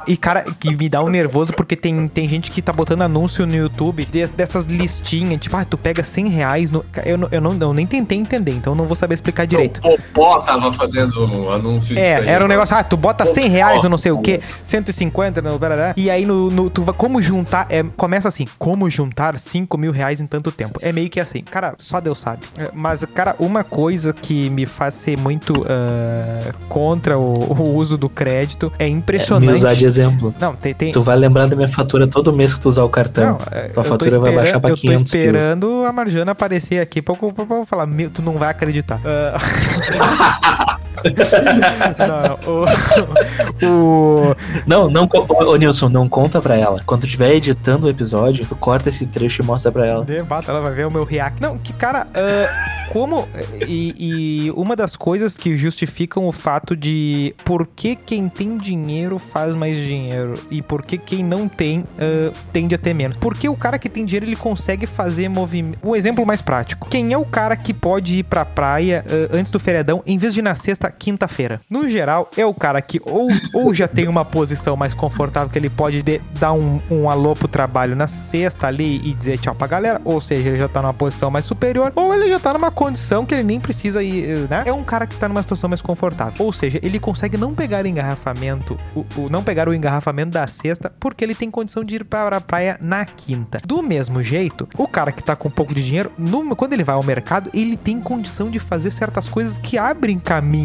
[0.07, 3.47] E, cara, que me dá um nervoso porque tem, tem gente que tá botando anúncio
[3.47, 6.85] no YouTube de- dessas listinhas, tipo, ah, tu pega 100 reais no.
[7.05, 9.79] Eu, não- eu, não, eu nem tentei entender, então eu não vou saber explicar direito.
[9.85, 12.29] O Popó tava fazendo um anúncio disso É, aí.
[12.29, 15.59] era um negócio, ah, tu bota 100 reais, eu não sei o que, 150, no,
[15.59, 19.77] barará, e aí no, no- tu vai, como juntar, é, começa assim, como juntar 5
[19.79, 20.79] mil reais em tanto tempo.
[20.83, 22.41] É meio que assim, cara, só Deus sabe.
[22.57, 27.97] É, Mas, cara, uma coisa que me faz ser muito ah, contra o, o uso
[27.99, 29.53] do crédito é Me impressionante.
[29.59, 30.35] usar de exemplo.
[30.41, 30.75] Não, tem.
[30.75, 33.39] tem Tu vai lembrar da minha fatura todo mês que tu usar o cartão.
[33.39, 37.01] não, é, tua fatura vai baixar pra Eu tô 500 esperando a Marjana aparecer aqui
[37.03, 39.01] pra, eu- pra, eu falar, meu, tu não vai acreditar.
[39.05, 40.77] Ah.
[41.99, 44.37] não, o, o-
[44.67, 46.83] Não, não, ô, Nilson, não conta pra ela.
[46.85, 50.05] Quando tu estiver editando o episódio, tu corta esse trecho e mostra pra ela.
[50.05, 51.41] Debata, ela vai ver o meu react.
[51.41, 53.27] Não, que cara, ah, como.
[53.67, 59.19] E, e uma das coisas que justificam o fato de por que quem tem dinheiro
[59.19, 63.17] faz mais dinheiro e por que quem não tem ah, tende a ter menos.
[63.19, 65.79] Porque o cara que tem dinheiro ele consegue fazer movimento.
[65.83, 69.51] Um exemplo mais prático: quem é o cara que pode ir pra praia ah, antes
[69.51, 71.61] do feriadão em vez de na sexta, quinta-feira?
[71.69, 75.59] No geral, é o cara que ou, ou já tem uma posição mais confortável que
[75.59, 79.55] ele pode de- dar um, um alô pro trabalho na sexta ali e dizer tchau
[79.55, 82.53] pra galera, ou seja, ele já tá numa posição mais superior, ou ele já tá
[82.53, 84.63] numa condição que ele nem precisa ir, né?
[84.67, 86.35] É um cara que tá numa situação mais confortável.
[86.45, 90.93] Ou seja, ele consegue não pegar engarrafamento, o, o- não pegar o engarrafamento da sexta,
[91.01, 93.61] porque ele tem condição de ir para a praia na quinta.
[93.67, 96.85] Do mesmo jeito, o cara que tá com um pouco de dinheiro, no- quando ele
[96.85, 100.19] vai ao mercado, ele tem condição de fazer certas coisas que abrem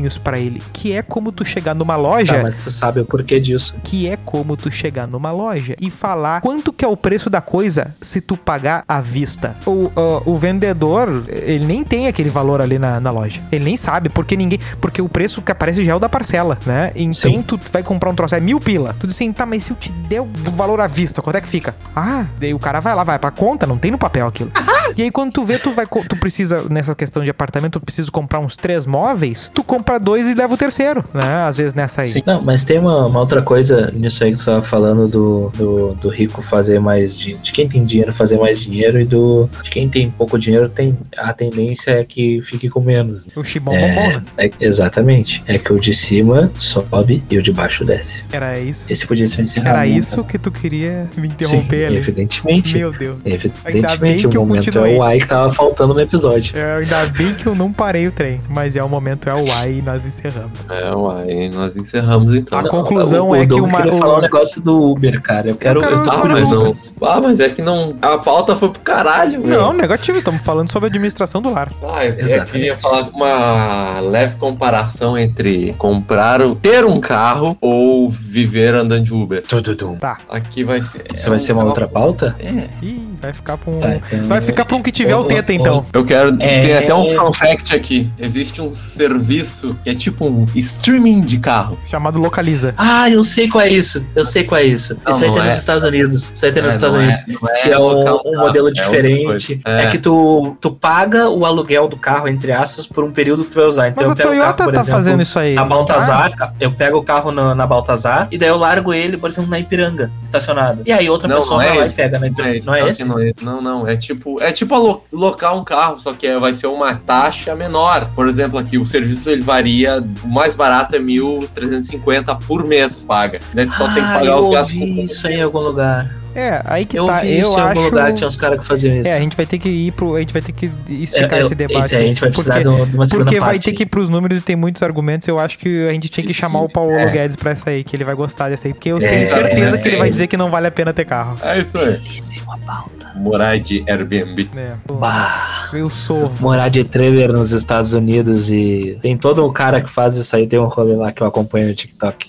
[0.05, 3.05] caminhos pra ele, que é como tu chegar numa loja Tá, mas tu sabe o
[3.05, 3.75] porquê disso.
[3.83, 7.41] que é como tu chegar numa loja e falar quanto que é o preço da
[7.41, 9.55] coisa se tu pagar à vista.
[9.65, 13.41] O, ah, o vendedor, ele nem tem aquele valor ali na, na loja.
[13.51, 14.59] Ele nem sabe, porque ninguém.
[14.79, 16.91] Porque o preço que aparece já é o da parcela, né?
[16.95, 17.41] Então Sim.
[17.41, 18.95] tu vai comprar um troço, é mil pila.
[18.99, 21.41] Tu diz assim, tá, mas se eu te der o valor à vista, quanto é
[21.41, 21.75] que fica?
[21.95, 24.51] Ah, daí o cara vai lá, vai pra conta, não tem no papel aquilo.
[24.95, 25.85] E aí quando tu vê, tu vai.
[26.07, 30.27] Tu precisa, nessa questão de apartamento, tu precisa comprar uns três móveis, tu compra dois
[30.27, 31.45] e leva o terceiro, né?
[31.47, 32.07] Às vezes nessa aí.
[32.09, 32.23] Sim.
[32.25, 35.93] Não, mas tem uma, uma outra coisa nisso aí que tu tava falando do, do,
[35.95, 39.69] do rico fazer mais de, de quem tem dinheiro fazer mais dinheiro e do de
[39.69, 43.25] quem tem pouco dinheiro tem a tendência é que fique com menos.
[43.35, 44.23] O chibom É, bombom, né?
[44.37, 45.43] é- exatamente.
[45.47, 48.25] É que o de cima sobe e o de baixo desce.
[48.31, 48.91] Era isso.
[48.91, 49.75] Esse podia ser um encerramento.
[49.77, 51.97] Era isso que tu queria me interromper Sim, ali.
[51.97, 52.77] Evidentemente.
[52.77, 53.19] Meu Deus.
[53.25, 54.95] Evidentemente, o momento continuei.
[54.95, 56.57] é o ai que tava faltando no episódio.
[56.57, 59.51] É, ainda bem que eu não parei o trem, mas é o momento, é o
[59.51, 60.51] ai nós encerramos.
[60.69, 62.59] É, uai, nós encerramos então.
[62.59, 65.49] A conclusão o, é o que uma- queria o- falar um negócio do Uber, cara.
[65.49, 65.79] Eu quero.
[65.79, 66.71] quero Eu tô Ah, falar mas não.
[67.03, 67.93] Ah, mas é que não.
[68.01, 69.61] A pauta foi pro caralho, meu.
[69.61, 71.71] Não, negativo, estamos falando sobre administração do lar.
[71.93, 78.09] Ah, eu, eu queria falar uma leve comparação entre comprar, o- ter um carro ou
[78.09, 79.41] viver andando de Uber.
[79.43, 79.95] Tududum.
[79.95, 80.17] Tá.
[80.29, 81.05] Aqui vai ser.
[81.13, 82.35] Isso vai ser uma outra pauta?
[82.39, 82.67] É.
[82.81, 83.79] Ih, vai ficar pra um.
[83.79, 85.55] Tá, então- Vai ficar pra um que tiver o Ô, ô, teta, ô.
[85.55, 85.85] então.
[85.93, 86.35] Eu quero.
[86.39, 86.61] É.
[86.61, 88.09] Tem até um fun fact aqui.
[88.17, 91.77] Existe um serviço que é tipo um streaming de carro.
[91.89, 92.73] Chamado Localiza.
[92.77, 94.03] Ah, eu sei qual é isso.
[94.15, 94.97] Eu sei qual é isso.
[95.03, 95.57] Não, isso aí tem nos é.
[95.57, 96.31] Estados Unidos.
[96.33, 97.25] Isso aí tem nos É, Estados não é- Unidos.
[97.41, 98.37] não é que é um, local, um tá?
[98.39, 99.59] modelo É diferente.
[99.65, 99.87] É.
[99.87, 103.55] que tu, tu paga o aluguel do carro, entre aspas, por um período que tu
[103.55, 103.87] vai usar.
[103.89, 105.53] Então Mas eu a pego o Toyota carro, tá exemplo, fazendo isso aí.
[105.55, 109.17] Na não Baltazar, eu pego o carro na, na Baltazar e daí eu largo ele,
[109.17, 110.81] por exemplo, na Ipiranga, estacionado.
[110.85, 112.61] E aí outra Não, pessoa não é vai lá e pega na Não é Ipiranga.
[112.65, 113.04] Não é esse?
[113.05, 113.43] Não é esse.
[113.43, 113.87] Não, não.
[113.87, 117.55] É tipo, é tipo alo- locar um carro, só que é- vai ser uma taxa
[117.55, 118.09] menor.
[118.15, 123.39] Por exemplo, aqui o serviço ele varia, o mais barato é 1.350 por mês paga.
[123.53, 123.65] Né?
[123.65, 124.75] Tu só tem que Ah, pagar eu os gastos.
[124.77, 126.09] ouvi isso aí em algum lugar.
[126.35, 127.19] É, aí que eu tá.
[127.21, 127.81] vi isso Eu em algum acho.
[127.81, 129.07] lugar, tinha uns caras que faziam isso.
[129.07, 130.15] É, a gente vai ter que ir pro.
[130.15, 131.85] A gente vai ter que esticar É, eu- esse debate.
[131.85, 133.63] esse aí a gente vai porque- precisar de um- de uma segunda Porque vai parte
[133.63, 133.75] ter aí.
[133.77, 135.25] que ir pros números e tem muitos argumentos.
[135.29, 137.09] Eu acho que a gente tinha que chamar o Paulo É.
[137.09, 138.73] Guedes pra essa aí, que ele vai gostar dessa aí.
[138.73, 139.99] Porque eu É, tenho certeza é, que ele é.
[139.99, 141.37] vai dizer que não vale a pena ter carro.
[141.41, 141.85] É isso aí.
[141.99, 142.94] Belíssima pauta.
[143.15, 144.49] Morar de Airbnb.
[144.55, 145.69] É, Bah.
[145.73, 146.31] eu sou.
[146.39, 150.45] Morar de trailer nos Estados Unidos e tem todo um cara que faz isso aí,
[150.47, 152.27] tem um rolê lá que eu acompanho no TikTok.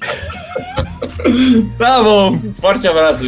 [1.79, 2.39] Tá bom.
[2.61, 3.27] Forte abraço.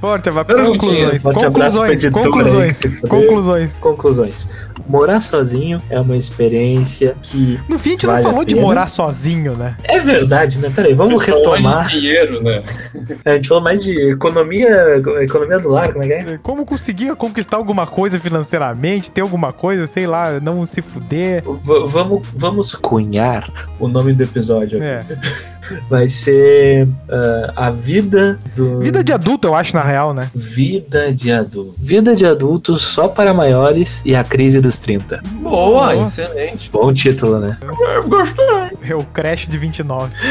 [0.00, 1.26] Forte, conclusões.
[1.26, 3.08] abraço Conclusões, conclusões, fudeu.
[3.08, 3.80] conclusões.
[3.80, 4.48] Conclusões.
[4.88, 8.86] Morar sozinho é uma experiência que No fim, a gente Vale não falou de morar
[8.86, 9.76] sozinho, né?
[9.84, 10.70] é verdade, né?
[10.74, 11.88] Peraí, vamos retomar.
[11.88, 12.62] de dinheiro, né?
[13.26, 16.38] A gente falou mais de economia, economia do lar, como é que é?
[16.42, 21.42] Como conseguir conquistar alguma coisa financeiramente, ter alguma coisa, sei lá, não se fuder.
[21.42, 23.50] V- vamos, vamos cunhar
[23.80, 24.80] o nome do episódio.
[24.82, 25.04] É.
[25.88, 28.80] Vai ser ah, a vida do.
[28.80, 30.30] Vida de adulto, eu acho, na real, né?
[30.34, 31.74] Vida de adulto.
[31.78, 35.20] Vida de adulto só para maiores e a crise dos 30.
[35.40, 36.06] Boa, Boa.
[36.06, 36.70] excelente.
[36.70, 37.56] Bom título, né?
[37.62, 38.46] Eu gostei.
[38.88, 40.12] É o Crash de 29.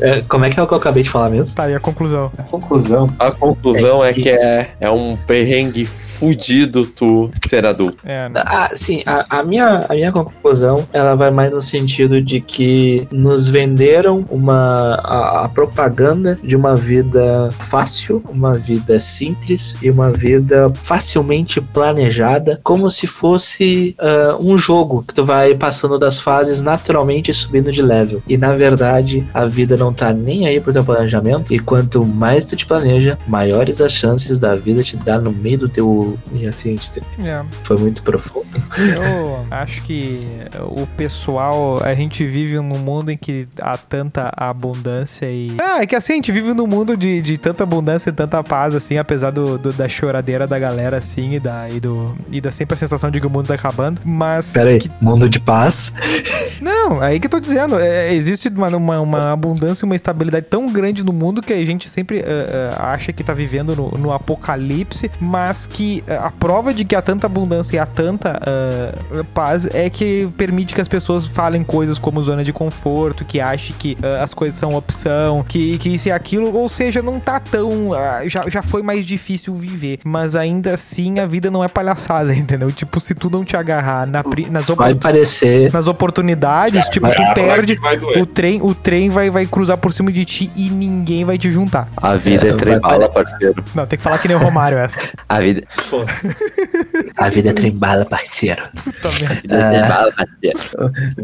[0.00, 1.54] É, como é que é o que eu acabei de falar mesmo?
[1.54, 2.30] Tá aí a conclusão.
[2.38, 3.12] A conclusão.
[3.18, 5.88] A conclusão É é que- que é, é um perrengue
[6.18, 7.98] fudido tu ser adulto.
[8.04, 8.42] É, né?
[8.44, 13.06] Ah, sim, a, a minha, a minha conclusão ela vai mais no sentido de que
[13.10, 20.10] nos venderam uma a, a propaganda de uma vida fácil, uma vida simples e uma
[20.10, 26.60] vida facilmente planejada, como se fosse ah, um jogo que tu vai passando das fases
[26.60, 28.22] naturalmente subindo de level.
[28.28, 31.52] E na verdade a vida não tá nem aí pro teu planejamento.
[31.52, 35.58] E quanto mais tu te planeja, maiores as chances da vida te dar no meio
[35.58, 37.42] do teu e assim a gente te- É.
[37.64, 38.46] foi muito profundo.
[38.78, 40.26] Eu acho que
[40.76, 45.56] o pessoal, a gente vive num mundo em que há tanta abundância e.
[45.60, 48.42] Ah, é que assim, a gente vive num mundo de, de tanta abundância e tanta
[48.44, 52.40] paz, assim, apesar do, do- da choradeira da galera, assim, e da, e, do, e
[52.40, 54.00] da sempre a sensação de que o mundo tá acabando.
[54.04, 54.52] Mas.
[54.52, 55.92] Pera aí, que- mundo de paz.
[56.60, 57.78] não, é aí que eu tô dizendo.
[57.78, 61.64] é, existe uma, uma, uma abundância e uma estabilidade tão grande no mundo que a
[61.66, 66.72] gente sempre ah, ah, acha que tá vivendo no, no apocalipse, mas que a prova
[66.72, 70.88] de que há tanta abundância e há tanta ah, paz é que permite que as
[70.88, 75.42] pessoas falem coisas como zona de conforto, que achem que ah, as coisas são opção,
[75.42, 77.92] que, que isso e aquilo, ou seja, não tá tão.
[77.92, 82.34] ah, já, já foi mais difícil viver, mas ainda assim a vida não é palhaçada,
[82.36, 82.70] entendeu?
[82.70, 85.72] Tipo, se tu não te agarrar na, nas, Vai opor- parecer.
[85.72, 87.78] nas oportunidades, tipo, vai- tu vai- perde.
[88.20, 91.50] O trem, o trem vai, vai cruzar por cima de ti e ninguém vai te
[91.50, 91.88] juntar.
[91.96, 93.62] A vida É, é, trem bala, parceiro.
[93.74, 95.00] Não, tem que falar que nem o Romário essa.
[95.28, 95.62] A vida.
[97.16, 98.62] A vida é trembala, parceiro.
[98.84, 99.76] Puta merda.
[99.76, 99.88] É.
[99.88, 100.58] Fala, parceiro.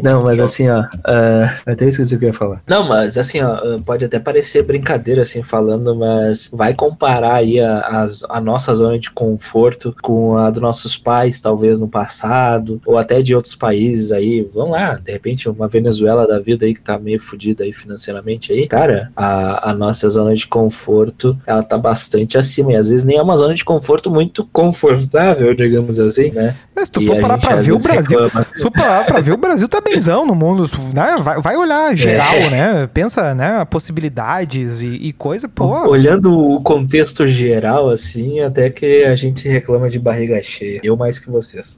[0.03, 0.83] Não, mas assim, ó.
[1.05, 2.61] ah, até esqueci o que eu ia falar.
[2.67, 3.53] Não, mas assim, ó.
[3.53, 8.73] ah, Pode até parecer brincadeira, assim, falando, mas vai comparar aí a, as- a nossa
[8.75, 13.55] zona de conforto com a dos nossos pais, talvez no passado, ou até de outros
[13.55, 14.47] países aí.
[14.53, 18.51] Vamos lá, de repente, uma Venezuela da vida aí que tá meio fodida aí financeiramente
[18.51, 18.67] aí.
[18.67, 22.73] Cara, a, a nossa zona de conforto, ela tá bastante acima.
[22.73, 26.55] E às vezes nem é uma zona de conforto muito confortável, digamos assim, né?
[26.77, 28.23] Se tu for parar pra ver o Brasil.
[28.23, 28.47] reclama.
[28.55, 30.65] Se for parar pra ver, o Brasil tá benzão no mundo.
[30.93, 31.17] Né?
[31.21, 32.49] Vai, vai olhar geral, É.
[32.49, 32.89] né?
[32.93, 33.65] Pensa, né?
[33.65, 35.65] Possibilidades e, e coisa, pô.
[35.89, 40.79] Olhando o contexto geral, assim, até que a gente reclama de barriga cheia.
[40.83, 41.77] Eu mais que vocês.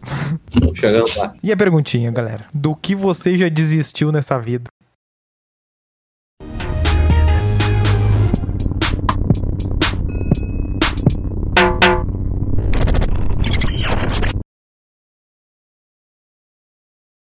[0.76, 1.34] Chegando lá.
[1.42, 2.46] E a perguntinha, galera?
[2.54, 4.70] Do que você já desistiu nessa vida?